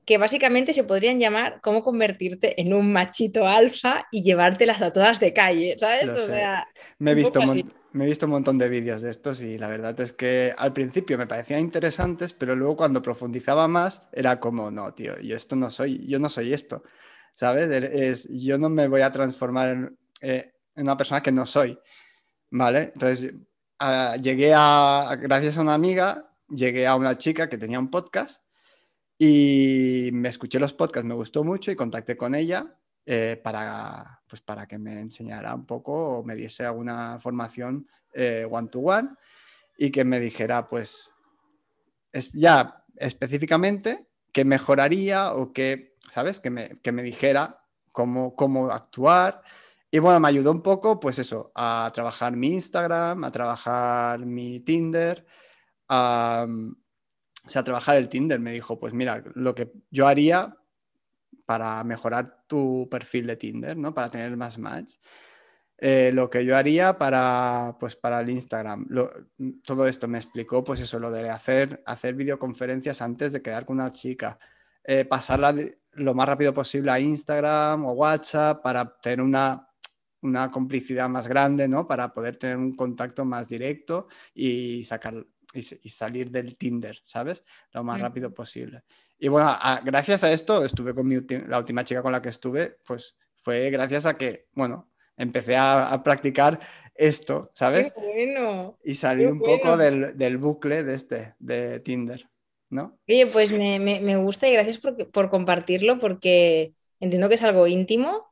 que 0.07 0.19
básicamente 0.19 0.73
se 0.73 0.85
podrían 0.85 1.19
llamar 1.19 1.59
cómo 1.64 1.83
convertirte 1.83 2.61
en 2.61 2.73
un 2.73 2.93
machito 2.93 3.49
alfa 3.49 4.07
y 4.12 4.23
llevártelas 4.23 4.81
a 4.81 4.93
todas 4.93 5.19
de 5.19 5.33
calle, 5.33 5.75
¿sabes? 5.77 6.11
O 6.11 6.19
sea, 6.19 6.64
me 7.01 7.11
he 7.11 7.14
visto 7.17 7.41
me 7.91 8.05
he 8.05 8.07
visto 8.07 8.27
un 8.27 8.33
montón 8.33 8.57
de 8.57 8.69
vídeos 8.69 9.03
de 9.03 9.11
estos 9.11 9.43
y 9.43 9.59
la 9.59 9.67
verdad 9.67 9.99
es 9.99 10.12
que 10.12 10.55
al 10.57 10.73
principio 10.73 11.19
me 11.19 11.27
parecían 11.27 11.59
interesantes, 11.59 12.35
pero 12.35 12.55
luego 12.55 12.77
cuando 12.77 13.03
profundizaba 13.03 13.67
más 13.67 14.09
era 14.12 14.38
como, 14.38 14.71
no, 14.71 14.95
tío, 14.95 15.19
yo 15.19 15.35
esto 15.35 15.57
no 15.57 15.73
soy, 15.73 16.07
yo 16.07 16.21
no 16.21 16.29
soy 16.29 16.53
esto, 16.53 16.85
¿sabes? 17.35 17.69
Es, 17.69 18.29
yo 18.31 18.59
no 18.59 18.69
me 18.69 18.87
voy 18.87 19.01
a 19.01 19.11
transformar 19.11 19.71
en, 19.71 19.99
eh, 20.21 20.53
una 20.79 20.97
persona 20.97 21.23
que 21.23 21.33
no 21.33 21.47
soy, 21.47 21.79
¿vale? 22.51 22.93
Entonces, 22.95 23.35
llegué 24.21 24.53
a, 24.55 25.17
gracias 25.21 25.59
a 25.59 25.62
una 25.62 25.75
amiga, 25.75 26.31
llegué 26.49 26.87
a 26.87 26.95
una 26.95 27.17
chica 27.19 27.49
que 27.49 27.59
tenía 27.59 27.79
un 27.79 27.91
podcast 27.91 28.43
y 29.19 30.11
me 30.12 30.29
escuché 30.29 30.59
los 30.59 30.73
podcasts, 30.73 31.09
me 31.09 31.14
gustó 31.14 31.45
mucho 31.45 31.71
y 31.71 31.77
contacté 31.77 32.17
con 32.17 32.35
ella 32.35 32.79
eh, 33.07 33.41
para, 33.43 34.23
pues 34.29 34.41
para 34.41 34.67
que 34.67 34.79
me 34.79 35.01
enseñara 35.01 35.55
un 35.55 35.67
poco 35.67 36.19
o 36.19 36.25
me 36.25 36.35
diese 36.35 36.64
alguna 36.64 37.19
formación 37.21 37.87
one 38.51 38.69
to 38.69 38.81
one 38.81 39.11
y 39.77 39.91
que 39.91 40.05
me 40.05 40.19
dijera, 40.19 40.69
pues, 40.69 41.11
es, 42.12 42.33
ya 42.33 42.85
específicamente 42.97 44.09
qué 44.33 44.45
mejoraría 44.45 45.33
o 45.35 45.53
qué, 45.53 45.95
¿sabes? 46.11 46.41
Que 46.41 46.51
me, 46.51 46.81
que 46.83 46.93
me 46.93 47.03
dijera 47.03 47.64
cómo, 47.93 48.35
cómo 48.35 48.71
actuar. 48.71 49.43
Y 49.90 49.98
bueno, 50.01 50.20
me 50.20 50.29
ayudó 50.29 50.53
un 50.53 50.62
poco, 50.62 51.01
pues 51.01 51.18
eso, 51.18 51.51
a 51.55 51.90
trabajar 51.94 52.37
mi 52.37 52.48
Instagram, 52.48 53.24
a 53.24 53.33
trabajar 53.33 54.27
mi 54.27 54.61
Tinder, 54.61 55.24
a, 55.88 56.46
o 57.46 57.51
sea, 57.51 57.62
a 57.62 57.64
trabajar 57.64 57.96
el 57.96 58.09
Tinder. 58.09 58.38
Me 58.38 58.53
dijo, 58.53 58.79
pues 58.79 58.92
mira, 58.92 59.22
lo 59.35 59.55
que 59.55 59.72
yo 59.90 60.07
haría 60.07 60.55
para 61.46 61.83
mejorar 61.85 62.44
tu 62.46 62.88
perfil 62.90 63.27
de 63.27 63.37
Tinder, 63.37 63.77
¿no? 63.77 63.94
Para 63.94 64.11
tener 64.11 64.37
más 64.37 64.59
match. 64.59 64.96
Eh, 65.79 66.11
lo 66.12 66.29
que 66.29 66.44
yo 66.44 66.57
haría 66.57 66.98
para, 66.98 67.77
pues, 67.81 67.96
para 67.96 68.20
el 68.20 68.31
Instagram. 68.31 68.87
todo 69.64 69.87
esto 69.87 70.09
me 70.09 70.18
explicó, 70.18 70.64
pues 70.64 70.81
eso, 70.81 70.98
lo 70.98 71.11
de 71.11 71.31
hacer, 71.31 71.83
hacer 71.87 72.14
videoconferencias 72.14 73.01
antes 73.01 73.33
de 73.33 73.42
quedar 73.42 73.64
con 73.64 73.77
una 73.77 73.92
chica. 73.92 74.38
Eh, 74.85 75.05
pasarla 75.05 75.55
lo 75.92 76.14
más 76.14 76.29
rápido 76.29 76.53
posible 76.53 76.90
a 76.90 77.01
Instagram 77.01 77.87
o 77.87 77.92
WhatsApp 77.92 78.62
para 78.62 78.98
tener 79.01 79.22
una, 79.22 79.67
una 80.22 80.50
complicidad 80.50 81.09
más 81.09 81.28
grande, 81.28 81.68
¿no? 81.68 81.87
Para 81.87 82.12
poder 82.12 82.37
tener 82.37 82.57
un 82.57 82.74
contacto 82.74 83.24
más 83.24 83.48
directo 83.48 84.09
y 84.35 84.85
sacar 84.85 85.24
y, 85.54 85.62
salir 85.62 86.31
del 86.31 86.57
Tinder, 86.57 87.00
¿sabes? 87.04 87.44
Lo 87.72 87.85
más 87.85 88.00
rápido 88.00 88.33
posible. 88.33 88.83
Y 89.18 89.28
bueno, 89.28 89.57
gracias 89.85 90.24
a 90.24 90.33
esto, 90.33 90.64
estuve 90.64 90.94
con 90.94 91.09
la 91.48 91.59
última 91.59 91.85
chica 91.85 92.02
con 92.02 92.12
la 92.12 92.22
que 92.22 92.28
estuve, 92.28 92.78
pues 92.87 93.16
fue 93.37 93.70
gracias 93.70 94.07
a 94.07 94.16
que, 94.16 94.48
bueno, 94.52 94.90
empecé 95.16 95.57
a, 95.57 96.00
practicar 96.04 96.61
esto, 96.94 97.50
¿sabes? 97.54 97.92
Qué 97.92 98.00
bueno. 98.00 98.78
Y 98.85 98.94
salir 98.94 99.28
un 99.28 99.40
poco 99.40 99.76
del, 99.76 100.38
bucle 100.38 100.85
de 100.85 100.94
este, 100.94 101.35
de 101.38 101.81
Tinder, 101.81 102.28
¿no? 102.70 102.98
Oye, 103.09 103.26
pues 103.26 103.50
me, 103.52 104.16
gusta 104.16 104.48
y 104.48 104.52
gracias 104.52 104.78
por, 104.78 105.11
por, 105.11 105.31
compartirlo 105.31 105.98
porque 105.98 106.74
entiendo 107.00 107.28
que 107.28 107.37
es 107.37 107.42
algo 107.42 107.66
íntimo 107.66 108.28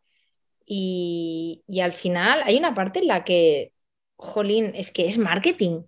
y, 0.66 1.62
y 1.66 1.80
al 1.80 1.92
final 1.92 2.42
hay 2.44 2.58
una 2.58 2.74
parte 2.74 2.98
en 2.98 3.06
la 3.06 3.24
que, 3.24 3.72
jolín, 4.16 4.72
es 4.74 4.90
que 4.90 5.08
es 5.08 5.18
marketing 5.18 5.82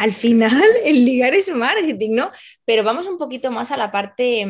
al 0.00 0.14
final 0.14 0.62
el 0.82 1.04
ligar 1.04 1.34
es 1.34 1.54
marketing, 1.54 2.14
¿no? 2.14 2.32
Pero 2.64 2.82
vamos 2.82 3.06
un 3.06 3.18
poquito 3.18 3.50
más 3.50 3.70
a 3.70 3.76
la 3.76 3.90
parte, 3.90 4.46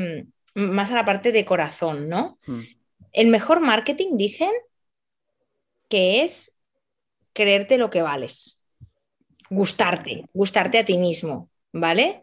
mm, 0.54 0.60
más 0.60 0.92
a 0.92 0.94
la 0.94 1.04
parte 1.04 1.32
de 1.32 1.44
corazón, 1.44 2.08
¿no? 2.08 2.38
Hmm. 2.46 2.60
El 3.12 3.26
mejor 3.26 3.58
marketing, 3.58 4.16
dicen, 4.16 4.52
que 5.88 6.22
es 6.22 6.60
creerte 7.32 7.78
lo 7.78 7.90
que 7.90 8.00
vales, 8.00 8.64
gustarte, 9.50 10.24
gustarte 10.32 10.78
a 10.78 10.84
ti 10.84 10.96
mismo, 10.96 11.50
¿vale? 11.72 12.22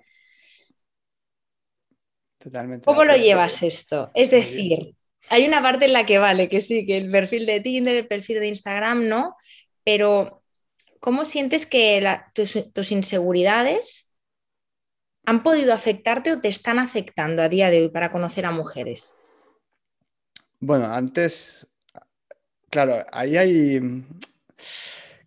Totalmente. 2.37 2.85
¿Cómo 2.85 3.03
lo 3.03 3.17
llevas 3.17 3.61
esto? 3.61 4.09
Es 4.13 4.31
decir, 4.31 4.95
hay 5.29 5.45
una 5.45 5.61
parte 5.61 5.85
en 5.85 5.93
la 5.93 6.05
que 6.05 6.19
vale, 6.19 6.49
que 6.49 6.61
sí, 6.61 6.85
que 6.85 6.97
el 6.97 7.11
perfil 7.11 7.45
de 7.45 7.59
Tinder, 7.59 7.95
el 7.95 8.07
perfil 8.07 8.39
de 8.39 8.47
Instagram, 8.47 9.07
¿no? 9.07 9.35
Pero 9.83 10.43
¿cómo 10.99 11.25
sientes 11.25 11.65
que 11.65 12.03
tus, 12.33 12.91
inseguridades 12.91 14.11
han 15.25 15.43
podido 15.43 15.73
afectarte 15.73 16.31
o 16.31 16.41
te 16.41 16.47
están 16.47 16.79
afectando 16.79 17.41
a 17.41 17.49
día 17.49 17.69
de 17.69 17.83
hoy 17.83 17.89
para 17.89 18.11
conocer 18.11 18.45
a 18.45 18.51
mujeres? 18.51 19.13
Bueno, 20.59 20.85
antes, 20.85 21.67
claro, 22.69 23.05
ahí 23.11 23.37
hay, 23.37 24.05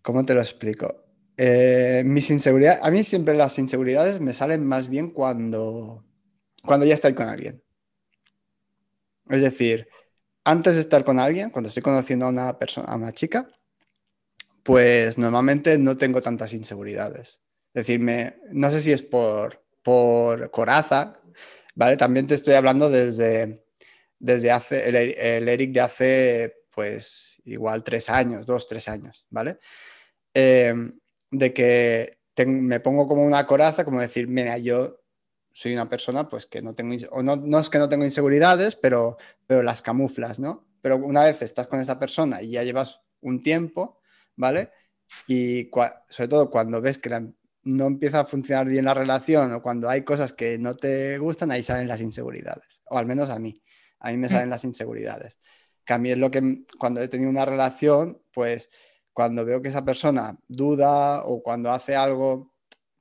¿cómo 0.01 0.25
te 0.25 0.33
lo 0.33 0.41
explico? 0.41 1.03
Eh, 1.37 2.03
a 2.03 2.89
mí 2.89 3.03
siempre 3.03 3.33
las 3.35 3.57
inseguridades 3.57 4.19
me 4.19 4.33
salen 4.33 4.65
más 4.65 4.89
bien 4.89 5.09
cuando, 5.09 6.03
cuando 6.63 6.85
ya 6.85 6.95
estoy 6.95 7.13
con 7.13 7.29
alguien. 7.29 7.63
Es 9.31 9.41
decir, 9.41 9.87
antes 10.43 10.75
de 10.75 10.81
estar 10.81 11.03
con 11.03 11.19
alguien, 11.19 11.49
cuando 11.49 11.69
estoy 11.69 11.83
conociendo 11.83 12.25
a 12.25 12.29
una 12.29 12.59
persona, 12.59 12.87
a 12.87 12.95
una 12.95 13.13
chica, 13.13 13.47
pues 14.63 15.17
normalmente 15.17 15.77
no 15.77 15.97
tengo 15.97 16.21
tantas 16.21 16.53
inseguridades. 16.53 17.39
Es 17.73 17.85
decir, 17.85 18.01
no 18.51 18.69
sé 18.69 18.81
si 18.81 18.91
es 18.91 19.01
por, 19.01 19.63
por 19.81 20.51
coraza, 20.51 21.19
¿vale? 21.75 21.97
También 21.97 22.27
te 22.27 22.35
estoy 22.35 22.55
hablando 22.55 22.89
desde, 22.89 23.63
desde 24.19 24.51
hace, 24.51 24.89
el, 24.89 25.47
Eric 25.47 25.71
de 25.71 25.81
hace, 25.81 26.55
pues, 26.69 27.41
igual 27.45 27.83
tres 27.83 28.09
años, 28.09 28.45
dos, 28.45 28.67
tres 28.67 28.87
años, 28.89 29.25
¿vale? 29.29 29.59
Em, 30.33 30.99
de 31.31 31.53
que 31.53 32.17
me 32.45 32.79
pongo 32.79 33.07
como 33.07 33.23
una 33.23 33.45
coraza, 33.45 33.85
como 33.85 34.01
decir, 34.01 34.27
mira, 34.27 34.57
yo 34.57 35.00
soy 35.53 35.73
una 35.73 35.89
persona, 35.89 36.29
pues, 36.29 36.45
que 36.45 36.61
no 36.61 36.73
tengo, 36.73 36.95
o 37.11 37.23
no, 37.23 37.35
no 37.35 37.59
es 37.59 37.69
que 37.69 37.79
no 37.79 37.89
tengo 37.89 38.05
inseguridades, 38.05 38.75
pero, 38.75 39.17
pero 39.47 39.63
las 39.63 39.81
camuflas, 39.81 40.39
¿no? 40.39 40.67
Pero 40.81 40.97
una 40.97 41.23
vez 41.23 41.41
estás 41.41 41.67
con 41.67 41.79
esa 41.79 41.99
persona 41.99 42.41
y 42.41 42.51
ya 42.51 42.63
llevas 42.63 43.01
un 43.21 43.41
tiempo, 43.41 43.99
¿vale? 44.35 44.71
Y 45.27 45.69
sobre 46.09 46.27
todo 46.27 46.49
cuando 46.49 46.81
ves 46.81 46.97
que 46.97 47.09
no 47.63 47.85
empieza 47.85 48.21
a 48.21 48.25
funcionar 48.25 48.67
bien 48.67 48.85
la 48.85 48.93
relación 48.93 49.51
o 49.53 49.61
cuando 49.61 49.89
hay 49.89 50.03
cosas 50.03 50.33
que 50.33 50.57
no 50.57 50.75
te 50.75 51.17
gustan, 51.17 51.51
ahí 51.51 51.63
salen 51.63 51.87
las 51.87 52.01
inseguridades. 52.01 52.81
O 52.85 52.97
al 52.97 53.05
menos 53.05 53.29
a 53.29 53.39
mí. 53.39 53.61
A 53.99 54.11
mí 54.11 54.17
me 54.17 54.27
mm. 54.27 54.31
salen 54.31 54.49
las 54.49 54.63
inseguridades. 54.63 55.39
Que 55.85 55.93
a 55.93 55.97
mí 55.97 56.11
es 56.11 56.17
lo 56.17 56.31
que 56.31 56.63
cuando 56.79 57.01
he 57.01 57.07
tenido 57.07 57.29
una 57.29 57.45
relación, 57.45 58.21
pues 58.33 58.69
cuando 59.13 59.45
veo 59.45 59.61
que 59.61 59.69
esa 59.69 59.85
persona 59.85 60.37
duda 60.47 61.23
o 61.25 61.43
cuando 61.43 61.71
hace 61.71 61.95
algo 61.95 62.50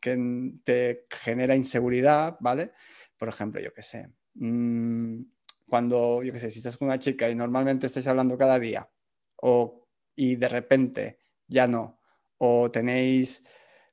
que 0.01 0.19
te 0.65 1.07
genera 1.11 1.57
inseguridad, 1.57 2.37
¿vale? 2.41 2.73
Por 3.17 3.29
ejemplo, 3.29 3.61
yo 3.61 3.73
qué 3.73 3.83
sé. 3.83 4.09
Mm, 4.35 5.23
cuando, 5.69 6.23
yo 6.23 6.33
qué 6.33 6.39
sé, 6.39 6.51
si 6.51 6.59
estás 6.59 6.77
con 6.77 6.89
una 6.89 6.99
chica 6.99 7.29
y 7.31 7.35
normalmente 7.35 7.87
estáis 7.87 8.07
hablando 8.07 8.37
cada 8.39 8.59
día 8.59 8.91
o, 9.37 9.87
y 10.17 10.37
de 10.37 10.49
repente 10.49 11.19
ya 11.47 11.67
no. 11.67 12.01
O 12.39 12.71
tenéis 12.71 13.45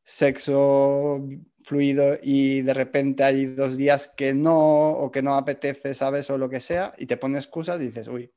sexo 0.03 1.27
fluido 1.63 2.17
y 2.21 2.61
de 2.61 2.73
repente 2.73 3.23
hay 3.23 3.45
dos 3.47 3.75
días 3.77 4.07
que 4.07 4.33
no, 4.33 4.91
o 4.91 5.11
que 5.11 5.21
no 5.21 5.35
apetece, 5.35 5.93
¿sabes? 5.93 6.29
O 6.29 6.37
lo 6.37 6.49
que 6.49 6.61
sea, 6.61 6.93
y 6.97 7.05
te 7.07 7.17
pones 7.17 7.43
excusas 7.45 7.79
y 7.81 7.85
dices, 7.85 8.07
uy, 8.07 8.31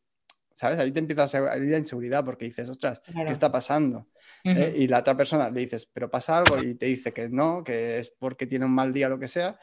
¿sabes? 0.60 0.78
Ahí 0.78 0.92
te 0.92 0.98
empieza 0.98 1.24
a 1.24 1.28
salir 1.28 1.70
la 1.70 1.78
inseguridad 1.78 2.22
porque 2.22 2.44
dices, 2.44 2.68
ostras, 2.68 3.00
¿qué 3.00 3.32
está 3.32 3.50
pasando? 3.50 4.08
¿Eh? 4.44 4.74
Y 4.76 4.88
la 4.88 4.98
otra 4.98 5.16
persona 5.16 5.48
le 5.48 5.60
dices, 5.60 5.86
pero 5.86 6.10
pasa 6.10 6.36
algo 6.36 6.62
y 6.62 6.74
te 6.74 6.84
dice 6.84 7.14
que 7.14 7.30
no, 7.30 7.64
que 7.64 7.98
es 7.98 8.10
porque 8.10 8.46
tiene 8.46 8.66
un 8.66 8.74
mal 8.74 8.92
día 8.92 9.06
o 9.06 9.08
lo 9.10 9.18
que 9.18 9.26
sea, 9.26 9.58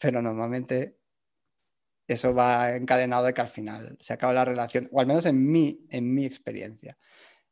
pero 0.00 0.20
normalmente 0.20 0.98
eso 2.08 2.34
va 2.34 2.74
encadenado 2.74 3.26
de 3.26 3.34
que 3.34 3.40
al 3.40 3.48
final 3.48 3.96
se 4.00 4.14
acaba 4.14 4.32
la 4.32 4.44
relación, 4.44 4.88
o 4.90 5.00
al 5.00 5.06
menos 5.06 5.26
en 5.26 5.48
mi, 5.48 5.86
en 5.90 6.12
mi 6.12 6.24
experiencia. 6.24 6.98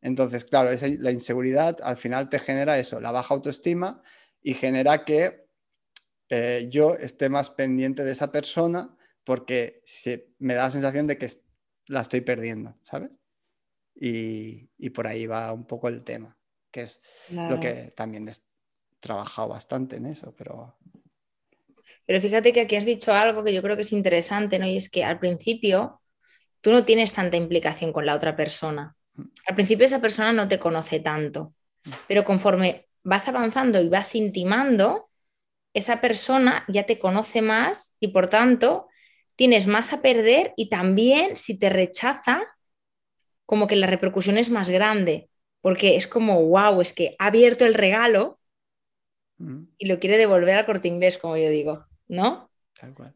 Entonces, 0.00 0.44
claro, 0.44 0.70
la 0.98 1.12
inseguridad 1.12 1.76
al 1.84 1.96
final 1.96 2.28
te 2.28 2.40
genera 2.40 2.76
eso, 2.76 2.98
la 2.98 3.12
baja 3.12 3.34
autoestima 3.34 4.02
y 4.42 4.54
genera 4.54 5.04
que 5.04 5.46
eh, 6.28 6.66
yo 6.68 6.96
esté 6.96 7.28
más 7.28 7.50
pendiente 7.50 8.02
de 8.02 8.10
esa 8.10 8.32
persona 8.32 8.96
porque 9.22 9.84
me 10.40 10.54
da 10.54 10.64
la 10.64 10.70
sensación 10.72 11.06
de 11.06 11.18
que 11.18 11.30
la 11.90 12.00
estoy 12.02 12.20
perdiendo, 12.20 12.76
¿sabes? 12.84 13.18
Y, 13.94 14.70
por 14.90 15.06
ahí 15.06 15.26
va 15.26 15.52
un 15.52 15.66
poco 15.66 15.88
el 15.88 16.04
tema, 16.04 16.36
que 16.70 16.82
es 16.82 17.02
lo 17.28 17.60
que 17.60 17.92
también 17.96 18.28
he 18.28 18.32
trabajado 19.00 19.48
bastante 19.48 19.96
en 19.96 20.06
eso, 20.06 20.34
pero... 20.36 20.76
Pero 22.06 22.20
fíjate 22.20 22.52
que 22.52 22.62
aquí 22.62 22.76
has 22.76 22.84
dicho 22.84 23.12
algo 23.12 23.44
que 23.44 23.52
yo 23.52 23.62
creo 23.62 23.76
que 23.76 23.82
es 23.82 23.92
interesante, 23.92 24.58
¿no? 24.58 24.66
Y 24.66 24.76
es 24.76 24.88
que 24.88 25.04
al 25.04 25.18
principio 25.18 26.00
tú 26.60 26.70
no 26.72 26.84
tienes 26.84 27.12
tanta 27.12 27.36
implicación 27.36 27.92
con 27.92 28.06
la 28.06 28.14
otra 28.14 28.34
persona. 28.36 28.96
Al 29.46 29.54
principio 29.54 29.86
esa 29.86 30.00
persona 30.00 30.32
no 30.32 30.48
te 30.48 30.58
conoce 30.58 31.00
tanto, 31.00 31.54
pero 32.08 32.24
conforme 32.24 32.88
vas 33.02 33.28
avanzando 33.28 33.80
y 33.80 33.88
vas 33.88 34.14
intimando, 34.14 35.10
esa 35.74 36.00
persona 36.00 36.64
ya 36.68 36.84
te 36.84 36.98
conoce 36.98 37.42
más 37.42 37.96
y 38.00 38.08
por 38.08 38.28
tanto 38.28 38.88
tienes 39.40 39.66
más 39.66 39.94
a 39.94 40.02
perder 40.02 40.52
y 40.54 40.68
también 40.68 41.34
si 41.34 41.58
te 41.58 41.70
rechaza, 41.70 42.42
como 43.46 43.68
que 43.68 43.74
la 43.74 43.86
repercusión 43.86 44.36
es 44.36 44.50
más 44.50 44.68
grande, 44.68 45.30
porque 45.62 45.96
es 45.96 46.06
como, 46.06 46.44
wow, 46.44 46.82
es 46.82 46.92
que 46.92 47.16
ha 47.18 47.28
abierto 47.28 47.64
el 47.64 47.72
regalo 47.72 48.38
y 49.78 49.86
lo 49.86 49.98
quiere 49.98 50.18
devolver 50.18 50.58
al 50.58 50.66
corte 50.66 50.88
inglés, 50.88 51.16
como 51.16 51.38
yo 51.38 51.48
digo, 51.48 51.86
¿no? 52.06 52.50
Tal 52.78 52.92
cual. 52.92 53.14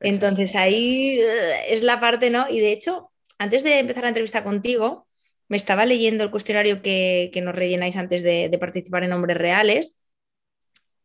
Entonces 0.00 0.56
ahí 0.56 1.20
eh, 1.20 1.74
es 1.74 1.82
la 1.82 2.00
parte, 2.00 2.30
¿no? 2.30 2.46
Y 2.48 2.60
de 2.60 2.72
hecho, 2.72 3.12
antes 3.36 3.62
de 3.62 3.78
empezar 3.78 4.04
la 4.04 4.08
entrevista 4.08 4.42
contigo, 4.42 5.06
me 5.48 5.58
estaba 5.58 5.84
leyendo 5.84 6.24
el 6.24 6.30
cuestionario 6.30 6.80
que, 6.80 7.30
nos 7.42 7.54
rellenáis 7.54 7.98
antes 7.98 8.22
de, 8.22 8.56
participar 8.58 9.04
en 9.04 9.12
Hombres 9.12 9.36
Reales 9.36 9.98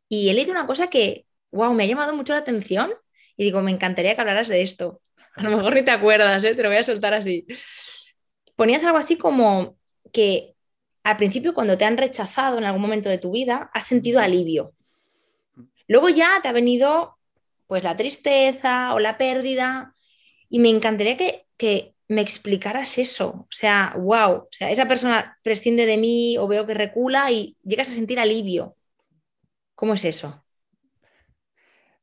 y 0.08 0.30
he 0.30 0.34
leído 0.34 0.52
una 0.52 0.68
cosa 0.68 0.90
que, 0.90 1.26
wow, 1.52 1.74
me 1.74 1.84
ha 1.84 1.88
llamado 1.88 2.16
mucho 2.16 2.32
la 2.32 2.40
atención 2.40 2.94
y 3.38 3.44
digo, 3.46 3.62
me 3.62 3.72
encantaría 3.72 4.16
que 4.16 4.22
hablaras 4.22 4.48
de 4.48 4.62
esto. 4.62 5.02
A 5.36 5.44
lo 5.44 5.58
mejor 5.58 5.74
ni 5.74 5.82
te 5.82 5.92
acuerdas, 5.92 6.44
¿eh? 6.44 6.56
te 6.56 6.64
lo 6.64 6.70
voy 6.70 6.78
a 6.78 6.84
soltar 6.84 7.14
así. 7.14 7.46
Ponías 8.56 8.84
algo 8.84 8.98
así 8.98 9.18
como 9.18 9.78
que 10.12 10.54
al 11.04 11.18
principio 11.18 11.54
cuando 11.54 11.78
te 11.78 11.86
han 11.86 11.98
rechazado 11.98 12.58
en 12.58 12.64
algún 12.64 12.82
momento 12.82 13.10
de 13.10 13.18
tu 13.18 13.32
vida, 13.32 13.70
has 13.74 13.86
sentido 13.86 14.20
alivio. 14.20 14.74
Luego 15.88 16.10
ya 16.10 16.40
te 16.42 16.48
ha 16.48 16.54
venido 16.54 17.18
pues 17.68 17.84
la 17.84 17.96
tristeza 17.96 18.94
o 18.94 19.00
la 19.00 19.18
pérdida 19.18 19.96
y 20.50 20.60
me 20.60 20.70
encantaría 20.70 21.18
que, 21.18 21.46
que 21.58 21.96
me 22.08 22.22
explicaras 22.22 22.98
eso. 22.98 23.30
O 23.30 23.48
sea, 23.50 23.96
wow, 23.98 24.32
o 24.34 24.48
sea, 24.52 24.70
esa 24.70 24.88
persona 24.88 25.38
prescinde 25.42 25.86
de 25.86 25.98
mí 25.98 26.38
o 26.38 26.48
veo 26.48 26.66
que 26.66 26.74
recula 26.74 27.32
y 27.32 27.58
llegas 27.64 27.90
a 27.90 27.96
sentir 27.96 28.20
alivio. 28.20 28.78
¿Cómo 29.76 29.96
es 29.96 30.06
eso? 30.06 30.43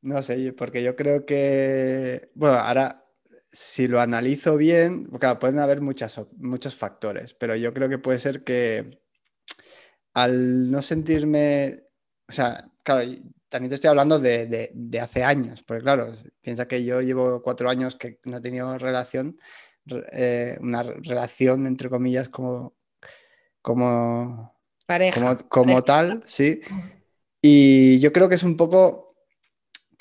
No 0.01 0.21
sé, 0.21 0.53
porque 0.53 0.83
yo 0.83 0.95
creo 0.95 1.25
que, 1.25 2.31
bueno, 2.33 2.55
ahora 2.55 3.05
si 3.51 3.87
lo 3.87 3.99
analizo 3.99 4.57
bien, 4.57 5.05
claro, 5.19 5.39
pueden 5.39 5.59
haber 5.59 5.81
muchas, 5.81 6.19
muchos 6.37 6.75
factores, 6.75 7.33
pero 7.33 7.55
yo 7.55 7.73
creo 7.73 7.89
que 7.89 7.99
puede 7.99 8.17
ser 8.19 8.43
que 8.43 9.01
al 10.13 10.71
no 10.71 10.81
sentirme, 10.81 11.83
o 12.27 12.31
sea, 12.31 12.69
claro, 12.83 13.01
también 13.49 13.69
te 13.69 13.75
estoy 13.75 13.89
hablando 13.89 14.19
de, 14.19 14.71
de 14.73 14.99
hace 14.99 15.23
años, 15.23 15.61
porque 15.63 15.83
claro, 15.83 16.13
piensa 16.41 16.67
que 16.67 16.83
yo 16.83 17.01
llevo 17.01 17.41
cuatro 17.41 17.69
años 17.69 17.95
que 17.95 18.19
no 18.23 18.37
he 18.37 18.41
tenido 18.41 18.77
relación 18.77 19.37
eh, 19.87 20.57
una 20.61 20.83
relación, 20.83 21.65
entre 21.65 21.89
comillas, 21.89 22.29
como, 22.29 22.75
como, 23.61 24.55
como, 25.49 25.81
tal, 25.81 26.23
sí. 26.25 26.61
Y 27.41 27.99
yo 27.99 28.13
creo 28.13 28.29
que 28.29 28.35
es 28.35 28.43
un 28.43 28.57
poco 28.57 29.10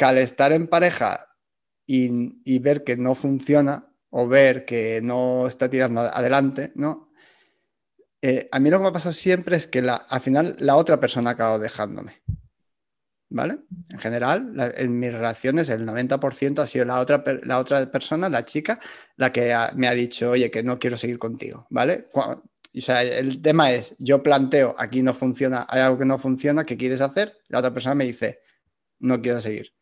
al 0.05 0.19
estar 0.19 0.53
en 0.53 0.67
pareja 0.67 1.31
y, 1.87 2.59
ver 2.61 2.85
que 2.85 2.97
no 2.97 3.15
funciona 3.15 3.93
o 4.11 4.29
ver 4.29 4.65
que 4.65 5.01
no 5.03 5.47
está 5.47 5.69
tirando 5.69 6.01
adelante, 6.01 6.73
¿no? 6.75 7.11
Eh, 8.23 8.49
a 8.53 8.61
mí 8.61 8.71
lo 8.71 8.79
que 8.79 8.83
me 8.83 8.89
ha 8.91 8.93
pasado 8.93 9.13
siempre 9.13 9.57
es 9.57 9.67
que 9.67 9.83
la, 9.83 9.97
al 9.97 10.21
final 10.21 10.57
la 10.59 10.77
otra 10.77 11.01
persona 11.01 11.31
ha 11.31 11.33
acabado 11.33 11.59
dejándome. 11.59 12.23
¿Vale? 13.33 13.61
En 13.91 13.99
general, 14.01 14.73
en 14.77 14.99
mis 14.99 15.13
relaciones, 15.13 15.69
el 15.69 15.87
90% 15.87 16.59
ha 16.59 16.67
sido 16.67 16.85
la 16.85 16.99
otra, 16.99 17.23
la 17.45 17.61
otra 17.61 17.89
persona, 17.89 18.29
la 18.29 18.45
chica, 18.45 18.81
la 19.17 19.33
que 19.33 19.55
me 19.77 19.87
ha 19.87 19.93
dicho, 19.93 20.31
oye, 20.31 20.51
que 20.51 20.65
no 20.65 20.81
quiero 20.81 20.97
seguir 20.97 21.17
contigo, 21.21 21.65
¿vale? 21.71 22.09
o 22.13 22.43
sea, 22.81 23.05
el 23.05 23.41
tema 23.41 23.71
es, 23.71 23.95
yo 23.99 24.21
planteo, 24.21 24.75
aquí 24.77 25.03
no 25.05 25.15
funciona, 25.15 25.65
hay 25.69 25.81
algo 25.81 25.99
que 25.99 26.07
no 26.07 26.19
funciona, 26.19 26.67
¿qué 26.67 26.77
quieres 26.77 27.01
hacer? 27.01 27.37
La 27.47 27.61
otra 27.61 27.73
persona 27.73 27.95
me 27.95 28.05
dice, 28.05 28.41
no 28.99 29.21
quiero 29.23 29.41
seguir. 29.41 29.73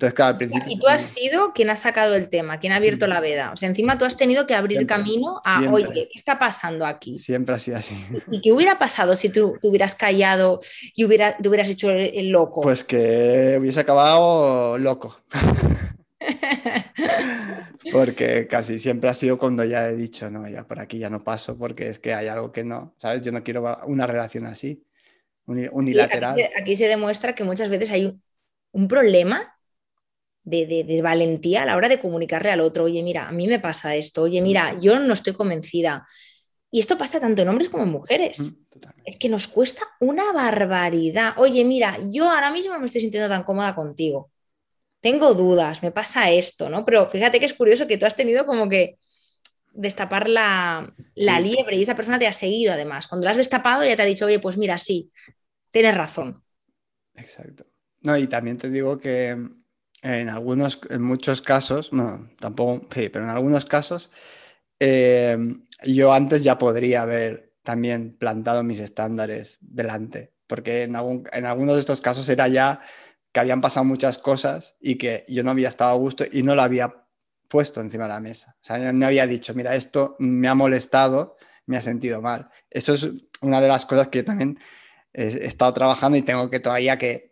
Entonces, 0.00 0.14
claro, 0.14 0.30
al 0.30 0.38
principio... 0.38 0.72
Y 0.72 0.78
tú 0.78 0.86
has 0.86 1.02
sido 1.02 1.52
quien 1.52 1.68
ha 1.68 1.76
sacado 1.76 2.14
el 2.14 2.30
tema, 2.30 2.58
quien 2.58 2.72
ha 2.72 2.76
abierto 2.76 3.06
la 3.06 3.20
veda. 3.20 3.52
O 3.52 3.56
sea, 3.58 3.68
encima 3.68 3.98
tú 3.98 4.06
has 4.06 4.16
tenido 4.16 4.46
que 4.46 4.54
abrir 4.54 4.86
camino 4.86 5.42
a, 5.44 5.70
oye, 5.70 6.08
¿qué 6.10 6.18
está 6.18 6.38
pasando 6.38 6.86
aquí? 6.86 7.18
Siempre 7.18 7.54
ha 7.54 7.58
sido 7.58 7.76
así. 7.76 7.94
¿Y 8.30 8.40
qué 8.40 8.50
hubiera 8.50 8.78
pasado 8.78 9.14
si 9.14 9.28
tú 9.28 9.58
te 9.60 9.68
hubieras 9.68 9.94
callado 9.94 10.62
y 10.94 11.04
hubiera, 11.04 11.36
te 11.36 11.46
hubieras 11.46 11.68
hecho 11.68 11.90
el, 11.90 12.30
loco? 12.30 12.62
Pues 12.62 12.82
que 12.82 13.58
hubiese 13.60 13.80
acabado 13.80 14.78
loco. 14.78 15.20
porque 17.92 18.46
casi 18.46 18.78
siempre 18.78 19.10
ha 19.10 19.14
sido 19.14 19.36
cuando 19.36 19.66
ya 19.66 19.90
he 19.90 19.96
dicho, 19.96 20.30
no, 20.30 20.48
ya 20.48 20.66
por 20.66 20.80
aquí 20.80 20.98
ya 20.98 21.10
no 21.10 21.22
paso 21.22 21.58
porque 21.58 21.90
es 21.90 21.98
que 21.98 22.14
hay 22.14 22.28
algo 22.28 22.52
que 22.52 22.64
no, 22.64 22.94
¿sabes? 22.96 23.20
Yo 23.20 23.32
no 23.32 23.42
quiero 23.42 23.78
una 23.86 24.06
relación 24.06 24.46
así, 24.46 24.82
unilateral. 25.44 26.38
aquí, 26.58 26.74
se, 26.74 26.88
demuestra 26.88 27.34
que 27.34 27.44
muchas 27.44 27.68
veces 27.68 27.90
hay 27.90 28.18
un 28.72 28.88
problema 28.88 29.58
de, 30.42 31.00
valentía 31.02 31.62
a 31.62 31.66
la 31.66 31.76
hora 31.76 31.88
de 31.88 32.00
comunicarle 32.00 32.50
al 32.50 32.60
otro, 32.60 32.84
oye, 32.84 33.02
mira, 33.02 33.28
a 33.28 33.32
mí 33.32 33.46
me 33.46 33.60
pasa 33.60 33.94
esto, 33.96 34.22
oye, 34.22 34.40
mira, 34.40 34.78
yo 34.80 34.98
no 34.98 35.12
estoy 35.12 35.32
convencida. 35.32 36.06
Y 36.70 36.80
esto 36.80 36.96
pasa 36.96 37.18
tanto 37.20 37.42
en 37.42 37.48
hombres 37.48 37.68
como 37.68 37.82
en 37.82 37.90
mujeres. 37.90 38.40
Mm, 38.40 38.78
es 39.04 39.16
que 39.16 39.28
nos 39.28 39.48
cuesta 39.48 39.82
una 39.98 40.32
barbaridad. 40.32 41.34
Oye, 41.36 41.64
mira, 41.64 41.98
yo 42.10 42.30
ahora 42.30 42.52
mismo 42.52 42.72
no 42.72 42.80
me 42.80 42.86
estoy 42.86 43.00
sintiendo 43.00 43.28
tan 43.28 43.42
cómoda 43.42 43.74
contigo. 43.74 44.30
Tengo 45.00 45.34
dudas, 45.34 45.82
me 45.82 45.90
pasa 45.90 46.30
esto, 46.30 46.68
¿no? 46.68 46.84
Pero 46.84 47.08
fíjate 47.08 47.40
que 47.40 47.46
es 47.46 47.54
curioso 47.54 47.86
que 47.86 47.98
tú 47.98 48.06
has 48.06 48.14
tenido 48.14 48.46
como 48.46 48.68
que 48.68 48.98
destapar 49.72 50.28
la, 50.28 50.94
la 51.14 51.40
liebre 51.40 51.76
y 51.76 51.82
esa 51.82 51.94
persona 51.94 52.18
te 52.18 52.26
ha 52.26 52.32
seguido 52.32 52.72
además. 52.72 53.06
Cuando 53.06 53.24
la 53.24 53.32
has 53.32 53.36
destapado 53.36 53.84
ya 53.84 53.96
te 53.96 54.02
ha 54.02 54.06
dicho, 54.06 54.26
oye, 54.26 54.38
pues 54.38 54.56
mira, 54.56 54.78
sí, 54.78 55.10
tienes 55.70 55.96
razón. 55.96 56.44
Exacto. 57.14 57.66
No, 58.02 58.16
y 58.16 58.26
también 58.26 58.58
te 58.58 58.68
digo 58.68 58.98
que 58.98 59.36
en 60.02 60.28
algunos, 60.28 60.80
en 60.88 61.02
muchos 61.02 61.42
casos, 61.42 61.92
no, 61.92 62.30
tampoco, 62.38 62.86
sí, 62.92 63.08
pero 63.08 63.24
en 63.24 63.30
algunos 63.30 63.66
casos, 63.66 64.10
eh, 64.78 65.36
yo 65.84 66.12
antes 66.12 66.42
ya 66.42 66.58
podría 66.58 67.02
haber 67.02 67.52
también 67.62 68.16
plantado 68.16 68.62
mis 68.62 68.80
estándares 68.80 69.58
delante, 69.60 70.32
porque 70.46 70.84
en, 70.84 70.96
en 71.32 71.46
algunos 71.46 71.74
de 71.74 71.80
estos 71.80 72.00
casos 72.00 72.28
era 72.28 72.48
ya 72.48 72.80
que 73.32 73.40
habían 73.40 73.60
pasado 73.60 73.84
muchas 73.84 74.18
cosas 74.18 74.76
y 74.80 74.96
que 74.96 75.24
yo 75.28 75.42
no 75.44 75.50
había 75.50 75.68
estado 75.68 75.90
a 75.90 75.98
gusto 75.98 76.24
y 76.30 76.42
no 76.42 76.54
lo 76.54 76.62
había 76.62 77.06
puesto 77.48 77.80
encima 77.80 78.04
de 78.04 78.10
la 78.10 78.20
mesa. 78.20 78.56
O 78.62 78.64
sea, 78.64 78.92
me 78.92 79.06
había 79.06 79.26
dicho, 79.26 79.54
mira, 79.54 79.74
esto 79.74 80.16
me 80.18 80.48
ha 80.48 80.54
molestado, 80.54 81.36
me 81.66 81.76
ha 81.76 81.82
sentido 81.82 82.20
mal. 82.22 82.48
Eso 82.70 82.94
es 82.94 83.08
una 83.42 83.60
de 83.60 83.68
las 83.68 83.86
cosas 83.86 84.08
que 84.08 84.22
también 84.22 84.58
he 85.12 85.46
estado 85.46 85.72
trabajando 85.74 86.16
y 86.16 86.22
tengo 86.22 86.48
que 86.50 86.60
todavía 86.60 86.98
que 86.98 87.29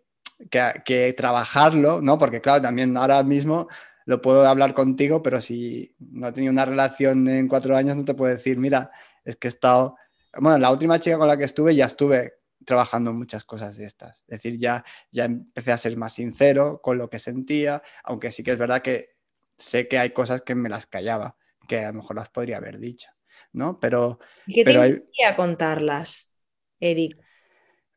que, 0.50 1.14
trabajarlo, 1.16 2.00
¿no? 2.00 2.18
Porque 2.18 2.40
claro, 2.40 2.62
también 2.62 2.96
ahora 2.96 3.22
mismo 3.22 3.68
lo 4.04 4.22
puedo 4.22 4.46
hablar 4.46 4.74
contigo, 4.74 5.22
pero 5.22 5.40
si 5.40 5.94
no 5.98 6.28
he 6.28 6.32
tenido 6.32 6.52
una 6.52 6.64
relación 6.64 7.28
en 7.28 7.48
cuatro 7.48 7.76
años, 7.76 7.96
no 7.96 8.04
te 8.04 8.14
puedo 8.14 8.32
decir, 8.34 8.58
mira, 8.58 8.90
es 9.24 9.36
que 9.36 9.48
he 9.48 9.50
estado, 9.50 9.96
bueno, 10.38 10.58
la 10.58 10.70
última 10.70 10.98
chica 10.98 11.18
con 11.18 11.28
la 11.28 11.36
que 11.36 11.44
estuve 11.44 11.74
ya 11.74 11.86
estuve 11.86 12.34
trabajando 12.64 13.12
muchas 13.12 13.44
cosas 13.44 13.76
de 13.76 13.86
estas. 13.86 14.18
Es 14.26 14.42
decir, 14.42 14.58
ya, 14.58 14.84
ya 15.10 15.24
empecé 15.24 15.72
a 15.72 15.78
ser 15.78 15.96
más 15.96 16.14
sincero 16.14 16.80
con 16.82 16.98
lo 16.98 17.10
que 17.10 17.18
sentía, 17.18 17.82
aunque 18.04 18.32
sí 18.32 18.42
que 18.42 18.52
es 18.52 18.58
verdad 18.58 18.82
que 18.82 19.10
sé 19.56 19.88
que 19.88 19.98
hay 19.98 20.10
cosas 20.10 20.42
que 20.42 20.54
me 20.54 20.68
las 20.68 20.86
callaba, 20.86 21.36
que 21.66 21.80
a 21.80 21.88
lo 21.88 21.94
mejor 21.94 22.16
las 22.16 22.30
podría 22.30 22.58
haber 22.58 22.78
dicho, 22.78 23.10
¿no? 23.52 23.78
Pero... 23.80 24.18
¿Qué 24.46 24.64
te 24.64 24.72
pero 24.72 25.36
contarlas, 25.36 26.30
Eric? 26.78 27.18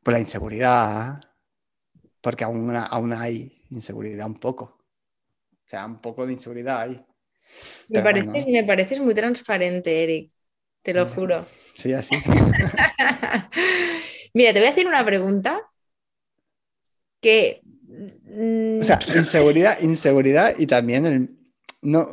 Pues 0.02 0.12
la 0.12 0.20
inseguridad, 0.20 1.20
porque 2.22 2.44
aún, 2.44 2.74
aún 2.74 3.12
hay 3.12 3.62
inseguridad 3.70 4.26
un 4.26 4.38
poco. 4.38 4.78
O 5.66 5.68
sea, 5.68 5.84
un 5.84 6.00
poco 6.00 6.24
de 6.24 6.32
inseguridad 6.32 6.80
hay. 6.80 7.04
Me, 7.88 8.44
me 8.46 8.64
pareces 8.64 9.00
muy 9.00 9.14
transparente, 9.14 10.02
Eric. 10.02 10.32
Te 10.82 10.94
lo 10.94 11.06
juro. 11.06 11.46
Sí, 11.74 11.92
así. 11.92 12.16
Mira, 14.34 14.52
te 14.52 14.58
voy 14.58 14.68
a 14.68 14.70
hacer 14.70 14.86
una 14.86 15.04
pregunta 15.04 15.60
que... 17.20 17.60
Mm, 17.64 18.80
o 18.80 18.82
sea, 18.82 18.98
inseguridad, 19.14 19.80
inseguridad 19.80 20.54
y 20.58 20.66
también 20.66 21.06
el... 21.06 21.30
No, 21.82 22.08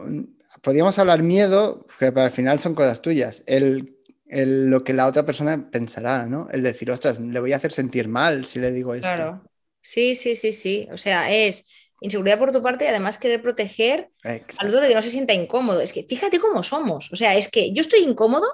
podríamos 0.62 1.00
hablar 1.00 1.24
miedo, 1.24 1.88
que 1.98 2.08
al 2.08 2.32
final 2.32 2.60
son 2.60 2.76
cosas 2.76 3.02
tuyas. 3.02 3.44
El, 3.48 3.98
lo 4.26 4.84
que 4.84 4.94
la 4.94 5.08
otra 5.08 5.26
persona 5.26 5.70
pensará, 5.72 6.28
¿no? 6.28 6.48
El 6.52 6.62
decir, 6.62 6.92
ostras, 6.92 7.20
le 7.20 7.40
voy 7.40 7.54
a 7.54 7.56
hacer 7.56 7.72
sentir 7.72 8.08
mal 8.08 8.46
si 8.46 8.60
le 8.60 8.72
digo 8.72 8.94
esto. 8.94 9.08
Claro. 9.08 9.49
Sí, 9.82 10.16
sí, 10.16 10.36
sí, 10.36 10.54
sí. 10.54 10.88
O 10.92 10.98
sea, 10.98 11.32
es 11.32 11.68
inseguridad 12.02 12.40
por 12.40 12.52
tu 12.52 12.62
parte 12.62 12.86
y 12.86 12.88
además 12.88 13.18
querer 13.18 13.42
proteger 13.42 14.10
al 14.24 14.68
otro 14.70 14.82
de 14.82 14.88
que 14.88 14.96
no 14.96 15.02
se 15.02 15.12
sienta 15.12 15.34
incómodo. 15.34 15.82
Es 15.82 15.94
que 15.94 16.04
fíjate 16.04 16.40
cómo 16.40 16.64
somos. 16.64 17.12
O 17.12 17.16
sea, 17.16 17.36
es 17.36 17.50
que 17.50 17.72
yo 17.72 17.82
estoy 17.82 18.02
incómodo 18.02 18.48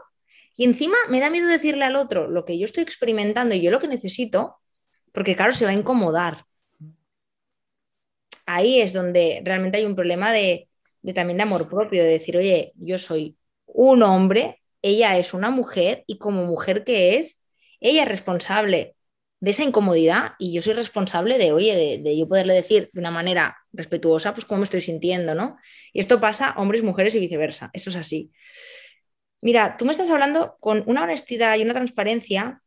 y 0.56 0.66
encima 0.66 0.98
me 1.10 1.20
da 1.20 1.30
miedo 1.30 1.48
decirle 1.48 1.86
al 1.86 1.96
otro 1.96 2.28
lo 2.28 2.46
que 2.46 2.58
yo 2.58 2.66
estoy 2.66 2.84
experimentando 2.84 3.56
y 3.56 3.62
yo 3.62 3.72
lo 3.72 3.80
que 3.80 3.88
necesito, 3.88 4.58
porque 5.12 5.36
claro, 5.36 5.54
se 5.54 5.66
va 5.66 5.72
a 5.72 5.76
incomodar. 5.76 6.46
Ahí 8.46 8.80
es 8.80 8.94
donde 8.94 9.42
realmente 9.44 9.78
hay 9.78 9.86
un 9.86 9.96
problema 9.96 10.32
de, 10.32 10.70
de 11.02 11.14
también 11.14 11.38
de 11.38 11.44
amor 11.44 11.68
propio, 11.68 12.04
de 12.04 12.10
decir, 12.10 12.38
oye, 12.38 12.74
yo 12.76 12.98
soy 12.98 13.38
un 13.66 14.04
hombre, 14.04 14.62
ella 14.82 15.18
es 15.18 15.34
una 15.34 15.50
mujer 15.50 16.04
y 16.08 16.18
como 16.20 16.46
mujer 16.46 16.84
que 16.84 17.18
es, 17.18 17.44
ella 17.80 18.04
es 18.04 18.10
responsable 18.10 18.95
de 19.46 19.52
esa 19.52 19.64
incomodidad 19.64 20.32
y 20.40 20.52
yo 20.52 20.64
soy 20.64 20.74
responsable 20.74 21.38
de, 21.38 21.52
oye, 21.52 22.00
de, 22.02 22.18
yo 22.18 22.28
poderle 22.28 22.56
decir 22.56 22.90
de 22.92 23.00
una 23.00 23.12
manera 23.12 23.56
respetuosa, 23.74 24.34
pues 24.34 24.44
cómo 24.44 24.58
me 24.58 24.64
estoy 24.64 24.82
sintiendo, 24.82 25.36
¿no? 25.36 25.58
Y 25.94 26.00
esto 26.00 26.20
pasa 26.20 26.56
hombres, 26.58 26.82
mujeres 26.82 27.14
y 27.14 27.20
viceversa, 27.20 27.70
eso 27.72 27.92
es 27.92 27.96
así. 27.96 28.32
Mira, 29.44 29.78
tú 29.78 29.86
me 29.86 29.92
estás 29.92 30.10
hablando 30.10 30.58
con 30.60 30.82
una 30.88 31.04
honestidad 31.04 31.56
y 31.58 31.62
una 31.62 31.76
transparencia 31.76 32.64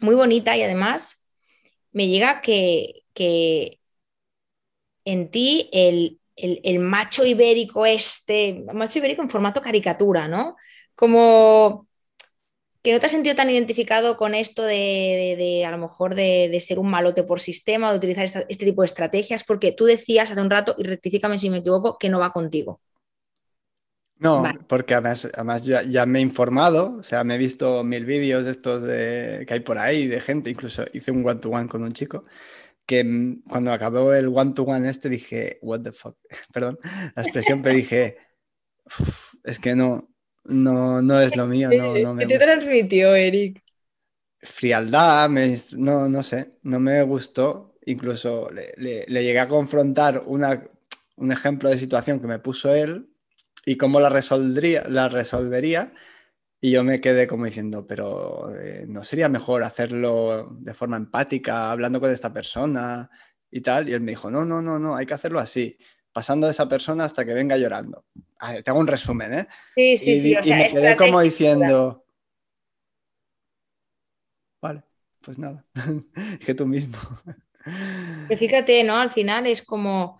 muy 0.00 0.14
bonita 0.14 0.58
y 0.58 0.62
además 0.62 1.24
me 1.92 2.06
llega 2.06 2.42
que, 2.42 3.04
que 3.14 3.80
en 5.06 5.30
ti 5.30 5.70
el, 5.72 6.20
el, 6.36 6.80
macho 6.80 7.24
ibérico 7.24 7.86
este, 7.86 8.62
macho 8.74 8.98
ibérico 8.98 9.22
en 9.22 9.30
formato 9.30 9.62
caricatura, 9.62 10.28
¿no? 10.28 10.54
Como 10.94 11.87
que 12.88 12.94
no 12.94 13.00
te 13.00 13.04
has 13.04 13.12
sentido 13.12 13.36
tan 13.36 13.50
identificado 13.50 14.16
con 14.16 14.34
esto 14.34 14.62
de, 14.62 15.62
a 15.66 15.70
lo 15.70 15.76
mejor 15.76 16.14
de, 16.14 16.58
ser 16.62 16.78
un 16.78 16.88
malote 16.88 17.22
por 17.22 17.38
sistema, 17.38 17.90
de 17.90 17.98
utilizar 17.98 18.46
este 18.48 18.64
tipo 18.64 18.80
de 18.80 18.86
estrategias, 18.86 19.44
porque 19.44 19.72
tú 19.72 19.84
decías 19.84 20.30
hace 20.30 20.40
un 20.40 20.48
rato, 20.48 20.74
y 20.78 20.84
rectifícame 20.84 21.36
si 21.36 21.50
me 21.50 21.58
equivoco, 21.58 21.98
que 21.98 22.08
no 22.08 22.18
va 22.18 22.32
contigo. 22.32 22.80
No, 24.16 24.42
porque 24.68 24.94
además, 24.94 25.28
además 25.34 25.66
ya, 25.66 26.06
me 26.06 26.20
he 26.20 26.22
informado, 26.22 26.96
o 27.00 27.02
sea, 27.02 27.24
me 27.24 27.34
he 27.34 27.38
visto 27.38 27.84
mil 27.84 28.06
vídeos 28.06 28.46
de 28.46 28.52
estos 28.52 28.84
de, 28.84 29.44
que 29.46 29.52
hay 29.52 29.60
por 29.60 29.76
ahí 29.76 30.06
de 30.06 30.22
gente, 30.22 30.48
incluso 30.48 30.86
hice 30.94 31.10
un 31.10 31.28
one-to-one 31.28 31.68
con 31.68 31.82
un 31.82 31.92
chico, 31.92 32.22
que 32.86 33.04
mm, 33.04 33.42
cuando 33.50 33.70
acabó 33.70 34.14
el 34.14 34.28
one-to-one 34.28 34.88
este 34.88 35.10
dije, 35.10 35.58
what 35.60 35.82
the 35.82 35.92
fuck, 35.92 36.16
perdón, 36.54 36.78
la 37.14 37.22
expresión, 37.22 37.60
pero 37.60 37.76
dije, 37.76 38.16
es 39.44 39.58
que 39.58 39.74
no, 39.74 40.08
no, 40.44 41.02
no 41.02 41.20
es 41.20 41.36
lo 41.36 41.46
mío, 41.46 41.70
no, 41.70 41.98
no 41.98 42.14
me 42.14 42.26
¿Qué 42.26 42.38
te 42.38 42.44
transmitió, 42.44 43.14
Eric? 43.14 43.62
Frialdad, 44.40 45.28
no, 45.76 46.08
no 46.08 46.22
sé, 46.22 46.58
no 46.62 46.80
me 46.80 47.02
gustó. 47.02 47.74
Incluso 47.86 48.50
le, 48.50 49.04
llegué 49.08 49.40
a 49.40 49.48
confrontar 49.48 50.22
un 50.26 51.32
ejemplo 51.32 51.70
de 51.70 51.78
situación 51.78 52.20
que 52.20 52.26
me 52.26 52.38
puso 52.38 52.74
él 52.74 53.08
y 53.64 53.76
cómo 53.76 54.00
la 54.00 54.08
resolvería, 54.08 54.84
la 54.88 55.08
resolvería. 55.08 55.92
Y 56.60 56.72
yo 56.72 56.82
me 56.84 57.00
quedé 57.00 57.26
como 57.26 57.44
diciendo, 57.44 57.86
pero 57.86 58.54
eh, 58.56 58.84
¿no 58.88 59.04
sería 59.04 59.28
mejor 59.28 59.62
hacerlo 59.62 60.56
de 60.60 60.74
forma 60.74 60.96
empática, 60.96 61.70
hablando 61.70 62.00
con 62.00 62.10
esta 62.10 62.32
persona 62.32 63.10
y 63.50 63.60
tal? 63.60 63.88
Y 63.88 63.92
él 63.92 64.00
me 64.00 64.12
dijo, 64.12 64.30
no, 64.30 64.44
no, 64.44 64.60
no, 64.60 64.78
no, 64.78 64.96
hay 64.96 65.06
que 65.06 65.14
hacerlo 65.14 65.38
así 65.38 65.78
pasando 66.12 66.46
de 66.46 66.50
esa 66.50 66.68
persona 66.68 67.04
hasta 67.04 67.24
que 67.24 67.32
venga 67.32 67.56
llorando. 67.56 68.04
Te 68.38 68.70
hago 68.70 68.80
un 68.80 68.86
resumen, 68.86 69.34
¿eh? 69.34 69.48
Sí, 69.76 69.96
sí, 69.96 70.12
y, 70.12 70.18
sí. 70.18 70.36
y 70.44 70.54
me 70.54 70.68
quedé 70.68 70.96
como 70.96 71.20
diciendo, 71.20 72.04
vale, 74.60 74.82
pues 75.20 75.38
nada, 75.38 75.64
que 76.46 76.54
tú 76.54 76.66
mismo. 76.66 76.98
Pero 78.28 78.38
fíjate, 78.38 78.84
¿no? 78.84 78.96
Al 78.96 79.10
final 79.10 79.46
es 79.46 79.62
como 79.62 80.18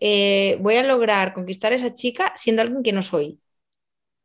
eh, 0.00 0.58
voy 0.60 0.76
a 0.76 0.82
lograr 0.82 1.32
conquistar 1.32 1.72
a 1.72 1.76
esa 1.76 1.94
chica 1.94 2.32
siendo 2.36 2.62
alguien 2.62 2.82
que 2.82 2.92
no 2.92 3.02
soy. 3.02 3.40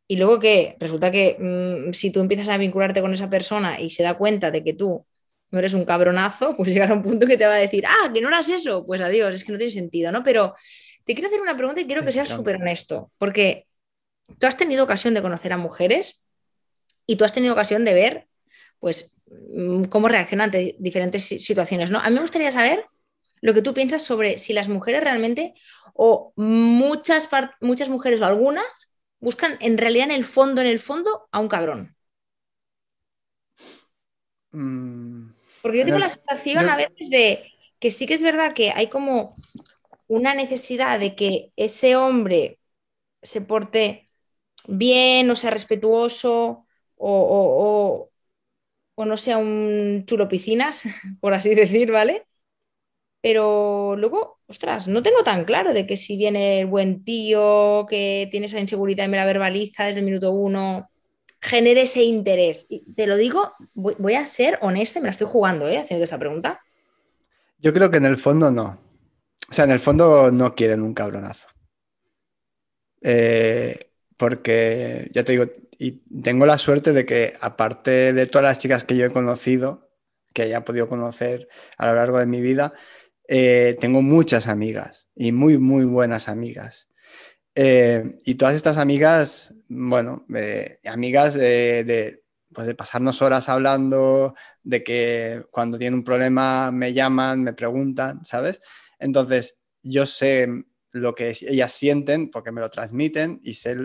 Y 0.07 0.17
luego 0.17 0.39
que 0.39 0.75
resulta 0.79 1.11
que 1.11 1.37
mm, 1.39 1.93
si 1.93 2.11
tú 2.11 2.19
empiezas 2.19 2.49
a 2.49 2.57
vincularte 2.57 3.01
con 3.01 3.13
esa 3.13 3.29
persona 3.29 3.79
y 3.79 3.89
se 3.91 4.03
da 4.03 4.15
cuenta 4.17 4.51
de 4.51 4.63
que 4.63 4.73
tú 4.73 5.05
no 5.51 5.59
eres 5.59 5.73
un 5.73 5.85
cabronazo, 5.85 6.55
pues 6.57 6.73
llegará 6.73 6.93
un 6.95 7.03
punto 7.03 7.27
que 7.27 7.37
te 7.37 7.45
va 7.45 7.53
a 7.53 7.57
decir, 7.57 7.85
ah, 7.87 8.11
que 8.13 8.21
no 8.21 8.29
eras 8.29 8.49
eso, 8.49 8.85
pues 8.85 9.01
adiós, 9.01 9.35
es 9.35 9.43
que 9.43 9.51
no 9.51 9.57
tiene 9.57 9.71
sentido, 9.71 10.11
¿no? 10.11 10.23
Pero 10.23 10.55
te 11.09 11.15
quiero 11.15 11.29
hacer 11.29 11.41
una 11.41 11.57
pregunta 11.57 11.81
y 11.81 11.87
quiero 11.87 12.05
que 12.05 12.11
seas 12.11 12.29
súper 12.29 12.57
honesto, 12.57 13.11
porque 13.17 13.65
tú 14.37 14.45
has 14.45 14.57
tenido 14.57 14.83
ocasión 14.83 15.15
de 15.15 15.23
conocer 15.23 15.51
a 15.51 15.57
mujeres 15.57 16.23
y 17.07 17.15
tú 17.15 17.25
has 17.25 17.33
tenido 17.33 17.53
ocasión 17.53 17.83
de 17.83 17.95
ver, 17.95 18.27
pues, 18.77 19.11
mm, 19.25 19.85
cómo 19.85 20.07
reaccionan 20.07 20.45
ante 20.45 20.75
diferentes 20.77 21.25
situaciones, 21.25 21.89
¿no? 21.89 21.97
A 21.97 22.07
mí 22.11 22.13
me 22.13 22.21
gustaría 22.21 22.51
saber 22.51 22.85
lo 23.41 23.55
que 23.55 23.63
tú 23.63 23.73
piensas 23.73 24.03
sobre 24.03 24.37
si 24.37 24.53
las 24.53 24.69
mujeres 24.69 25.03
realmente, 25.03 25.55
o 25.95 26.31
muchas, 26.35 27.27
muchas 27.59 27.89
mujeres 27.89 28.21
o 28.21 28.25
algunas, 28.25 28.91
buscan 29.19 29.57
en 29.61 29.79
realidad 29.79 30.05
en 30.05 30.11
el 30.11 30.25
fondo, 30.25 30.61
en 30.61 30.67
el 30.67 30.79
fondo, 30.79 31.27
a 31.31 31.39
un 31.39 31.47
cabrón. 31.47 31.95
Mm, 34.51 35.31
Porque 35.63 35.79
yo 35.79 35.85
tengo 35.85 35.97
la 35.97 36.11
sensación 36.11 36.69
a 36.69 36.75
veces 36.75 37.09
de 37.09 37.51
que 37.79 37.89
sí 37.89 38.05
que 38.05 38.13
es 38.13 38.21
verdad 38.21 38.53
que 38.53 38.69
hay 38.69 38.89
como 38.89 39.35
una 40.09 40.33
necesidad 40.35 40.99
de 40.99 41.15
que 41.15 41.53
ese 41.55 41.95
hombre 41.95 42.59
se 43.21 43.41
porte 43.41 44.09
bien 44.67 45.31
o 45.31 45.35
sea 45.35 45.51
respetuoso 45.51 46.67
o, 46.97 48.09
o 48.99 49.05
no 49.05 49.15
sea 49.15 49.37
un 49.37 50.03
chulo 50.05 50.27
piscinas, 50.27 50.83
por 51.21 51.33
así 51.33 51.55
decir, 51.55 51.91
¿vale? 51.91 52.25
Pero 53.21 53.95
luego, 53.97 54.39
ostras, 54.47 54.87
no 54.87 55.01
tengo 55.03 55.23
tan 55.23 55.45
claro 55.45 55.73
de 55.73 55.87
que 55.87 55.95
si 55.95 56.17
viene 56.17 56.61
el 56.61 56.67
buen 56.67 57.03
tío, 57.03 57.85
que 57.89 58.27
tiene 58.31 58.47
esa 58.47 58.59
inseguridad 58.59 59.05
y 59.05 59.07
me 59.09 59.17
la 59.17 59.25
verbaliza 59.25 59.85
desde 59.85 59.99
el 59.99 60.05
minuto 60.05 60.31
uno, 60.31 60.89
genere 61.41 61.83
ese 61.83 62.03
interés. 62.03 62.65
Y 62.69 62.93
te 62.93 63.07
lo 63.07 63.15
digo, 63.15 63.53
voy, 63.73 64.15
a 64.15 64.25
ser 64.27 64.59
honesta, 64.61 64.99
me 64.99 65.05
la 65.05 65.11
estoy 65.11 65.27
jugando, 65.27 65.67
¿eh? 65.67 65.77
Haciendo 65.77 66.03
esa 66.03 66.17
pregunta. 66.17 66.61
Yo 67.59 67.73
creo 67.73 67.89
que 67.89 67.97
en 67.97 68.05
el 68.05 68.17
fondo 68.17 68.51
no. 68.51 68.77
O 69.49 69.53
sea, 69.53 69.65
en 69.65 69.71
el 69.71 69.79
fondo 69.79 70.31
no 70.31 70.53
quieren 70.55 70.81
un 70.81 70.93
cabronazo. 70.93 71.47
Eh, 73.01 73.91
porque, 74.17 75.09
ya 75.13 75.23
te 75.23 75.31
digo, 75.31 75.45
y 75.77 75.91
tengo 76.21 76.45
la 76.45 76.57
suerte 76.57 76.91
de 76.91 77.05
que, 77.05 77.35
aparte 77.39 78.13
de 78.13 78.25
todas 78.27 78.43
las 78.43 78.59
chicas 78.59 78.83
que 78.83 78.97
yo 78.97 79.05
he 79.05 79.11
conocido, 79.11 79.89
que 80.33 80.43
haya 80.43 80.65
podido 80.65 80.89
conocer 80.89 81.47
a 81.77 81.87
lo 81.87 81.95
largo 81.95 82.19
de 82.19 82.25
mi 82.25 82.41
vida, 82.41 82.73
eh, 83.27 83.77
tengo 83.79 84.01
muchas 84.01 84.47
amigas 84.47 85.07
y 85.15 85.31
muy, 85.31 85.57
muy 85.57 85.85
buenas 85.85 86.27
amigas. 86.27 86.89
Eh, 87.55 88.19
y 88.25 88.35
todas 88.35 88.55
estas 88.55 88.77
amigas, 88.77 89.53
bueno, 89.67 90.25
amigas 90.85 91.33
de, 91.33 92.23
pues 92.53 92.67
de 92.67 92.75
pasarnos 92.75 93.21
horas 93.21 93.49
hablando, 93.49 94.35
de 94.63 94.83
que 94.83 95.45
cuando 95.51 95.77
tienen 95.77 95.99
un 95.99 96.03
problema 96.03 96.71
me 96.71 96.93
llaman, 96.93 97.43
me 97.43 97.53
preguntan, 97.53 98.23
¿sabes? 98.25 98.61
Entonces, 98.99 99.59
yo 99.81 100.05
sé 100.05 100.47
lo 100.91 101.15
que 101.15 101.35
ellas 101.41 101.71
sienten 101.71 102.29
porque 102.29 102.51
me 102.51 102.61
lo 102.61 102.69
transmiten 102.69 103.39
y 103.43 103.55
sé 103.55 103.75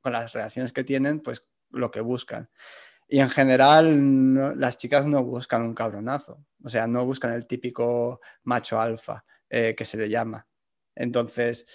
con 0.00 0.12
las 0.12 0.32
reacciones 0.32 0.72
que 0.72 0.84
tienen, 0.84 1.20
pues 1.20 1.48
lo 1.70 1.90
que 1.90 2.00
buscan. 2.00 2.50
Y 3.08 3.20
en 3.20 3.30
general 3.30 4.58
las 4.58 4.78
chicas 4.78 5.06
no 5.06 5.22
buscan 5.22 5.62
un 5.62 5.74
cabronazo, 5.74 6.44
o 6.62 6.68
sea, 6.68 6.86
no 6.86 7.04
buscan 7.04 7.32
el 7.32 7.46
típico 7.46 8.20
macho 8.44 8.80
alfa 8.80 9.24
eh, 9.50 9.74
que 9.76 9.84
se 9.84 9.96
le 9.96 10.08
llama. 10.08 10.46
Entonces, 10.94 11.66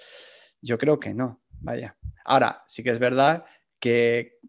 yo 0.62 0.78
creo 0.78 1.00
que 1.00 1.14
no, 1.14 1.42
vaya. 1.62 1.98
Ahora, 2.26 2.64
sí 2.68 2.84
que 2.84 2.90
es 2.90 3.00
verdad 3.00 3.46
que, 3.80 4.40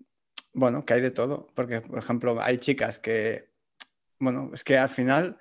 bueno, 0.52 0.84
que 0.84 0.94
hay 0.94 1.00
de 1.00 1.10
todo, 1.10 1.48
porque, 1.54 1.80
por 1.80 1.98
ejemplo, 1.98 2.40
hay 2.40 2.58
chicas 2.58 2.98
que, 2.98 3.50
bueno, 4.18 4.50
es 4.54 4.64
que 4.64 4.78
al 4.78 4.90
final 4.90 5.38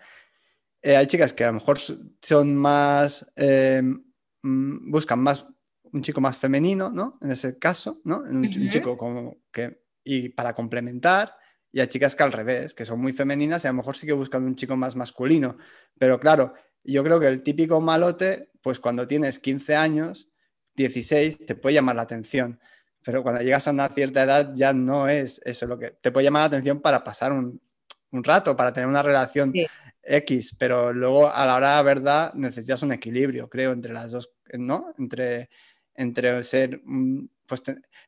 eh, 0.81 0.95
hay 0.95 1.07
chicas 1.07 1.33
que 1.33 1.43
a 1.43 1.47
lo 1.47 1.53
mejor 1.53 1.77
son 2.21 2.55
más, 2.55 3.25
eh, 3.35 3.81
mm, 4.41 4.91
buscan 4.91 5.19
más 5.19 5.45
un 5.91 6.01
chico 6.03 6.21
más 6.21 6.37
femenino, 6.37 6.89
¿no? 6.89 7.17
En 7.21 7.31
ese 7.31 7.57
caso, 7.57 7.99
¿no? 8.03 8.19
Un, 8.19 8.37
un 8.37 8.69
chico 8.69 8.97
como 8.97 9.37
que 9.51 9.81
y 10.03 10.29
para 10.29 10.53
complementar, 10.53 11.35
y 11.71 11.79
hay 11.81 11.87
chicas 11.87 12.15
que 12.15 12.23
al 12.23 12.31
revés, 12.31 12.73
que 12.73 12.85
son 12.85 12.99
muy 12.99 13.13
femeninas 13.13 13.63
y 13.63 13.67
a 13.67 13.71
lo 13.71 13.77
mejor 13.77 13.95
sí 13.95 14.07
que 14.07 14.13
buscan 14.13 14.43
un 14.43 14.55
chico 14.55 14.75
más 14.75 14.95
masculino. 14.95 15.57
Pero 15.97 16.19
claro, 16.19 16.53
yo 16.83 17.03
creo 17.03 17.19
que 17.19 17.27
el 17.27 17.43
típico 17.43 17.79
malote, 17.79 18.51
pues 18.61 18.79
cuando 18.79 19.07
tienes 19.07 19.39
15 19.39 19.75
años, 19.75 20.29
16, 20.75 21.45
te 21.45 21.55
puede 21.55 21.75
llamar 21.75 21.95
la 21.95 22.03
atención. 22.03 22.59
Pero 23.03 23.23
cuando 23.23 23.41
llegas 23.41 23.67
a 23.67 23.71
una 23.71 23.89
cierta 23.89 24.23
edad 24.23 24.51
ya 24.55 24.73
no 24.73 25.07
es 25.07 25.41
eso 25.45 25.67
lo 25.67 25.77
que 25.77 25.91
te 25.91 26.11
puede 26.11 26.25
llamar 26.25 26.41
la 26.41 26.47
atención 26.47 26.81
para 26.81 27.03
pasar 27.03 27.31
un, 27.31 27.61
rato, 28.11 28.55
para 28.55 28.73
tener 28.73 28.89
una 28.89 29.03
relación 29.03 29.53
X, 30.03 30.55
pero 30.57 30.93
luego 30.93 31.31
a 31.31 31.45
la 31.45 31.55
hora 31.55 31.69
de 31.69 31.75
la 31.75 31.83
verdad 31.83 32.33
necesitas 32.33 32.81
un 32.81 32.91
equilibrio, 32.91 33.49
creo, 33.49 33.71
entre 33.71 33.93
las 33.93 34.11
dos, 34.11 34.31
¿no? 34.53 34.93
Entre, 34.97 35.49
entre 35.95 36.43
ser 36.43 36.81
pues 37.49 37.63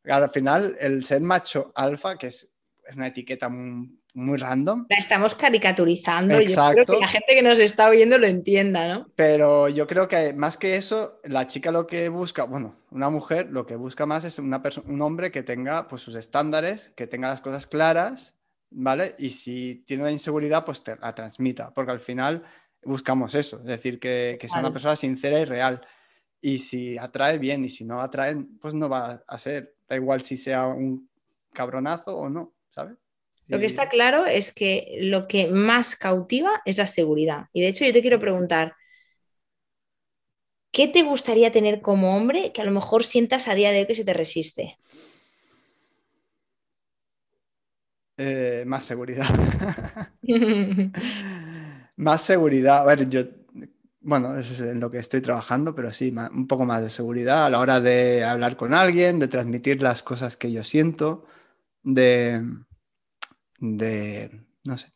al 0.05 0.29
final 0.29 0.77
el 0.79 1.05
ser 1.05 1.21
macho 1.21 1.71
alfa, 1.75 2.17
que 2.17 2.27
es, 2.27 2.47
una 2.95 3.07
etiqueta 3.07 3.49
muy, 3.49 4.37
random. 4.37 4.87
La 4.89 4.97
estamos 4.97 5.35
caricaturizando. 5.35 6.35
Exacto. 6.35 6.81
Yo 6.85 6.93
que 6.95 6.99
la 6.99 7.07
gente 7.07 7.33
que 7.33 7.41
nos 7.41 7.59
está 7.59 7.87
oyendo 7.87 8.17
lo 8.17 8.27
entienda, 8.27 8.93
¿no? 8.93 9.07
Pero 9.15 9.69
yo 9.69 9.87
creo 9.87 10.09
que 10.09 10.33
más 10.33 10.57
que 10.57 10.75
eso, 10.75 11.21
la 11.23 11.47
chica 11.47 11.71
lo 11.71 11.87
que 11.87 12.09
busca, 12.09 12.43
bueno, 12.43 12.75
una 12.89 13.09
mujer 13.09 13.47
lo 13.49 13.65
que 13.65 13.77
busca 13.77 14.05
más 14.05 14.25
es 14.25 14.39
una 14.39 14.61
un 14.85 15.01
hombre 15.01 15.31
que 15.31 15.43
tenga 15.43 15.87
pues, 15.87 16.01
sus 16.01 16.15
estándares, 16.15 16.91
que 16.95 17.07
tenga 17.07 17.29
las 17.29 17.39
cosas 17.39 17.67
claras, 17.67 18.35
¿vale? 18.71 19.15
Y 19.19 19.29
si 19.29 19.83
tiene 19.85 20.03
una 20.03 20.11
inseguridad, 20.11 20.65
pues 20.65 20.83
te 20.83 20.95
la 20.95 21.13
transmita, 21.13 21.71
porque 21.73 21.91
al 21.91 21.99
final 21.99 22.43
buscamos 22.83 23.35
eso, 23.35 23.59
es 23.59 23.65
decir, 23.65 23.99
que, 23.99 24.37
que 24.39 24.49
sea 24.49 24.59
una 24.59 24.71
persona 24.71 24.95
sincera 24.95 25.39
y 25.39 25.45
real. 25.45 25.81
Y 26.41 26.59
si 26.59 26.97
atrae 26.97 27.37
bien 27.37 27.63
y 27.63 27.69
si 27.69 27.85
no 27.85 28.01
atrae, 28.01 28.35
pues 28.59 28.73
no 28.73 28.89
va 28.89 29.23
a 29.27 29.37
ser. 29.37 29.75
Da 29.87 29.95
igual 29.95 30.21
si 30.21 30.37
sea 30.37 30.65
un 30.67 31.07
cabronazo 31.53 32.17
o 32.17 32.29
no, 32.29 32.53
¿sabes? 32.69 32.97
Lo 33.47 33.59
que 33.59 33.65
está 33.65 33.89
claro 33.89 34.25
es 34.25 34.53
que 34.53 34.97
lo 35.01 35.27
que 35.27 35.47
más 35.47 35.97
cautiva 35.97 36.61
es 36.63 36.77
la 36.77 36.87
seguridad. 36.87 37.47
Y 37.51 37.61
de 37.61 37.67
hecho 37.67 37.83
yo 37.83 37.91
te 37.91 38.01
quiero 38.01 38.19
preguntar, 38.19 38.75
¿qué 40.71 40.87
te 40.87 41.03
gustaría 41.03 41.51
tener 41.51 41.81
como 41.81 42.15
hombre 42.15 42.53
que 42.53 42.61
a 42.61 42.63
lo 42.63 42.71
mejor 42.71 43.03
sientas 43.03 43.49
a 43.49 43.53
día 43.53 43.71
de 43.71 43.81
hoy 43.81 43.87
que 43.87 43.95
se 43.95 44.05
te 44.05 44.13
resiste? 44.13 44.77
Eh, 48.23 48.63
más 48.67 48.83
seguridad. 48.83 49.27
más 51.95 52.21
seguridad. 52.21 52.79
A 52.79 52.85
ver, 52.85 53.09
yo 53.09 53.23
bueno, 54.01 54.35
eso 54.35 54.53
es 54.53 54.59
en 54.61 54.79
lo 54.79 54.89
que 54.89 54.97
estoy 54.97 55.21
trabajando, 55.21 55.75
pero 55.75 55.93
sí, 55.93 56.13
un 56.33 56.47
poco 56.47 56.65
más 56.65 56.81
de 56.81 56.89
seguridad 56.89 57.45
a 57.45 57.49
la 57.49 57.59
hora 57.59 57.79
de 57.79 58.23
hablar 58.23 58.57
con 58.57 58.73
alguien, 58.73 59.19
de 59.19 59.27
transmitir 59.27 59.81
las 59.81 60.01
cosas 60.01 60.37
que 60.37 60.51
yo 60.51 60.63
siento, 60.63 61.25
de, 61.83 62.43
de 63.59 64.41
no 64.65 64.77
sé, 64.77 64.91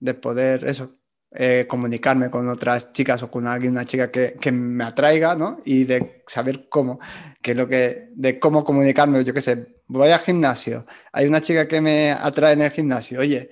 de 0.00 0.14
poder, 0.14 0.64
eso, 0.64 0.98
eh, 1.34 1.66
comunicarme 1.68 2.30
con 2.30 2.48
otras 2.48 2.92
chicas 2.92 3.22
o 3.22 3.30
con 3.30 3.46
alguien, 3.46 3.72
una 3.72 3.84
chica 3.84 4.10
que, 4.10 4.36
que, 4.40 4.52
me 4.52 4.84
atraiga, 4.84 5.34
¿no? 5.34 5.60
Y 5.64 5.84
de 5.84 6.22
saber 6.26 6.68
cómo, 6.68 7.00
que 7.42 7.54
lo 7.54 7.66
que, 7.66 8.10
de 8.14 8.38
cómo 8.38 8.64
comunicarme, 8.64 9.24
yo 9.24 9.34
qué 9.34 9.40
sé, 9.40 9.82
voy 9.86 10.10
al 10.10 10.20
gimnasio, 10.20 10.86
hay 11.12 11.26
una 11.26 11.40
chica 11.40 11.66
que 11.66 11.80
me 11.80 12.12
atrae 12.12 12.52
en 12.52 12.62
el 12.62 12.70
gimnasio, 12.70 13.20
oye, 13.20 13.50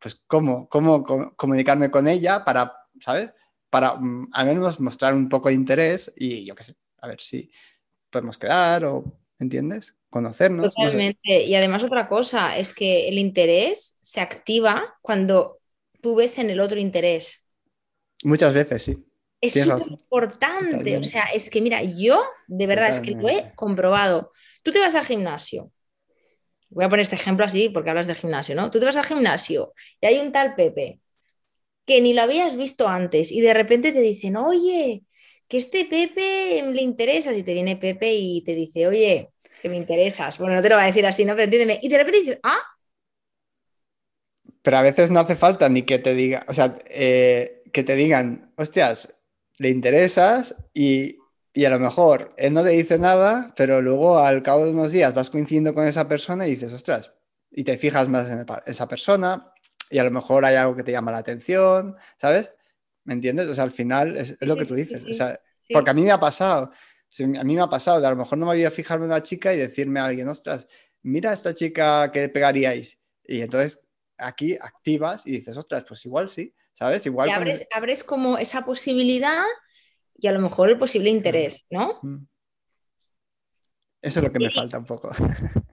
pues 0.00 0.22
cómo, 0.26 0.68
cómo 0.68 1.04
comunicarme 1.36 1.90
con 1.90 2.08
ella 2.08 2.44
para, 2.44 2.72
¿sabes? 2.98 3.30
para 3.70 3.94
mm, 3.94 4.30
al 4.32 4.46
menos 4.46 4.80
mostrar 4.80 5.14
un 5.14 5.28
poco 5.28 5.48
de 5.48 5.54
interés 5.54 6.12
y 6.16 6.44
yo 6.44 6.54
qué 6.54 6.64
sé, 6.64 6.74
a 6.98 7.08
ver 7.08 7.20
si 7.20 7.50
podemos 8.10 8.36
quedar 8.36 8.84
o, 8.84 9.04
¿entiendes? 9.38 9.96
Conocernos. 10.10 10.74
Totalmente. 10.74 11.44
Y 11.44 11.54
además 11.54 11.84
otra 11.84 12.08
cosa 12.08 12.56
es 12.56 12.74
que 12.74 13.08
el 13.08 13.16
interés 13.16 13.98
se 14.00 14.20
activa 14.20 14.98
cuando 15.00 15.59
tú 16.00 16.14
ves 16.14 16.38
en 16.38 16.50
el 16.50 16.60
otro 16.60 16.78
interés. 16.78 17.44
Muchas 18.24 18.52
veces, 18.52 18.82
sí. 18.82 19.04
Es 19.40 19.54
súper 19.54 19.88
importante. 19.88 20.98
O 20.98 21.04
sea, 21.04 21.24
es 21.34 21.48
que 21.48 21.62
mira, 21.62 21.82
yo 21.82 22.22
de 22.46 22.66
verdad 22.66 22.90
es 22.90 23.00
que 23.00 23.12
lo 23.12 23.28
he 23.28 23.52
comprobado. 23.54 24.32
Tú 24.62 24.72
te 24.72 24.80
vas 24.80 24.94
al 24.94 25.06
gimnasio. 25.06 25.72
Voy 26.68 26.84
a 26.84 26.88
poner 26.88 27.02
este 27.02 27.16
ejemplo 27.16 27.44
así 27.44 27.68
porque 27.68 27.90
hablas 27.90 28.06
del 28.06 28.16
gimnasio, 28.16 28.54
¿no? 28.54 28.70
Tú 28.70 28.78
te 28.78 28.84
vas 28.84 28.96
al 28.96 29.06
gimnasio 29.06 29.72
y 30.00 30.06
hay 30.06 30.18
un 30.18 30.30
tal 30.30 30.54
Pepe 30.54 31.00
que 31.86 32.00
ni 32.00 32.12
lo 32.12 32.22
habías 32.22 32.56
visto 32.56 32.86
antes 32.86 33.32
y 33.32 33.40
de 33.40 33.54
repente 33.54 33.90
te 33.90 34.00
dicen, 34.00 34.36
oye, 34.36 35.02
que 35.48 35.58
este 35.58 35.86
Pepe 35.86 36.62
le 36.72 36.82
interesa, 36.82 37.34
si 37.34 37.42
te 37.42 37.54
viene 37.54 37.76
Pepe 37.76 38.12
y 38.14 38.42
te 38.44 38.54
dice, 38.54 38.86
oye, 38.86 39.30
que 39.60 39.68
me 39.68 39.76
interesas. 39.76 40.38
Bueno, 40.38 40.54
no 40.54 40.62
te 40.62 40.68
lo 40.68 40.76
va 40.76 40.84
a 40.84 40.86
decir 40.86 41.04
así, 41.06 41.24
¿no? 41.24 41.32
Pero 41.32 41.44
entiéndeme. 41.44 41.80
Y 41.82 41.88
de 41.88 41.98
repente 41.98 42.20
dices, 42.20 42.38
ah. 42.42 42.60
Pero 44.62 44.78
a 44.78 44.82
veces 44.82 45.10
no 45.10 45.20
hace 45.20 45.36
falta 45.36 45.68
ni 45.68 45.82
que 45.82 45.98
te 45.98 46.14
diga, 46.14 46.44
o 46.48 46.54
sea, 46.54 46.76
eh, 46.86 47.62
que 47.72 47.82
te 47.82 47.96
digan, 47.96 48.52
hostias, 48.56 49.14
le 49.56 49.70
interesas 49.70 50.54
y 50.74 51.20
y 51.52 51.64
a 51.64 51.70
lo 51.70 51.80
mejor 51.80 52.32
él 52.36 52.52
no 52.52 52.62
te 52.62 52.70
dice 52.70 52.98
nada, 52.98 53.52
pero 53.56 53.82
luego 53.82 54.20
al 54.20 54.42
cabo 54.42 54.64
de 54.64 54.70
unos 54.70 54.92
días 54.92 55.14
vas 55.14 55.30
coincidiendo 55.30 55.74
con 55.74 55.86
esa 55.86 56.06
persona 56.06 56.46
y 56.46 56.50
dices, 56.50 56.72
ostras, 56.72 57.12
y 57.50 57.64
te 57.64 57.76
fijas 57.76 58.08
más 58.08 58.30
en 58.30 58.46
esa 58.66 58.86
persona 58.86 59.52
y 59.90 59.98
a 59.98 60.04
lo 60.04 60.12
mejor 60.12 60.44
hay 60.44 60.54
algo 60.54 60.76
que 60.76 60.84
te 60.84 60.92
llama 60.92 61.10
la 61.10 61.18
atención, 61.18 61.96
¿sabes? 62.18 62.54
¿Me 63.04 63.14
entiendes? 63.14 63.48
O 63.48 63.54
sea, 63.54 63.64
al 63.64 63.72
final 63.72 64.16
es, 64.16 64.36
lo 64.40 64.56
que 64.56 64.64
tú 64.64 64.74
dices. 64.74 65.04
o 65.04 65.12
sea, 65.12 65.40
porque 65.72 65.90
a 65.90 65.94
mí 65.94 66.02
me 66.02 66.12
ha 66.12 66.20
pasado, 66.20 66.70
a 67.18 67.44
mí 67.44 67.54
me 67.56 67.60
ha 67.60 67.68
pasado 67.68 68.00
de 68.00 68.06
a 68.06 68.10
lo 68.10 68.16
mejor 68.16 68.38
no 68.38 68.46
me 68.46 68.52
había 68.52 68.70
fijado 68.70 69.00
en 69.00 69.06
una 69.06 69.22
chica 69.22 69.52
y 69.52 69.58
decirme 69.58 69.98
a 69.98 70.04
alguien, 70.04 70.28
ostras, 70.28 70.68
mira 71.02 71.30
a 71.30 71.34
esta 71.34 71.54
chica 71.54 72.12
que 72.12 72.28
pegaríais. 72.28 73.00
Y 73.24 73.40
entonces 73.40 73.82
aquí 74.20 74.56
activas 74.60 75.26
y 75.26 75.32
dices, 75.32 75.56
ostras, 75.56 75.84
pues 75.86 76.04
igual 76.04 76.28
sí, 76.28 76.54
¿sabes? 76.74 77.04
Igual. 77.06 77.30
abres, 77.30 77.66
abres 77.72 78.04
como 78.04 78.38
esa 78.38 78.64
posibilidad 78.64 79.44
y 80.16 80.26
a 80.26 80.32
lo 80.32 80.40
mejor 80.40 80.68
el 80.68 80.78
posible 80.78 81.10
interés, 81.10 81.66
¿no? 81.70 82.00
Eso 84.02 84.20
es 84.20 84.24
lo 84.24 84.32
que 84.32 84.38
me 84.38 84.50
falta 84.50 84.78
un 84.78 84.86
poco. 84.86 85.10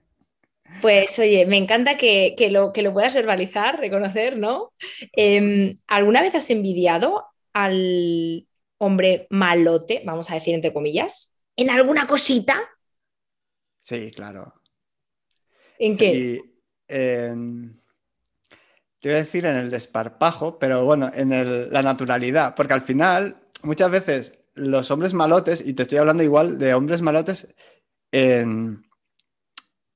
Pues 0.80 1.18
oye, 1.18 1.44
me 1.46 1.56
encanta 1.56 1.96
que, 1.96 2.36
lo, 2.52 2.72
que 2.72 2.82
lo 2.82 2.92
puedas 2.92 3.14
verbalizar, 3.14 3.80
reconocer, 3.80 4.36
¿no? 4.36 4.72
Em, 5.12 5.74
¿Alguna 5.88 6.22
vez 6.22 6.34
has 6.36 6.50
envidiado 6.50 7.24
al 7.52 8.46
hombre 8.78 9.26
malote, 9.30 10.02
vamos 10.04 10.30
a 10.30 10.34
decir 10.34 10.54
entre 10.54 10.72
comillas, 10.72 11.34
en 11.56 11.70
alguna 11.70 12.06
cosita? 12.06 12.60
Sí, 13.80 14.12
claro. 14.12 14.54
¿En 15.78 15.96
qué? 15.96 16.42
Te 19.00 19.08
voy 19.08 19.16
a 19.16 19.18
decir 19.18 19.46
en 19.46 19.56
el 19.56 19.70
desparpajo, 19.70 20.58
pero 20.58 20.84
bueno, 20.84 21.10
en 21.14 21.72
la 21.72 21.82
naturalidad, 21.82 22.54
porque 22.54 22.74
al 22.74 22.82
final, 22.82 23.36
muchas 23.62 23.90
veces 23.90 24.38
los 24.54 24.90
hombres 24.90 25.14
malotes, 25.14 25.62
y 25.64 25.72
te 25.74 25.82
estoy 25.82 25.98
hablando 25.98 26.22
igual 26.22 26.58
de 26.58 26.74
hombres 26.74 27.00
malotes 27.00 27.48
en, 28.10 28.84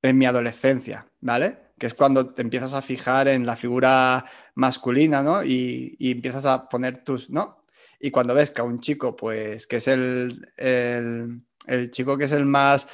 mi 0.02 0.26
adolescencia, 0.26 1.06
¿vale? 1.20 1.58
Que 1.78 1.86
es 1.86 1.94
cuando 1.94 2.32
te 2.32 2.42
empiezas 2.42 2.74
a 2.74 2.82
fijar 2.82 3.28
en 3.28 3.46
la 3.46 3.56
figura 3.56 4.24
masculina, 4.54 5.22
¿no? 5.22 5.44
Y, 5.44 5.96
empiezas 5.98 6.44
a 6.44 6.68
poner 6.68 6.98
tus, 7.04 7.30
¿no? 7.30 7.62
Y 8.00 8.10
cuando 8.10 8.34
ves 8.34 8.50
que 8.50 8.60
a 8.60 8.64
un 8.64 8.80
chico, 8.80 9.16
pues, 9.16 9.66
que 9.66 9.76
es 9.76 9.88
el, 9.88 10.52
el, 10.56 11.90
chico 11.90 12.18
que 12.18 12.24
es 12.24 12.32
el 12.32 12.46
más 12.46 12.88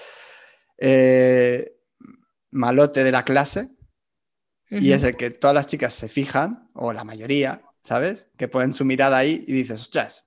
eh, 0.79 1.77
malote 2.51 3.05
de 3.05 3.13
la 3.13 3.25
clase, 3.25 3.71
y 4.71 4.93
es 4.93 5.03
el 5.03 5.16
que 5.16 5.31
todas 5.31 5.55
las 5.55 5.66
chicas 5.66 5.95
se 5.95 6.09
fijan, 6.09 6.69
o 6.75 6.93
la 6.93 7.05
mayoría, 7.05 7.62
¿sabes? 7.83 8.27
Que 8.37 8.49
ponen 8.49 8.75
su 8.75 8.85
mirada 8.85 9.16
ahí 9.16 9.45
y 9.47 9.53
dices, 9.53 9.81
ostras, 9.81 10.27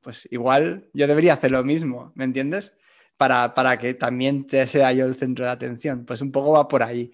pues 0.00 0.26
igual 0.30 0.88
yo 0.94 1.06
debería 1.06 1.34
hacer 1.34 1.50
lo 1.50 1.62
mismo, 1.64 2.12
¿me 2.14 2.24
entiendes? 2.24 2.74
Para, 3.16 3.52
para 3.52 3.78
que 3.78 3.94
también 3.94 4.46
te 4.46 4.66
sea 4.66 4.92
yo 4.92 5.04
el 5.04 5.16
centro 5.16 5.44
de 5.44 5.50
atención. 5.50 6.06
Pues 6.06 6.22
un 6.22 6.30
poco 6.30 6.52
va 6.52 6.68
por 6.68 6.82
ahí. 6.82 7.10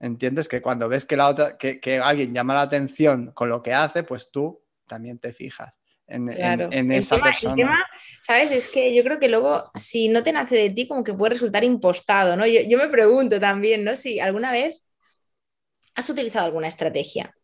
¿Entiendes? 0.00 0.48
Que 0.48 0.60
cuando 0.60 0.88
ves 0.88 1.04
que, 1.04 1.16
la 1.16 1.28
otra, 1.28 1.56
que, 1.56 2.00
alguien 2.02 2.34
llama 2.34 2.54
la 2.54 2.62
atención 2.62 3.30
con 3.32 3.48
lo 3.48 3.62
que 3.62 3.72
hace, 3.72 4.02
pues 4.02 4.30
tú 4.32 4.60
también 4.88 5.18
te 5.18 5.32
fijas 5.32 5.78
en, 6.08 6.28
esa 6.90 7.20
persona. 7.20 7.86
¿sabes? 8.22 8.50
Es 8.50 8.68
que 8.68 8.94
yo 8.94 9.04
creo 9.04 9.20
que 9.20 9.28
luego, 9.28 9.62
si 9.74 10.08
no 10.08 10.24
te 10.24 10.32
nace 10.32 10.56
de 10.56 10.70
ti, 10.70 10.88
como 10.88 11.04
que 11.04 11.14
puede 11.14 11.34
resultar 11.34 11.62
impostado, 11.62 12.34
¿no? 12.34 12.46
Yo, 12.46 12.62
yo 12.66 12.78
me 12.78 12.88
pregunto 12.88 13.38
también, 13.38 13.84
¿no? 13.84 13.94
Si 13.94 14.18
alguna 14.18 14.50
vez 14.50 14.81
has 15.94 16.08
utilizado 16.10 16.46
alguna 16.46 16.68
estrategia 16.68 17.34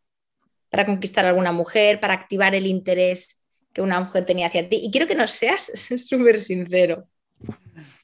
para 0.71 0.85
conquistar 0.85 1.25
a 1.25 1.31
alguna 1.31 1.53
mujer, 1.53 2.01
para 2.01 2.15
activar 2.15 2.55
el 2.55 2.67
interés 2.67 3.43
que 3.73 3.83
una 3.83 4.01
mujer 4.01 4.25
tenía 4.25 4.49
hacia 4.49 4.69
ti. 4.69 4.81
Y 4.83 4.91
quiero 4.91 5.07
que 5.07 5.15
nos 5.15 5.31
seas 5.31 5.73
súper 5.97 6.41
sincero. 6.41 7.09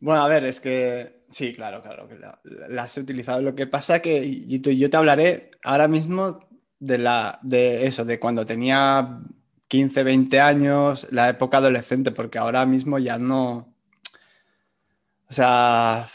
Bueno, 0.00 0.22
a 0.22 0.28
ver, 0.28 0.44
es 0.44 0.60
que 0.60 1.24
sí, 1.30 1.52
claro, 1.52 1.82
claro, 1.82 2.08
que 2.08 2.18
las 2.68 2.96
he 2.96 3.00
utilizado. 3.00 3.42
Lo 3.42 3.54
que 3.54 3.66
pasa 3.66 4.00
que 4.00 4.46
yo 4.46 4.90
te 4.90 4.96
hablaré 4.96 5.50
ahora 5.62 5.88
mismo 5.88 6.48
de, 6.78 6.98
la, 6.98 7.38
de 7.42 7.86
eso, 7.86 8.04
de 8.04 8.20
cuando 8.20 8.46
tenía 8.46 9.20
15, 9.68 10.02
20 10.02 10.40
años, 10.40 11.06
la 11.10 11.28
época 11.28 11.58
adolescente, 11.58 12.12
porque 12.12 12.38
ahora 12.38 12.64
mismo 12.66 12.98
ya 12.98 13.18
no... 13.18 13.74
O 15.26 15.32
sea, 15.32 16.08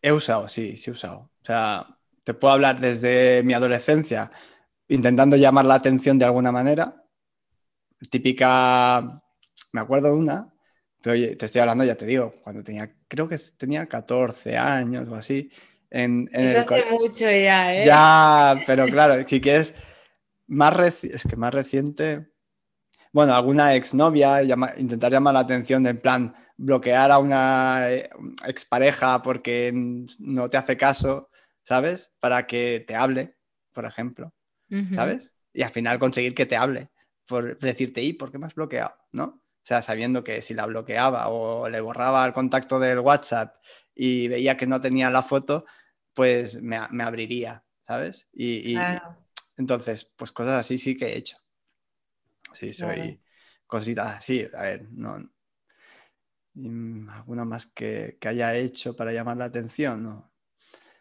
he 0.00 0.12
usado, 0.12 0.48
sí, 0.48 0.76
sí 0.76 0.90
he 0.90 0.92
usado. 0.92 1.30
O 1.42 1.44
sea, 1.44 1.86
te 2.22 2.34
puedo 2.34 2.54
hablar 2.54 2.80
desde 2.80 3.42
mi 3.44 3.52
adolescencia 3.52 4.30
intentando 4.88 5.36
llamar 5.36 5.64
la 5.66 5.74
atención 5.74 6.18
de 6.18 6.24
alguna 6.24 6.52
manera. 6.52 7.04
Típica, 8.10 9.22
me 9.72 9.80
acuerdo 9.80 10.08
de 10.08 10.14
una, 10.14 10.54
pero 11.02 11.14
oye, 11.14 11.36
te 11.36 11.46
estoy 11.46 11.60
hablando, 11.60 11.84
ya 11.84 11.96
te 11.96 12.06
digo, 12.06 12.34
cuando 12.42 12.62
tenía, 12.62 12.94
creo 13.08 13.28
que 13.28 13.38
tenía 13.56 13.86
14 13.86 14.56
años 14.56 15.08
o 15.08 15.14
así. 15.14 15.50
En, 15.90 16.28
Eso 16.32 16.60
hace 16.60 16.90
mucho 16.90 17.24
ya, 17.24 17.74
¿eh? 17.74 17.86
Ya, 17.86 18.62
pero 18.66 18.86
claro, 18.86 19.22
si 19.26 19.40
quieres, 19.40 19.74
más 20.46 21.04
es 21.04 21.24
que 21.24 21.36
más 21.36 21.54
reciente, 21.54 22.28
bueno, 23.12 23.34
alguna 23.34 23.74
exnovia, 23.74 24.42
intentar 24.76 25.12
llamar 25.12 25.34
la 25.34 25.40
atención 25.40 25.86
en 25.86 26.00
plan 26.00 26.34
bloquear 26.56 27.10
a 27.10 27.18
una 27.18 27.90
eh, 27.90 28.10
expareja 28.46 29.22
porque 29.22 29.72
no 30.18 30.50
te 30.50 30.56
hace 30.56 30.76
caso, 30.76 31.30
¿sabes? 31.64 32.12
Para 32.20 32.46
que 32.46 32.84
te 32.86 32.94
hable, 32.94 33.36
por 33.72 33.84
ejemplo. 33.84 34.32
¿sabes? 34.94 35.32
Y 35.52 35.62
al 35.62 35.70
final 35.70 36.00
conseguir 36.00 36.34
que 36.34 36.46
te 36.46 36.56
hable, 36.56 36.90
por 37.26 37.56
decirte, 37.60 38.02
¿y 38.02 38.12
por 38.12 38.32
qué 38.32 38.38
me 38.38 38.46
has 38.46 38.56
bloqueado? 38.56 38.96
¿No? 39.12 39.24
O 39.24 39.66
sea, 39.66 39.82
sabiendo 39.82 40.24
que 40.24 40.42
si 40.42 40.52
la 40.52 40.66
bloqueaba 40.66 41.28
o 41.28 41.68
le 41.68 41.80
borraba 41.80 42.26
el 42.26 42.32
contacto 42.32 42.80
del 42.80 42.98
WhatsApp 42.98 43.56
y 43.94 44.26
veía 44.28 44.56
que 44.56 44.66
no 44.66 44.80
tenía 44.80 45.10
la 45.10 45.22
foto, 45.22 45.64
pues 46.12 46.60
me, 46.60 46.76
abriría, 46.76 47.64
¿sabes? 47.86 48.28
Y, 48.32 48.76
entonces, 49.56 50.04
pues 50.16 50.32
cosas 50.32 50.58
así 50.58 50.76
sí 50.76 50.96
que 50.96 51.06
he 51.06 51.16
hecho. 51.16 51.38
Sí, 52.52 52.72
soy 52.72 53.20
cositas 53.66 54.16
así, 54.16 54.46
a 54.52 54.62
ver, 54.62 54.88
no. 54.90 55.30
¿Alguna 56.56 57.44
más 57.44 57.66
que, 57.66 58.18
haya 58.24 58.54
hecho 58.54 58.94
para 58.94 59.12
llamar 59.12 59.36
la 59.36 59.46
atención? 59.46 60.02
No. 60.04 60.32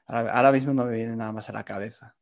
ahora 0.08 0.52
mismo 0.52 0.74
no 0.74 0.86
me 0.86 0.96
viene 0.96 1.16
nada 1.16 1.32
más 1.32 1.50
a 1.50 1.54
la 1.54 1.64
cabeza. 1.64 2.16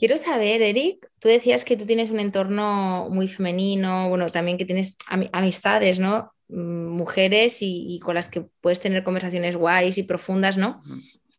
Quiero 0.00 0.16
saber, 0.16 0.62
Eric, 0.62 1.10
tú 1.18 1.28
decías 1.28 1.66
que 1.66 1.76
tú 1.76 1.84
tienes 1.84 2.10
un 2.10 2.20
entorno 2.20 3.08
muy 3.10 3.28
femenino, 3.28 4.08
bueno, 4.08 4.30
también 4.30 4.56
que 4.56 4.64
tienes 4.64 4.96
amistades, 5.30 5.98
¿no? 5.98 6.32
Mm, 6.48 6.86
mujeres 6.86 7.58
y, 7.60 8.00
con 8.02 8.14
las 8.14 8.30
que 8.30 8.46
puedes 8.62 8.80
tener 8.80 9.04
conversaciones 9.04 9.56
guays 9.56 9.98
y 9.98 10.02
profundas, 10.04 10.56
¿no? 10.56 10.82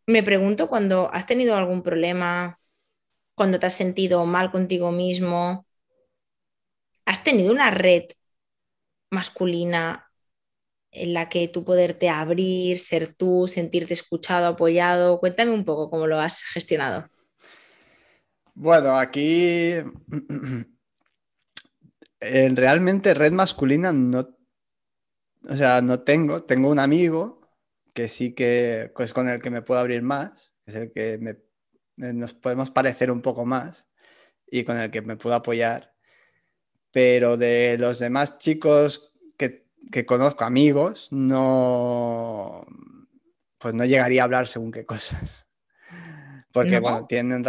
Me 0.05 0.21
pregunto 0.21 0.67
cuando 0.67 1.11
has 1.11 1.25
tenido 1.25 1.55
algún 1.55 1.81
problema, 1.81 2.59
cuando 3.33 3.57
te 3.57 3.65
has 3.65 3.73
sentido 3.73 4.27
mal 4.27 4.51
contigo 4.51 4.91
mismo, 4.91 5.65
¿has 7.05 7.23
tenido 7.23 7.51
una 7.51 7.71
red 7.71 8.03
masculina 9.11 10.09
en 10.91 11.13
la 11.13 11.29
que 11.29 11.47
tú 11.47 11.63
poderte 11.63 12.09
abrir, 12.09 12.79
ser 12.79 13.13
tú, 13.13 13.47
sentirte 13.47 13.93
escuchado, 13.93 14.47
apoyado? 14.47 15.19
Cuéntame 15.19 15.51
un 15.51 15.63
poco 15.65 15.89
cómo 15.89 16.07
lo 16.07 16.19
has 16.19 16.41
gestionado. 16.43 17.09
Bueno, 18.53 18.97
aquí 18.97 19.75
realmente 22.19 23.13
red 23.13 23.31
masculina 23.31 23.93
no, 23.93 24.27
o 25.47 25.55
sea, 25.55 25.81
no 25.81 26.01
tengo. 26.01 26.43
Tengo 26.43 26.69
un 26.69 26.79
amigo 26.79 27.41
que 27.93 28.09
sí 28.09 28.33
que 28.33 28.91
es 28.97 29.13
con 29.13 29.29
el 29.29 29.41
que 29.41 29.49
me 29.49 29.61
puedo 29.61 29.79
abrir 29.79 30.01
más, 30.01 30.55
es 30.65 30.75
el 30.75 30.91
que 30.91 31.13
eh, 31.13 32.13
nos 32.13 32.33
podemos 32.33 32.71
parecer 32.71 33.11
un 33.11 33.21
poco 33.21 33.45
más 33.45 33.87
y 34.47 34.63
con 34.63 34.77
el 34.77 34.91
que 34.91 35.01
me 35.01 35.17
puedo 35.17 35.35
apoyar. 35.35 35.90
Pero 36.91 37.37
de 37.37 37.77
los 37.77 37.99
demás 37.99 38.37
chicos 38.37 39.13
que, 39.37 40.05
conozco, 40.05 40.43
amigos, 40.43 41.07
no, 41.11 42.65
pues 43.57 43.73
no 43.73 43.83
llegaría 43.83 44.21
a 44.21 44.25
hablar 44.25 44.47
según 44.47 44.71
qué 44.71 44.85
cosas. 44.85 45.47
Porque, 46.53 46.79
bueno, 46.79 47.05
tienen, 47.07 47.43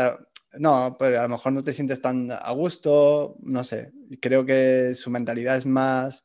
no, 0.59 0.97
pues 0.99 1.17
a 1.17 1.23
lo 1.23 1.29
mejor 1.29 1.53
no 1.53 1.63
te 1.63 1.73
sientes 1.73 2.01
tan 2.01 2.31
a 2.31 2.51
gusto, 2.53 3.37
no 3.43 3.65
sé. 3.65 3.93
Creo 4.21 4.45
que 4.45 4.95
su 4.95 5.11
mentalidad 5.11 5.57
es 5.57 5.67
más, 5.67 6.25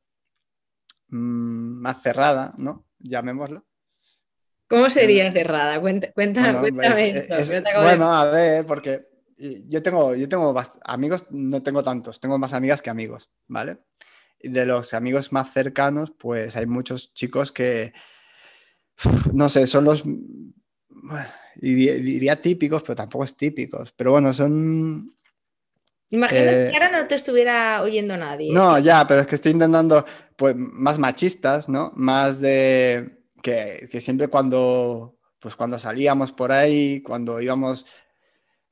mm, 1.09 1.81
más 1.81 2.01
cerrada, 2.01 2.53
¿no? 2.57 2.85
Llamémoslo. 2.99 3.65
¿Cómo 4.69 4.89
sería 4.89 5.31
cerrada? 5.31 5.79
Cuéntame, 5.79 6.13
cuéntame 6.13 7.25
bueno, 7.81 8.11
a 8.11 8.25
ver, 8.29 8.65
porque 8.65 9.07
yo 9.37 9.83
tengo, 9.83 10.15
yo 10.15 10.27
tengo 10.27 10.55
amigos, 10.83 11.25
no 11.29 11.61
tengo 11.61 11.83
tantos, 11.83 12.19
tengo 12.19 12.37
más 12.37 12.53
amigas 12.53 12.81
que 12.81 12.89
amigos, 12.89 13.29
¿vale? 13.47 13.79
De 14.39 14.65
los 14.65 14.93
amigos 14.93 15.31
más 15.31 15.53
cercanos, 15.53 16.11
pues 16.17 16.55
hay 16.55 16.65
muchos 16.65 17.13
chicos 17.13 17.51
que, 17.51 17.93
no 19.33 19.49
sé, 19.49 19.67
son 19.67 19.85
los 19.85 20.03
diría, 21.55 22.41
típicos, 22.41 22.83
pero 22.83 22.95
tampoco 22.95 23.23
es 23.23 23.35
típicos. 23.35 23.93
Pero 23.93 24.11
bueno, 24.11 24.33
son, 24.33 25.13
Imagínate 26.09 26.71
que 26.71 26.77
ahora 26.77 27.01
no 27.01 27.07
te 27.07 27.15
estuviera 27.15 27.81
oyendo 27.81 28.15
nadie. 28.15 28.53
No, 28.53 28.79
ya, 28.79 29.05
pero 29.05 29.21
es 29.21 29.27
que 29.27 29.35
estoy 29.35 29.51
intentando, 29.51 30.05
pues, 30.35 30.55
más 30.55 30.97
machistas, 30.97 31.67
¿no? 31.67 31.91
Más 31.95 32.39
de 32.39 33.23
que, 33.41 33.89
que 33.91 34.01
siempre 34.01 34.29
cuando, 34.29 35.17
pues, 35.39 35.55
cuando 35.55 35.77
salíamos 35.77 36.31
por 36.31 36.51
ahí, 36.51 37.01
cuando 37.01 37.41
íbamos 37.41 37.85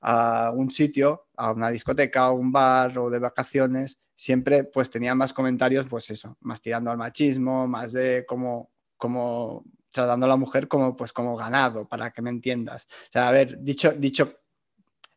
a 0.08 0.52
un 0.54 0.70
sitio, 0.70 1.30
a 1.36 1.52
una 1.52 1.72
discoteca, 1.72 2.26
a 2.26 2.32
un 2.32 2.52
bar 2.52 2.96
o 3.00 3.10
de 3.10 3.18
vacaciones, 3.18 3.98
siempre 4.16 4.64
pues 4.64 4.92
tenía 4.92 5.16
más 5.16 5.34
comentarios, 5.34 5.88
pues 5.90 6.12
eso, 6.12 6.38
más 6.42 6.62
tirando 6.62 6.92
al 6.92 6.98
machismo, 6.98 7.68
más 7.68 7.92
de 7.92 8.24
como, 8.28 8.70
como 8.98 9.64
tratando 9.90 10.28
a 10.28 10.30
la 10.30 10.36
mujer 10.36 10.68
como 10.68 10.96
pues 10.96 11.12
como 11.12 11.36
ganado, 11.36 11.88
para 11.88 12.12
que 12.12 12.22
me 12.22 12.30
entiendas. 12.30 12.86
O 12.86 13.12
sea, 13.14 13.30
a 13.30 13.32
ver, 13.32 13.58
dicho, 13.64 13.94
dicho, 13.94 14.42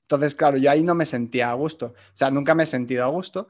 entonces 0.02 0.34
claro, 0.34 0.56
yo 0.56 0.70
ahí 0.70 0.82
no 0.82 0.94
me 0.94 1.04
sentía 1.04 1.50
a 1.50 1.54
gusto, 1.54 1.88
o 1.88 2.16
sea, 2.16 2.30
nunca 2.30 2.54
me 2.54 2.62
he 2.62 2.66
sentido 2.66 3.04
a 3.04 3.08
gusto, 3.08 3.48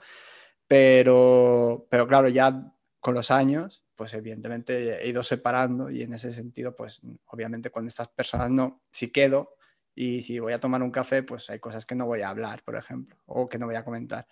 pero, 0.67 1.87
pero 1.89 2.09
claro, 2.09 2.29
ya 2.29 2.75
con 2.99 3.15
los 3.15 3.31
años, 3.31 3.85
pues 3.95 4.13
evidentemente 4.15 5.05
he 5.05 5.09
ido 5.09 5.23
separando 5.23 5.89
y 5.89 6.03
en 6.03 6.15
ese 6.15 6.33
sentido, 6.33 6.75
pues 6.75 7.01
obviamente 7.27 7.71
con 7.71 7.87
estas 7.87 8.09
personas 8.09 8.51
no, 8.51 8.83
si 8.91 9.13
quedo, 9.13 9.58
y 10.01 10.23
si 10.23 10.39
voy 10.39 10.53
a 10.53 10.61
tomar 10.61 10.81
un 10.81 10.93
café, 10.93 11.25
pues 11.25 11.51
hay 11.51 11.59
cosas 11.59 11.85
que 11.85 11.97
no 11.97 12.07
voy 12.07 12.21
a 12.21 12.29
hablar, 12.29 12.63
por 12.63 12.77
ejemplo, 12.77 13.17
o 13.27 13.49
que 13.49 13.59
no 13.59 13.67
voy 13.67 13.75
a 13.75 13.85
comentar. 13.85 14.29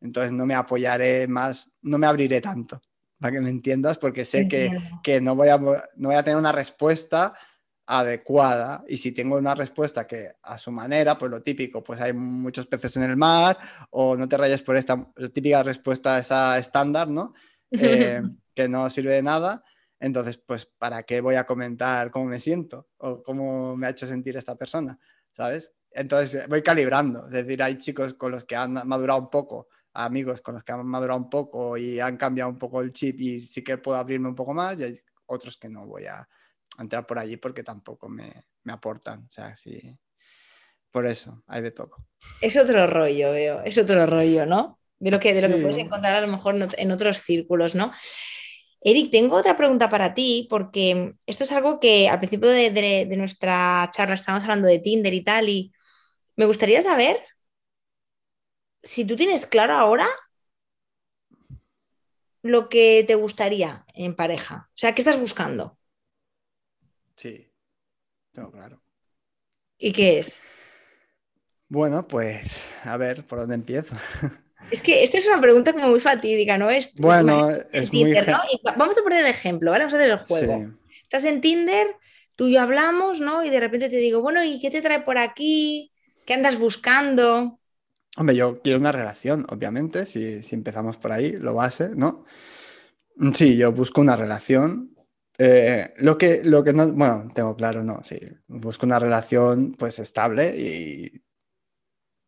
Entonces 0.00 0.32
no 0.32 0.44
me 0.44 0.56
apoyaré 0.56 1.28
más, 1.28 1.70
no 1.82 1.98
me 1.98 2.08
abriré 2.08 2.40
tanto, 2.40 2.80
para 3.20 3.32
que 3.32 3.40
me 3.40 3.48
entiendas, 3.48 3.96
porque 3.96 4.24
sé 4.24 4.48
que, 4.48 4.76
que, 5.04 5.20
no, 5.20 5.36
voy 5.36 5.50
a, 5.50 5.56
no 5.56 6.08
voy 6.08 6.16
a 6.16 6.24
tener 6.24 6.36
una 6.36 6.50
respuesta 6.50 7.32
adecuada 7.86 8.82
y 8.88 8.96
si 8.96 9.12
tengo 9.12 9.36
una 9.36 9.54
respuesta 9.54 10.04
que 10.04 10.32
a 10.42 10.58
su 10.58 10.72
manera, 10.72 11.16
pues 11.16 11.30
lo 11.30 11.42
típico, 11.42 11.84
pues 11.84 12.00
hay 12.00 12.12
muchos 12.12 12.66
peces 12.66 12.96
en 12.96 13.04
el 13.04 13.16
mar 13.16 13.56
o 13.90 14.16
no 14.16 14.28
te 14.28 14.36
rayes 14.36 14.62
por 14.62 14.76
esta 14.76 15.12
típica 15.32 15.62
respuesta 15.62 16.18
esa 16.18 16.58
estándar, 16.58 17.08
¿no? 17.08 17.34
Eh, 17.76 18.22
que 18.54 18.68
no 18.68 18.88
sirve 18.88 19.14
de 19.14 19.22
nada, 19.22 19.64
entonces, 20.04 20.36
pues, 20.36 20.66
¿para 20.66 21.02
qué 21.04 21.22
voy 21.22 21.36
a 21.36 21.46
comentar 21.46 22.10
cómo 22.10 22.26
me 22.26 22.38
siento 22.38 22.88
o 22.98 23.22
cómo 23.22 23.74
me 23.74 23.86
ha 23.86 23.90
hecho 23.90 24.06
sentir 24.06 24.36
esta 24.36 24.54
persona? 24.54 24.98
¿Sabes? 25.34 25.72
Entonces, 25.90 26.46
voy 26.46 26.62
calibrando. 26.62 27.24
Es 27.26 27.32
decir, 27.32 27.62
hay 27.62 27.78
chicos 27.78 28.12
con 28.12 28.30
los 28.30 28.44
que 28.44 28.54
han 28.54 28.86
madurado 28.86 29.18
un 29.18 29.30
poco, 29.30 29.68
amigos 29.94 30.42
con 30.42 30.56
los 30.56 30.62
que 30.62 30.72
han 30.72 30.84
madurado 30.86 31.18
un 31.18 31.30
poco 31.30 31.78
y 31.78 32.00
han 32.00 32.18
cambiado 32.18 32.50
un 32.50 32.58
poco 32.58 32.82
el 32.82 32.92
chip 32.92 33.18
y 33.18 33.42
sí 33.44 33.64
que 33.64 33.78
puedo 33.78 33.96
abrirme 33.96 34.28
un 34.28 34.34
poco 34.34 34.52
más 34.52 34.78
y 34.78 34.84
hay 34.84 35.00
otros 35.24 35.56
que 35.56 35.70
no 35.70 35.86
voy 35.86 36.04
a 36.04 36.28
entrar 36.78 37.06
por 37.06 37.18
allí 37.18 37.38
porque 37.38 37.62
tampoco 37.62 38.06
me, 38.06 38.30
aportan. 38.66 39.20
O 39.20 39.32
sea, 39.32 39.56
sí. 39.56 39.98
Por 40.90 41.06
eso, 41.06 41.42
hay 41.46 41.62
de 41.62 41.70
todo. 41.70 41.96
Es 42.42 42.58
otro 42.58 42.86
rollo, 42.86 43.32
veo. 43.32 43.62
Es 43.62 43.78
otro 43.78 44.04
rollo, 44.04 44.44
¿no? 44.44 44.78
De 44.98 45.10
lo 45.10 45.18
que, 45.18 45.32
de 45.32 45.48
lo 45.48 45.48
que 45.48 45.62
puedes 45.62 45.78
encontrar 45.78 46.14
a 46.14 46.20
lo 46.20 46.28
mejor 46.28 46.56
en 46.76 46.90
otros 46.92 47.22
círculos, 47.22 47.74
¿no? 47.74 47.90
Eric, 48.86 49.10
tengo 49.10 49.36
otra 49.36 49.56
pregunta 49.56 49.88
para 49.88 50.12
ti, 50.12 50.46
porque 50.50 51.14
esto 51.24 51.44
es 51.44 51.52
algo 51.52 51.80
que 51.80 52.06
al 52.10 52.18
principio 52.18 52.50
de, 52.50 53.06
nuestra 53.16 53.88
charla 53.90 54.14
estábamos 54.14 54.44
hablando 54.44 54.68
de 54.68 54.78
Tinder 54.78 55.14
y 55.14 55.24
tal, 55.24 55.48
y 55.48 55.72
me 56.36 56.44
gustaría 56.44 56.82
saber 56.82 57.18
si 58.82 59.06
tú 59.06 59.16
tienes 59.16 59.46
claro 59.46 59.72
ahora 59.72 60.06
lo 62.42 62.68
que 62.68 63.04
te 63.06 63.14
gustaría 63.14 63.86
en 63.94 64.14
pareja. 64.14 64.68
O 64.68 64.76
sea, 64.76 64.94
¿qué 64.94 65.00
estás 65.00 65.18
buscando? 65.18 65.78
Sí, 67.16 67.50
tengo 68.32 68.50
claro. 68.50 68.82
¿Y 69.78 69.92
qué 69.92 70.18
es? 70.18 70.42
Bueno, 71.68 72.06
pues 72.06 72.62
a 72.84 72.98
ver, 72.98 73.24
¿por 73.24 73.38
dónde 73.38 73.54
empiezo? 73.54 73.96
Es 74.74 74.82
que 74.82 75.04
esta 75.04 75.18
es 75.18 75.26
una 75.28 75.40
pregunta 75.40 75.72
como 75.72 75.88
muy 75.88 76.00
fatídica, 76.00 76.58
¿no? 76.58 76.68
Es, 76.68 76.92
bueno, 76.96 77.48
es, 77.70 77.92
muy... 77.92 78.12
Vamos 78.76 78.98
a 78.98 79.02
poner 79.04 79.20
el 79.20 79.30
ejemplo, 79.30 79.70
¿vale? 79.70 79.84
Vamos 79.84 79.94
a 79.94 79.98
hacer 79.98 80.10
el 80.10 80.18
juego. 80.18 80.72
Estás 81.04 81.24
en 81.26 81.40
Tinder, 81.40 81.86
tú 82.34 82.48
y 82.48 82.54
yo 82.54 82.60
hablamos, 82.60 83.20
¿no? 83.20 83.44
Y 83.44 83.50
de 83.50 83.60
repente 83.60 83.88
te 83.88 83.98
digo, 83.98 84.20
bueno, 84.20 84.42
¿y 84.42 84.58
qué 84.58 84.72
te 84.72 84.82
trae 84.82 85.02
por 85.02 85.16
aquí? 85.16 85.92
¿Qué 86.26 86.34
andas 86.34 86.58
buscando? 86.58 87.60
Hombre, 88.16 88.34
yo 88.34 88.60
quiero 88.62 88.80
una 88.80 88.90
relación, 88.90 89.46
obviamente, 89.48 90.06
si, 90.06 90.40
empezamos 90.50 90.96
por 90.96 91.12
ahí, 91.12 91.30
lo 91.30 91.54
base, 91.54 91.90
¿no? 91.94 92.24
Sí, 93.32 93.56
yo 93.56 93.70
busco 93.70 94.00
una 94.00 94.16
relación. 94.16 94.92
Eh, 95.38 95.94
lo, 95.98 96.18
que, 96.18 96.42
lo 96.42 96.64
que 96.64 96.72
no, 96.72 96.90
bueno, 96.90 97.30
tengo 97.32 97.54
claro, 97.54 97.84
no, 97.84 98.02
sí, 98.02 98.18
busco 98.48 98.86
una 98.86 98.98
relación 98.98 99.76
pues 99.78 100.00
estable 100.00 100.56
y, 100.58 101.22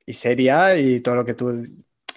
y 0.07 0.13
seria 0.13 0.79
y 0.79 1.01
todo 1.01 1.17
lo 1.17 1.25
que 1.25 1.35
tú 1.35 1.67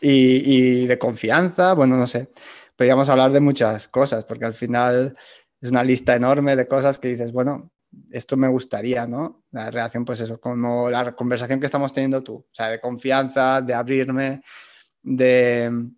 y, 0.02 0.88
de 0.88 1.00
confianza, 1.00 1.74
bueno, 1.74 1.97
no 1.97 2.08
sé, 2.08 2.32
podríamos 2.76 3.10
hablar 3.10 3.32
de 3.32 3.39
muchas 3.39 3.88
cosas, 3.88 4.24
porque 4.26 4.45
al 4.45 4.54
final 4.54 5.18
es 5.62 5.70
una 5.70 5.84
lista 5.84 6.16
enorme 6.16 6.56
de 6.56 6.68
cosas 6.68 7.00
que 7.00 7.10
dices, 7.10 7.32
bueno, 7.32 7.72
esto 8.12 8.38
me 8.38 8.47
gustaría, 8.47 9.08
¿no? 9.08 9.43
La 9.52 9.72
relación, 9.72 10.06
pues 10.06 10.22
eso, 10.22 10.39
como 10.39 10.89
la 10.89 11.16
conversación 11.16 11.60
que 11.60 11.66
estamos 11.66 11.91
teniendo 11.91 12.24
tú, 12.24 12.36
o 12.36 12.50
sea, 12.54 12.70
de 12.70 12.80
confianza, 12.80 13.62
de 13.62 13.74
abrirme, 13.74 14.41
de, 15.02 15.89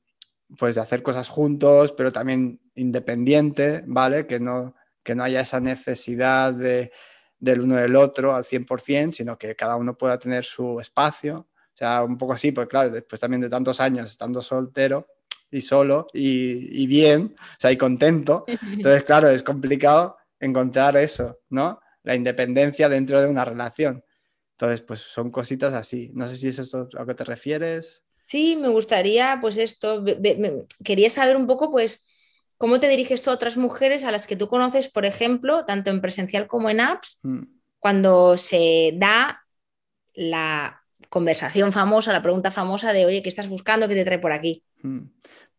pues, 0.58 0.76
de 0.76 0.82
hacer 0.82 1.04
cosas 1.04 1.30
juntos, 1.30 1.92
pero 1.92 2.12
también 2.12 2.62
independiente, 2.76 3.84
¿vale? 3.86 4.26
Que 4.26 4.40
no, 4.40 4.76
que 5.04 5.16
no 5.16 5.24
haya 5.24 5.42
esa 5.42 5.60
necesidad 5.60 6.54
de, 6.54 6.92
del 7.40 7.62
uno 7.62 7.76
del 7.76 7.96
otro 7.96 8.34
al 8.34 8.46
100%, 8.46 9.14
sino 9.14 9.38
que 9.38 9.56
cada 9.56 9.76
uno 9.76 9.98
pueda 9.98 10.18
tener 10.18 10.46
su 10.46 10.80
espacio 10.80 11.51
sea, 11.82 12.04
un 12.04 12.18
poco 12.18 12.34
así, 12.34 12.52
pues 12.52 12.68
claro, 12.68 12.92
después 12.92 13.20
también 13.20 13.42
de 13.42 13.50
tantos 13.50 13.80
años 13.80 14.10
estando 14.10 14.42
soltero 14.42 15.08
y 15.50 15.62
solo 15.62 16.08
y, 16.14 16.86
bien, 16.88 17.36
o 17.40 17.60
sea, 17.60 17.72
y 17.72 17.78
contento. 17.78 18.46
Entonces, 18.48 19.04
claro, 19.04 19.30
es 19.30 19.44
complicado 19.44 20.18
encontrar 20.40 20.96
eso, 20.98 21.40
¿no? 21.50 21.82
La 22.04 22.16
independencia 22.16 22.88
dentro 22.88 23.22
de 23.22 23.28
una 23.28 23.46
relación. 23.46 24.04
Entonces, 24.52 24.82
pues 24.82 25.00
son 25.00 25.32
cositas 25.32 25.74
así. 25.74 26.12
No 26.14 26.28
sé 26.28 26.38
si 26.38 26.50
es 26.50 26.60
esto 26.60 26.88
a 26.94 27.00
lo 27.00 27.06
que 27.06 27.16
te 27.16 27.24
refieres. 27.24 28.04
Sí, 28.24 28.56
me 28.56 28.70
gustaría, 28.70 29.40
pues 29.42 29.58
esto, 29.58 30.04
quería 30.84 31.10
saber 31.10 31.36
un 31.36 31.48
poco, 31.48 31.72
pues, 31.72 32.06
cómo 32.58 32.80
te 32.80 32.88
diriges 32.88 33.24
tú 33.24 33.32
a 33.32 33.34
otras 33.34 33.58
mujeres 33.58 34.04
a 34.04 34.12
las 34.12 34.28
que 34.28 34.36
tú 34.36 34.48
conoces, 34.48 34.88
por 34.88 35.06
ejemplo, 35.06 35.66
tanto 35.66 35.90
en 35.90 36.00
presencial 36.00 36.48
como 36.48 36.70
en 36.70 36.80
apps, 36.80 37.20
mm. 37.24 37.42
cuando 37.80 38.38
se 38.38 38.94
da 38.96 39.44
la 40.14 40.81
conversación 41.12 41.74
famosa, 41.74 42.14
la 42.14 42.22
pregunta 42.22 42.52
famosa 42.52 42.94
de, 42.94 43.06
oye, 43.06 43.22
¿qué 43.22 43.28
estás 43.28 43.50
buscando? 43.50 43.90
¿Qué 43.90 43.96
te 43.96 44.06
trae 44.06 44.18
por 44.18 44.32
aquí? 44.32 44.64
Hmm. 44.82 45.08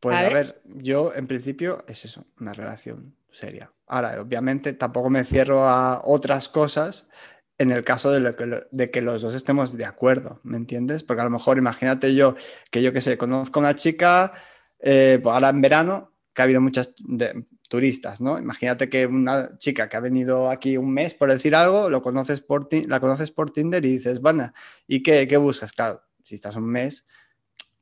Pues 0.01 0.17
a 0.17 0.29
ver, 0.31 0.63
yo 0.65 1.13
en 1.15 1.27
principio 1.27 1.85
es 1.87 2.07
eso, 2.07 2.25
una 2.41 2.55
relación 2.55 3.15
seria. 3.31 3.71
Ahora, 3.87 4.21
obviamente 4.21 4.73
tampoco 4.73 5.11
me 5.11 5.25
cierro 5.25 5.69
a 5.69 6.01
otras 6.05 6.49
cosas 6.49 7.07
en 7.59 7.71
el 7.71 7.85
caso 7.85 8.11
de, 8.11 8.21
lo 8.21 8.35
que, 8.35 8.63
de 8.71 8.91
que 8.91 9.03
los 9.03 9.21
dos 9.21 9.35
estemos 9.35 9.77
de 9.77 9.85
acuerdo, 9.85 10.41
¿me 10.43 10.57
entiendes? 10.57 11.05
Porque 11.05 11.21
a 11.21 11.25
lo 11.25 11.31
mejor 11.31 11.59
imagínate 11.59 12.15
yo 12.15 12.35
que 12.71 12.83
yo 12.83 12.95
que 12.95 13.03
sé, 13.03 13.19
conozco 13.19 13.61
a 13.61 13.63
una 13.63 13.77
chica, 13.77 14.33
eh, 14.81 15.21
pues 15.23 15.35
ahora 15.35 15.51
en 15.51 15.61
verano, 15.61 16.15
que 16.33 16.41
ha 16.41 16.45
habido 16.45 16.63
muchas, 16.63 16.95
turistas, 17.73 18.21
¿no? 18.21 18.39
Imagínate 18.39 18.91
que 18.91 19.07
una 19.07 19.57
chica 19.57 19.89
que 19.89 19.97
ha 19.97 20.01
venido 20.01 20.51
aquí 20.51 20.77
un 20.77 20.93
mes, 20.93 21.15
por 21.15 21.33
decir 21.33 21.55
algo, 21.55 21.89
lo 21.89 22.03
conoces 22.03 22.43
por 22.43 22.69
la 22.71 23.01
conoces 23.01 23.31
por 23.31 23.51
Tinder 23.51 23.83
y 23.87 23.93
dices, 23.93 24.21
bueno, 24.21 24.53
¿y 24.87 25.03
qué, 25.03 25.27
qué 25.27 25.39
buscas? 25.39 25.73
Claro, 25.73 26.03
si 26.23 26.35
estás 26.35 26.55
un 26.55 26.67
mes, 26.67 27.07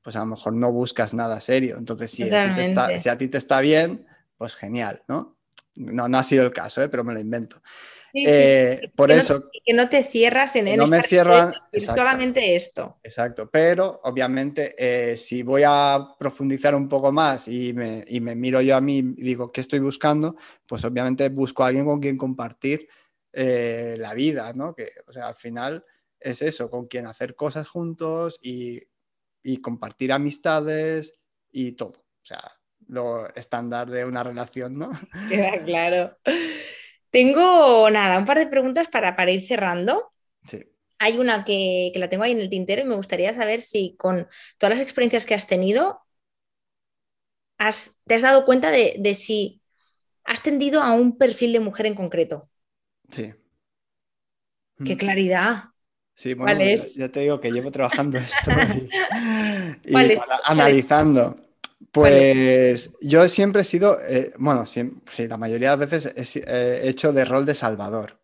pues 0.01 0.14
a 0.14 0.20
lo 0.20 0.26
mejor 0.26 0.53
no 0.53 0.70
buscas 0.70 1.12
nada 1.12 1.41
serio. 1.41 1.76
Entonces, 1.76 2.12
si 2.12 2.22
a, 2.22 2.41
ti 2.41 2.55
te 2.55 2.62
está, 2.62 3.01
si 3.01 3.09
a 3.09 3.18
ti 3.18 3.26
te 3.26 3.38
está 3.38 3.61
bien, 3.61 4.07
pues 4.38 4.55
genial, 4.55 5.03
¿no? 5.09 5.36
No, 5.74 6.09
no 6.09 6.18
ha 6.18 6.22
sido 6.22 6.45
el 6.45 6.53
caso, 6.53 6.80
¿eh? 6.84 6.88
pero 6.88 7.03
me 7.03 7.12
lo 7.12 7.18
invento. 7.18 7.61
Eh, 8.13 8.91
por 8.95 9.11
eso. 9.11 9.51
que 9.65 9.73
no 9.73 9.89
te 9.89 10.05
cierras 10.05 10.57
en, 10.57 10.77
no 10.77 10.87
me 10.87 11.03
cierran 11.03 11.55
solamente 11.79 12.57
esto. 12.57 12.99
Exacto, 13.03 13.49
pero 13.51 14.01
obviamente 14.05 14.75
eh, 14.79 15.17
si 15.17 15.43
voy 15.43 15.63
a 15.65 16.15
profundizar 16.19 16.75
un 16.75 16.89
poco 16.89 17.13
más 17.13 17.49
y 17.49 17.73
me, 17.73 18.05
y 18.07 18.21
me, 18.21 18.35
miro 18.35 18.61
yo 18.61 18.77
a 18.77 18.81
mí 18.81 18.99
y 18.99 19.03
digo 19.03 19.53
qué 19.53 19.61
estoy 19.61 19.79
buscando, 19.79 20.37
pues 20.67 20.85
obviamente 20.85 21.29
busco 21.29 21.63
a 21.63 21.69
alguien 21.69 21.85
con 21.85 22.01
quien 22.01 22.17
compartir 22.17 22.89
eh, 23.33 23.95
la 23.99 24.15
vida, 24.15 24.53
¿no? 24.53 24.75
Que, 24.75 24.93
o 25.07 25.13
sea, 25.13 25.29
al 25.29 25.37
final 25.37 25.85
es 26.19 26.43
eso, 26.43 26.71
con 26.71 26.87
quien 26.87 27.07
hacer 27.07 27.35
cosas 27.35 27.69
juntos 27.69 28.39
y, 28.43 28.83
y 29.43 29.59
compartir 29.59 30.13
amistades 30.13 31.15
y 31.53 31.73
todo. 31.73 31.99
O 32.23 32.27
sea, 32.27 32.41
lo 32.89 33.33
estándar 33.35 33.89
de 33.89 34.05
una 34.05 34.23
relación, 34.23 34.79
¿no? 34.79 34.91
Queda 35.29 35.63
claro. 35.65 36.17
Tengo 37.11 37.91
nada, 37.91 38.19
un 38.19 38.25
par 38.25 38.39
de 38.39 38.47
preguntas 38.47 38.89
para, 38.89 39.17
para 39.17 39.31
ir 39.31 39.47
cerrando. 39.47 40.13
Sí. 40.45 40.65
Hay 40.99 41.19
una 41.19 41.45
que, 41.45 41.93
la 41.97 42.09
tengo 42.09 42.25
ahí 42.25 42.33
en 42.33 42.41
el 42.41 42.49
tintero 42.49 42.83
y 42.83 42.85
me 42.85 42.95
gustaría 42.95 43.33
saber 43.35 43.63
si 43.63 43.97
con 43.97 44.29
todas 44.59 44.77
las 44.77 44.83
experiencias 44.83 45.27
que 45.27 45.35
has 45.35 45.47
tenido, 45.47 46.01
has, 47.59 48.01
te 48.07 48.15
has 48.15 48.23
dado 48.23 48.45
cuenta 48.45 48.71
de, 48.71 49.15
si 49.15 49.61
has 50.25 50.43
tendido 50.43 50.83
a 50.83 50.93
un 50.93 51.19
perfil 51.19 51.53
de 51.53 51.61
mujer 51.61 51.87
en 51.87 51.95
concreto. 51.95 52.49
Sí. 53.11 53.35
Qué 54.85 54.95
mm. 54.95 54.99
claridad. 54.99 55.65
Sí, 56.15 56.35
bueno, 56.35 56.61
ya 56.97 57.09
te 57.09 57.21
digo 57.21 57.41
que 57.41 57.51
llevo 57.51 57.71
trabajando 57.71 58.19
esto 58.19 58.51
y 59.85 59.95
analizando. 60.45 61.50
Pues 61.93 62.97
yo 63.01 63.28
siempre 63.28 63.62
he 63.62 63.64
sido, 63.64 63.99
eh, 64.01 64.32
bueno, 64.38 64.64
sí, 64.64 64.93
la 65.28 65.36
mayoría 65.36 65.76
de 65.76 65.86
veces 65.86 66.36
he, 66.36 66.88
hecho 66.88 67.12
de 67.12 67.24
rol 67.24 67.45
de 67.45 67.55
salvador, 67.55 68.20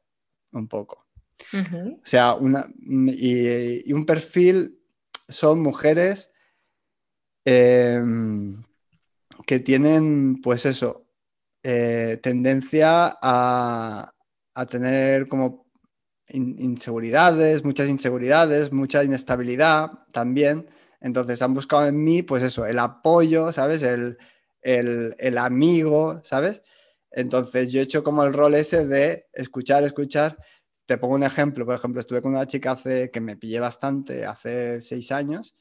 un 0.53 0.69
poco. 0.69 1.07
O 1.53 2.01
sea, 2.05 2.35
una, 2.35 2.69
y, 2.79 3.93
un 3.93 4.07
perfil 4.07 4.79
son 5.29 5.61
mujeres 5.61 6.31
em, 7.45 8.63
que 9.47 9.61
tienen, 9.61 10.41
pues 10.43 10.67
eso, 10.67 11.07
eh, 11.63 12.19
tendencia 12.23 13.19
a, 13.21 14.13
tener 14.71 15.29
como 15.29 15.67
inseguridades, 16.29 17.65
muchas 17.65 17.89
inseguridades, 17.89 18.73
mucha 18.73 19.05
inestabilidad 19.05 19.91
también. 20.13 20.69
Entonces 21.01 21.43
han 21.43 21.55
buscado 21.55 21.87
en 21.87 22.03
mí, 22.03 22.23
pues 22.23 22.43
eso, 22.43 22.67
el 22.67 22.79
apoyo, 22.79 23.53
¿sabes? 23.53 23.83
El, 23.83 24.19
el, 24.63 25.39
amigo, 25.39 26.21
¿sabes? 26.25 26.63
Entonces 27.11 27.73
yo 27.73 27.81
he 27.81 27.85
hecho 27.85 28.03
como 28.03 28.25
el 28.25 28.33
rol 28.33 28.55
ese 28.55 28.87
de 28.87 29.29
escuchar, 29.33 29.85
escuchar. 29.85 30.39
Te 30.87 30.99
pongo 30.99 31.15
un 31.15 31.23
ejemplo, 31.23 31.65
por 31.65 31.75
ejemplo, 31.75 32.01
estuve 32.01 32.23
con 32.23 32.33
una 32.33 32.47
chica 32.47 32.73
hace, 32.73 33.11
que 33.11 33.21
me 33.21 33.37
pillé 33.37 33.61
bastante, 33.61 34.25
hace 34.25 34.81
seis 34.81 35.13
años, 35.13 35.57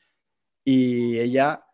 y 0.64 1.20
ella, 1.20 1.66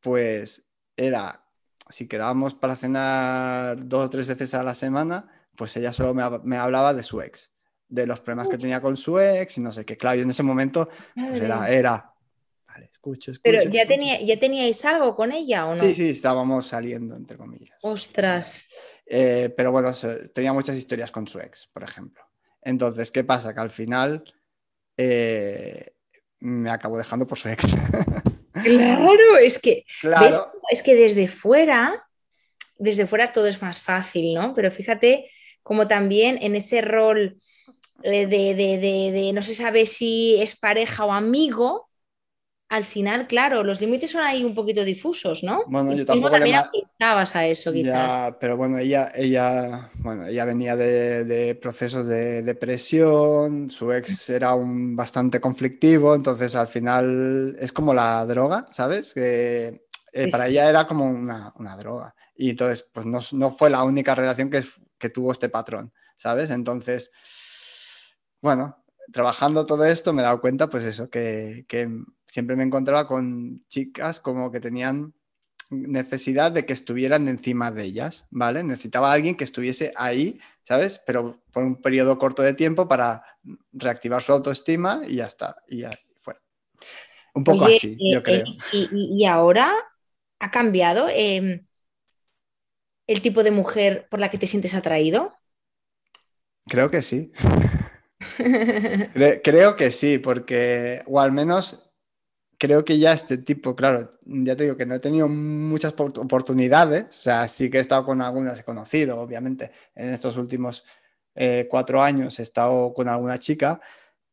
pues, 0.00 0.66
era, 0.96 1.44
si 1.90 2.08
quedábamos 2.08 2.54
para 2.54 2.76
cenar 2.76 3.86
dos 3.86 4.06
o 4.06 4.10
tres 4.10 4.26
veces 4.26 4.54
a 4.54 4.62
la 4.62 4.74
semana, 4.74 5.28
pues 5.56 5.76
ella 5.76 5.92
solo 5.92 6.14
me, 6.14 6.56
hablaba 6.56 6.94
de 6.94 7.02
su 7.02 7.20
ex, 7.20 7.52
de 7.88 8.06
los 8.06 8.20
problemas 8.20 8.48
que 8.48 8.58
tenía 8.58 8.80
con 8.80 8.96
su 8.96 9.18
ex 9.18 9.58
y 9.58 9.60
no 9.60 9.72
sé 9.72 9.84
qué. 9.84 9.96
Claro, 9.96 10.16
yo 10.16 10.22
en 10.22 10.30
ese 10.30 10.42
momento 10.42 10.88
pues 11.14 11.42
era, 11.42 11.70
era 11.70 12.14
escucho, 12.84 13.32
Pero 13.42 13.62
ya, 13.70 13.86
Tenía, 13.86 14.20
¿ya 14.20 14.38
teníais 14.38 14.84
algo 14.84 15.14
con 15.14 15.32
ella 15.32 15.66
o 15.66 15.74
no? 15.74 15.84
Sí, 15.84 15.94
sí, 15.94 16.10
estábamos 16.10 16.66
saliendo, 16.66 17.16
entre 17.16 17.36
comillas. 17.36 17.78
Ostras. 17.82 18.66
Eh, 19.06 19.52
pero 19.56 19.72
bueno, 19.72 19.92
tenía 20.34 20.52
muchas 20.52 20.76
historias 20.76 21.10
con 21.10 21.26
su 21.26 21.38
ex, 21.40 21.66
por 21.72 21.82
ejemplo. 21.82 22.22
Entonces, 22.62 23.10
¿qué 23.10 23.24
pasa? 23.24 23.54
Que 23.54 23.60
al 23.60 23.70
final 23.70 24.24
eh, 24.96 25.92
me 26.40 26.70
acabo 26.70 26.98
dejando 26.98 27.26
por 27.26 27.38
su 27.38 27.48
ex. 27.48 27.64
Claro, 28.64 29.36
es 29.40 29.56
que, 29.60 29.84
claro. 30.00 30.50
es 30.68 30.82
que 30.82 30.96
desde 30.96 31.28
fuera, 31.28 32.04
desde 32.76 33.06
fuera 33.06 33.30
todo 33.30 33.46
es 33.46 33.62
más 33.62 33.78
fácil, 33.78 34.34
¿no? 34.34 34.52
Pero 34.52 34.72
fíjate 34.72 35.30
como 35.62 35.86
también 35.86 36.38
en 36.40 36.56
ese 36.56 36.80
rol 36.80 37.38
de, 38.02 38.26
de, 38.26 38.54
de, 38.54 38.78
de 39.12 39.32
no 39.32 39.42
se 39.42 39.54
sabe 39.54 39.86
si 39.86 40.40
es 40.40 40.56
pareja 40.56 41.04
o 41.04 41.12
amigo, 41.12 41.87
al 42.70 42.84
final, 42.84 43.26
claro, 43.26 43.64
los 43.64 43.80
límites 43.80 44.10
son 44.10 44.20
ahí 44.20 44.44
un 44.44 44.54
poquito 44.54 44.84
difusos, 44.84 45.42
¿no? 45.42 45.62
Bueno, 45.68 45.94
yo 45.94 46.04
tampoco 46.04 46.36
le 46.36 46.54
a 46.54 47.46
eso, 47.46 47.72
quizás. 47.72 48.34
pero 48.38 48.58
bueno, 48.58 48.78
ella, 48.78 49.10
ella, 49.14 49.90
bueno, 49.94 50.26
ella 50.26 50.44
venía 50.44 50.76
de, 50.76 51.58
procesos 51.60 52.06
de 52.06 52.42
depresión, 52.42 53.70
su 53.70 53.90
ex 53.92 54.28
era 54.28 54.54
un 54.54 54.94
bastante 54.94 55.40
conflictivo, 55.40 56.14
entonces 56.14 56.54
al 56.56 56.68
final 56.68 57.56
es 57.58 57.72
como 57.72 57.94
la 57.94 58.26
droga, 58.26 58.66
¿sabes? 58.70 59.14
Que 59.14 59.86
eh, 60.12 60.30
para 60.30 60.48
ella 60.48 60.68
era 60.68 60.86
como 60.86 61.06
una, 61.06 61.76
droga. 61.78 62.14
Y 62.36 62.50
entonces, 62.50 62.86
pues 62.92 63.06
no, 63.06 63.50
fue 63.50 63.70
la 63.70 63.82
única 63.82 64.14
relación 64.14 64.50
que, 64.50 64.62
que 64.98 65.08
tuvo 65.08 65.32
este 65.32 65.48
patrón, 65.48 65.92
¿sabes? 66.18 66.50
Entonces, 66.50 67.10
bueno, 68.42 68.76
trabajando 69.12 69.66
todo 69.66 69.84
esto 69.84 70.12
me 70.12 70.22
he 70.22 70.24
dado 70.24 70.40
cuenta, 70.40 70.68
pues 70.68 70.84
eso, 70.84 71.10
que, 71.10 71.64
siempre 72.26 72.56
me 72.56 72.64
encontraba 72.64 73.06
con 73.06 73.64
chicas 73.68 74.20
como 74.20 74.50
que 74.50 74.60
tenían 74.60 75.14
necesidad 75.70 76.52
de 76.52 76.66
que 76.66 76.72
estuvieran 76.72 77.28
encima 77.28 77.70
de 77.70 77.84
ellas, 77.84 78.26
¿vale? 78.30 78.62
Necesitaba 78.62 79.12
alguien 79.12 79.36
que 79.36 79.44
estuviese 79.44 79.92
ahí, 79.96 80.38
¿sabes? 80.64 81.00
Pero 81.06 81.42
por 81.52 81.64
un 81.64 81.80
periodo 81.80 82.18
corto 82.18 82.42
de 82.42 82.54
tiempo 82.54 82.88
para 82.88 83.22
reactivar 83.72 84.22
su 84.22 84.32
autoestima 84.32 85.02
y 85.06 85.16
ya 85.16 85.26
está, 85.26 85.56
y 85.68 85.80
ya 85.80 85.90
fuera. 86.20 86.40
Un 87.34 87.44
poco 87.44 87.66
así, 87.66 87.96
yo 87.98 88.18
eh, 88.18 88.22
creo. 88.22 88.44
Eh, 88.72 88.88
y, 88.92 89.24
ahora 89.24 89.72
ha 90.38 90.50
cambiado 90.50 91.08
em, 91.10 91.66
el 93.06 93.22
tipo 93.22 93.42
de 93.42 93.50
mujer 93.50 94.06
por 94.10 94.20
la 94.20 94.30
que 94.30 94.38
te 94.38 94.46
sientes 94.46 94.74
atraído? 94.74 95.34
Creo 96.66 96.90
que 96.90 97.02
sí. 97.02 97.32
creo 99.44 99.76
que 99.76 99.90
sí, 99.90 100.18
porque, 100.18 101.02
o 101.06 101.20
al 101.20 101.32
menos 101.32 101.88
creo 102.58 102.84
que 102.84 102.98
ya 102.98 103.12
este 103.12 103.38
tipo, 103.38 103.76
claro, 103.76 104.18
ya 104.24 104.56
te 104.56 104.64
digo 104.64 104.76
que 104.76 104.86
no 104.86 104.96
he 104.96 105.00
tenido 105.00 105.28
muchas 105.28 105.94
oportunidades, 105.98 107.06
o 107.08 107.22
sea, 107.22 107.48
sí 107.48 107.70
que 107.70 107.78
he 107.78 107.80
estado 107.80 108.04
con 108.04 108.20
algunas, 108.20 108.58
he 108.58 108.64
conocido, 108.64 109.20
obviamente, 109.20 109.70
en 109.94 110.12
estos 110.12 110.36
últimos 110.36 110.84
eh, 111.34 111.68
cuatro 111.70 112.02
años 112.02 112.38
he 112.40 112.42
estado 112.42 112.92
con 112.92 113.08
alguna 113.08 113.38
chica, 113.38 113.80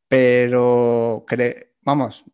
pero 0.08 1.26
vamos, 1.82 2.26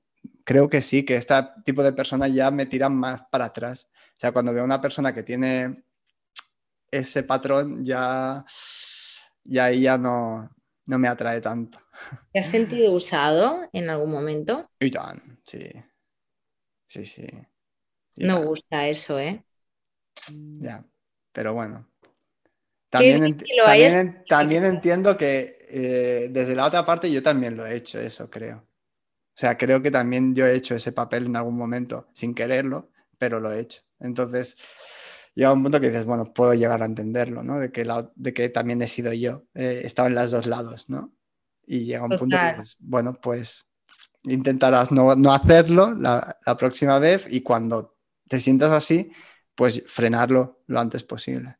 creo 0.45 0.69
que 0.69 0.81
sí, 0.81 1.03
que 1.03 1.17
este 1.17 1.35
tipo 1.65 1.83
de 1.83 1.93
personas 1.93 2.33
ya 2.33 2.51
me 2.51 2.65
tiran 2.65 2.95
más 2.95 3.23
para 3.29 3.45
atrás. 3.45 3.89
O 4.11 4.19
sea, 4.21 4.31
cuando 4.31 4.53
veo 4.53 4.61
a 4.61 4.65
una 4.65 4.81
persona 4.81 5.13
que 5.13 5.23
tiene 5.23 5.83
ese 6.89 7.23
patrón, 7.23 7.83
ya, 7.83 8.45
ya 9.43 9.65
ahí 9.65 9.81
ya 9.81 9.97
no, 9.97 10.49
no 10.91 10.99
me 10.99 11.07
atrae 11.07 11.39
tanto. 11.39 11.79
¿Te 12.33 12.39
has 12.39 12.47
sentido 12.47 12.91
usado 12.91 13.69
en 13.71 13.89
algún 13.89 14.11
momento? 14.11 14.69
Y 14.77 14.91
sí. 15.45 15.71
Sí, 16.85 17.05
sí. 17.05 17.25
no 18.17 18.43
gusta 18.43 18.89
eso, 18.89 19.17
¿eh? 19.17 19.41
Ya, 20.59 20.83
pero 21.31 21.53
bueno. 21.53 21.87
También, 22.89 23.37
también, 24.27 24.65
entiendo 24.65 25.15
que 25.15 25.59
eh, 25.69 26.27
desde 26.29 26.55
la 26.55 26.65
otra 26.65 26.85
parte 26.85 27.09
yo 27.09 27.23
también 27.23 27.55
lo 27.55 27.65
he 27.65 27.73
hecho, 27.73 27.97
eso 28.01 28.29
creo. 28.29 28.57
O 28.57 29.39
sea, 29.41 29.57
creo 29.57 29.81
que 29.81 29.91
también 29.91 30.35
yo 30.35 30.45
he 30.45 30.53
hecho 30.53 30.75
ese 30.75 30.91
papel 30.91 31.27
en 31.27 31.37
algún 31.37 31.55
momento, 31.55 32.09
sin 32.13 32.35
quererlo, 32.35 32.91
pero 33.17 33.39
lo 33.39 33.53
he 33.53 33.61
hecho. 33.61 33.81
Entonces, 34.01 34.57
llega 35.33 35.53
un 35.53 35.63
punto 35.63 35.79
que 35.79 35.89
dices, 35.89 36.05
bueno, 36.05 36.25
puedo 36.33 36.53
llegar 36.53 36.81
a 36.81 36.85
entenderlo, 36.85 37.43
¿no? 37.43 37.59
De 37.59 37.71
que, 37.71 37.87
de 38.15 38.33
que 38.33 38.49
también 38.49 38.81
he 38.81 38.87
sido 38.87 39.13
yo, 39.13 39.45
he 39.53 39.85
estado 39.85 40.07
en 40.07 40.15
los 40.15 40.31
dos 40.31 40.45
lados, 40.45 40.89
¿no? 40.89 41.13
Y 41.65 41.85
llega 41.85 42.03
un 42.03 42.17
punto 42.17 42.37
que 42.37 42.51
dices, 42.51 42.75
bueno, 42.79 43.13
pues 43.21 43.67
intentarás 44.23 44.91
no, 44.91 45.11
hacerlo 45.31 45.93
la, 45.93 46.37
próxima 46.57 46.99
vez 46.99 47.25
y 47.29 47.41
cuando 47.41 47.97
te 48.27 48.39
sientas 48.39 48.71
así, 48.71 49.11
pues 49.55 49.83
frenarlo 49.87 50.63
lo 50.67 50.79
antes 50.79 51.03
posible. 51.03 51.57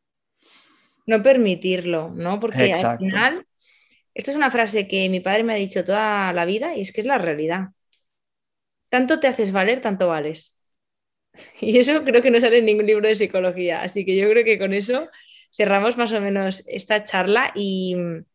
No 1.06 1.22
permitirlo, 1.24 2.10
¿no? 2.10 2.40
Porque 2.40 2.74
al 2.74 2.98
final, 2.98 3.48
esta 4.14 4.32
es 4.32 4.38
una 4.38 4.52
frase 4.52 4.88
que 4.88 5.10
mi 5.10 5.20
padre 5.20 5.44
me 5.44 5.54
ha 5.54 5.58
dicho 5.58 5.84
toda 5.84 6.32
la 6.34 6.46
vida 6.46 6.76
y 6.76 6.82
es 6.82 6.92
que 6.92 7.02
es 7.02 7.08
la 7.08 7.18
realidad. 7.18 7.70
Tanto 8.90 9.20
te 9.20 9.28
haces 9.28 9.52
valer, 9.52 9.82
tanto 9.82 10.10
vales. 10.10 10.61
Y 11.62 11.78
eso 11.78 12.04
creo 12.04 12.22
que 12.22 12.32
no 12.32 12.40
sale 12.40 12.60
en 12.60 12.66
ningún 12.66 12.86
libro 12.86 13.08
de 13.08 13.16
psicología. 13.16 13.82
Así 13.82 14.06
que 14.06 14.16
yo 14.18 14.30
creo 14.30 14.44
que 14.44 14.60
con 14.60 14.74
eso 14.74 15.10
cerramos 15.52 15.98
más 15.98 16.12
o 16.14 16.22
menos 16.22 16.64
esta 16.68 17.04
charla 17.04 17.52
y 17.56 17.96
mm, 17.96 18.26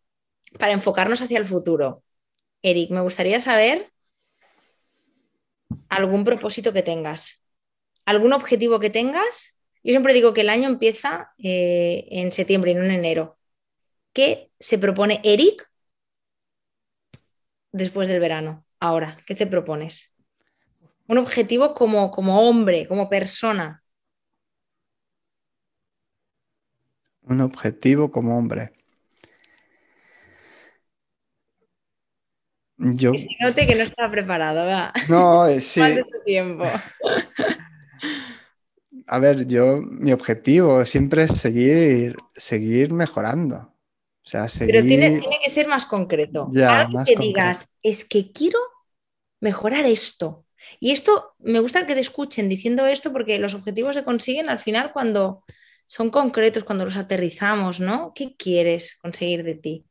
para 0.59 0.73
enfocarnos 0.73 1.23
hacia 1.23 1.39
el 1.39 1.47
futuro. 1.47 2.03
Eric, 2.63 2.91
me 2.91 3.01
gustaría 3.01 3.41
saber 3.41 3.93
algún 5.89 6.25
propósito 6.25 6.73
que 6.73 6.83
tengas, 6.83 7.43
algún 8.05 8.33
objetivo 8.33 8.81
que 8.81 8.91
tengas. 8.91 9.59
Yo 9.83 9.93
siempre 9.93 10.15
digo 10.15 10.35
que 10.35 10.41
el 10.43 10.49
año 10.49 10.69
empieza 10.69 11.33
eh, 11.39 12.07
en 12.11 12.33
septiembre 12.33 12.73
y 12.73 12.75
no 12.75 12.85
en 12.85 12.91
enero. 12.91 13.39
¿Qué 14.13 14.51
se 14.59 14.79
propone 14.79 15.21
Eric 15.23 15.71
después 17.73 18.09
del 18.09 18.21
verano? 18.21 18.65
Ahora, 18.81 19.19
¿qué 19.27 19.35
te 19.35 19.47
propones? 19.47 20.16
Un 21.09 21.19
objetivo 21.19 21.75
como, 21.75 22.11
como 22.11 22.41
hombre, 22.49 22.87
como 22.89 23.09
persona. 23.09 23.83
Un 27.23 27.41
objetivo 27.41 28.11
como 28.11 28.39
hombre. 28.39 28.73
Yo... 32.79 33.13
Que 33.13 33.21
se 33.21 33.37
note 33.41 33.67
que 33.67 33.75
no 33.75 33.83
estaba 33.83 34.11
preparado, 34.11 34.65
¿verdad? 34.67 34.93
No, 35.09 35.47
eh, 35.49 35.61
sí. 35.61 35.83
tiempo. 36.25 36.65
A 39.09 39.21
ver, 39.21 39.47
yo, 39.47 39.81
mi 39.81 40.13
objetivo 40.13 40.85
siempre 40.85 41.23
es 41.25 41.31
seguir, 41.39 42.17
seguir 42.35 42.93
mejorando. 42.93 43.57
O 43.57 44.29
sea, 44.29 44.49
seguir... 44.49 44.75
Pero 44.75 44.87
tiene, 44.87 45.21
que 45.43 45.51
ser 45.51 45.69
más 45.69 45.87
concreto. 45.87 46.49
Ya, 46.51 46.89
que 47.07 47.15
digas, 47.15 47.69
es 47.83 48.05
que 48.05 48.33
quiero 48.33 48.59
mejorar 49.41 49.85
esto. 49.87 50.46
Y 50.81 50.93
esto, 50.93 51.35
me 51.39 51.61
gusta 51.61 51.87
que 51.87 51.95
te 51.95 52.01
escuchen 52.01 52.49
diciendo 52.49 52.87
esto 52.87 53.13
porque 53.13 53.39
los 53.39 53.55
objetivos 53.55 53.95
se 53.97 54.05
consiguen 54.05 54.49
al 54.49 54.61
final 54.61 54.93
cuando 54.93 55.45
son 55.87 56.11
concretos, 56.11 56.65
cuando 56.65 56.85
los 56.85 56.97
aterrizamos, 56.97 57.81
¿no? 57.81 58.13
¿Qué 58.15 58.37
quieres 58.37 58.97
conseguir 59.01 59.45
de 59.45 59.55
ti? 59.55 59.87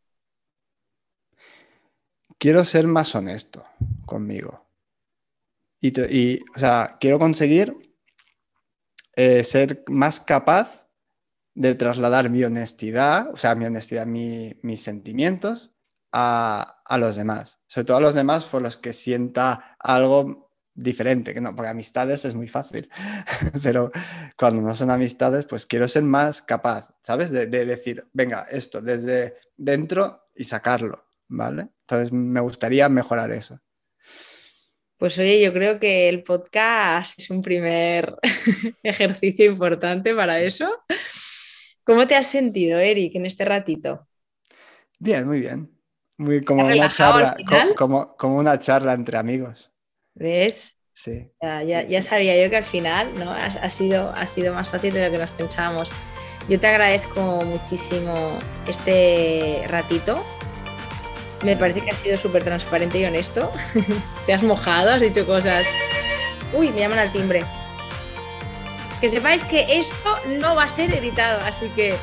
Quiero 2.38 2.63
ser 2.65 2.88
más 2.88 3.13
honesto 3.15 3.65
conmigo 4.05 4.65
Y, 5.82 6.39
o 6.55 6.59
sea, 6.59 6.97
quiero 6.99 7.19
conseguir 7.19 7.76
eh, 9.15 9.43
ser 9.43 9.84
más 9.88 10.19
capaz 10.19 10.88
de 11.53 11.76
trasladar 11.76 12.30
mi 12.30 12.43
honestidad, 12.43 13.30
o 13.34 13.38
sea, 13.38 13.55
mi 13.55 13.65
honestidad, 13.65 14.05
mis 14.07 14.82
sentimientos 14.82 15.71
a, 16.11 16.82
a, 16.86 16.97
los 16.97 17.15
demás. 17.15 17.59
Sobre 17.67 17.86
todo 17.86 17.97
a 17.97 18.01
los 18.01 18.15
demás 18.15 18.45
por 18.45 18.61
los 18.61 18.78
que 18.78 18.93
sienta 18.93 19.78
algo 19.80 20.45
diferente, 20.76 21.34
que 21.34 21.41
no, 21.41 21.55
porque 21.55 21.69
amistades 21.69 22.26
es 22.26 22.36
muy 22.36 22.47
fácil, 22.47 22.89
pero 23.63 23.91
cuando 24.38 24.61
no 24.61 24.76
son 24.76 24.91
amistades, 24.91 25.45
pues 25.45 25.65
quiero 25.65 25.88
ser 25.88 26.03
más 26.03 26.41
capaz, 26.41 26.89
¿sabes? 27.01 27.32
De, 27.32 27.47
de 27.47 27.65
decir, 27.65 28.05
venga, 28.13 28.43
esto 28.51 28.82
desde 28.82 29.36
dentro 29.57 30.28
y 30.36 30.43
sacarlo, 30.43 31.05
¿vale? 31.28 31.69
Entonces 31.82 32.11
me 32.11 32.41
gustaría 32.41 32.89
mejorar 32.89 33.32
eso. 33.32 33.59
Pues 34.97 35.17
oye, 35.19 35.41
yo 35.41 35.51
creo 35.51 35.78
que 35.80 36.07
el 36.07 36.23
podcast 36.23 37.19
es 37.19 37.30
un 37.30 37.41
primer 37.41 38.15
ejercicio 38.84 39.45
importante 39.45 40.15
para 40.15 40.39
eso. 40.39 40.69
¿Cómo 41.84 42.07
te 42.07 42.15
has 42.15 42.28
sentido, 42.28 42.80
Eric, 42.80 43.15
en 43.15 43.26
este 43.26 43.45
ratito? 43.45 44.07
Bien, 44.97 45.28
muy 45.28 45.39
bien. 45.39 45.71
Muy 46.17 46.43
como 46.43 46.65
una 46.65 46.89
charla, 46.89 47.36
como, 47.76 48.15
como, 48.15 48.38
una 48.38 48.57
charla 48.57 48.93
entre 48.93 49.17
amigos. 49.17 49.71
¿Ves? 50.16 50.78
Sí. 50.93 51.30
Ya, 51.41 52.01
sabía 52.01 52.41
yo 52.41 52.49
que 52.49 52.57
al 52.57 52.63
final 52.63 53.13
¿no? 53.16 53.32
ha, 53.32 53.70
sido, 53.70 54.11
ha 54.16 54.28
sido 54.28 54.53
más 54.53 54.70
fácil 54.70 54.93
de 54.93 55.05
lo 55.05 55.11
que 55.11 55.18
nos 55.18 55.32
pensábamos. 55.32 55.91
Yo 56.47 56.59
te 56.59 56.68
agradezco 56.68 57.41
muchísimo 57.43 58.38
este 58.68 59.63
ratito 59.68 60.24
me 61.45 61.55
parece 61.55 61.82
que 61.82 61.91
has 61.91 61.97
sido 61.97 62.18
súper 62.18 62.43
transparente 62.43 62.99
y 62.99 63.05
honesto. 63.05 63.51
Te 64.26 64.34
has 64.34 64.43
mojado, 64.43 64.91
has 64.91 65.01
dicho 65.01 65.26
cosas. 65.26 65.66
Uy, 66.53 66.70
me 66.70 66.80
llaman 66.80 66.99
al 66.99 67.11
timbre. 67.11 67.43
Que 68.99 69.09
sepáis 69.09 69.43
que 69.43 69.66
esto 69.70 70.20
no 70.39 70.55
va 70.55 70.63
a 70.63 70.70
ser 70.70 70.93
editado, 70.93 71.39
así 71.45 71.68
que, 71.70 71.95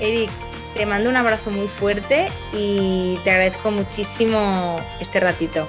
Eric, 0.00 0.30
te 0.74 0.86
mando 0.86 1.10
un 1.10 1.16
abrazo 1.16 1.50
muy 1.50 1.68
fuerte 1.68 2.28
y 2.52 3.18
te 3.22 3.30
agradezco 3.30 3.70
muchísimo 3.70 4.76
este 4.98 5.20
ratito. 5.20 5.68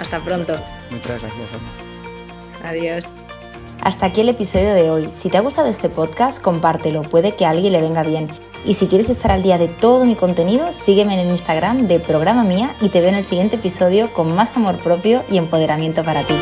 Hasta 0.00 0.18
pronto. 0.20 0.58
Muchas 0.90 1.20
gracias, 1.20 1.48
Ana. 1.52 2.70
Adiós. 2.70 3.04
Hasta 3.80 4.06
aquí 4.06 4.22
el 4.22 4.28
episodio 4.28 4.74
de 4.74 4.90
hoy. 4.90 5.08
Si 5.12 5.28
te 5.28 5.38
ha 5.38 5.40
gustado 5.40 5.68
este 5.68 5.88
podcast, 5.88 6.42
compártelo, 6.42 7.02
puede 7.02 7.36
que 7.36 7.46
a 7.46 7.50
alguien 7.50 7.72
le 7.72 7.80
venga 7.80 8.02
bien. 8.02 8.28
Y 8.64 8.74
si 8.74 8.86
quieres 8.88 9.08
estar 9.08 9.30
al 9.30 9.42
día 9.42 9.56
de 9.56 9.68
todo 9.68 10.04
mi 10.04 10.16
contenido, 10.16 10.72
sígueme 10.72 11.14
en 11.14 11.20
el 11.20 11.28
Instagram 11.28 11.86
de 11.86 12.00
Programa 12.00 12.42
Mía 12.42 12.74
y 12.80 12.88
te 12.88 13.00
veo 13.00 13.10
en 13.10 13.14
el 13.14 13.24
siguiente 13.24 13.56
episodio 13.56 14.12
con 14.12 14.34
más 14.34 14.56
amor 14.56 14.78
propio 14.78 15.22
y 15.30 15.38
empoderamiento 15.38 16.02
para 16.02 16.26
ti. 16.26 16.34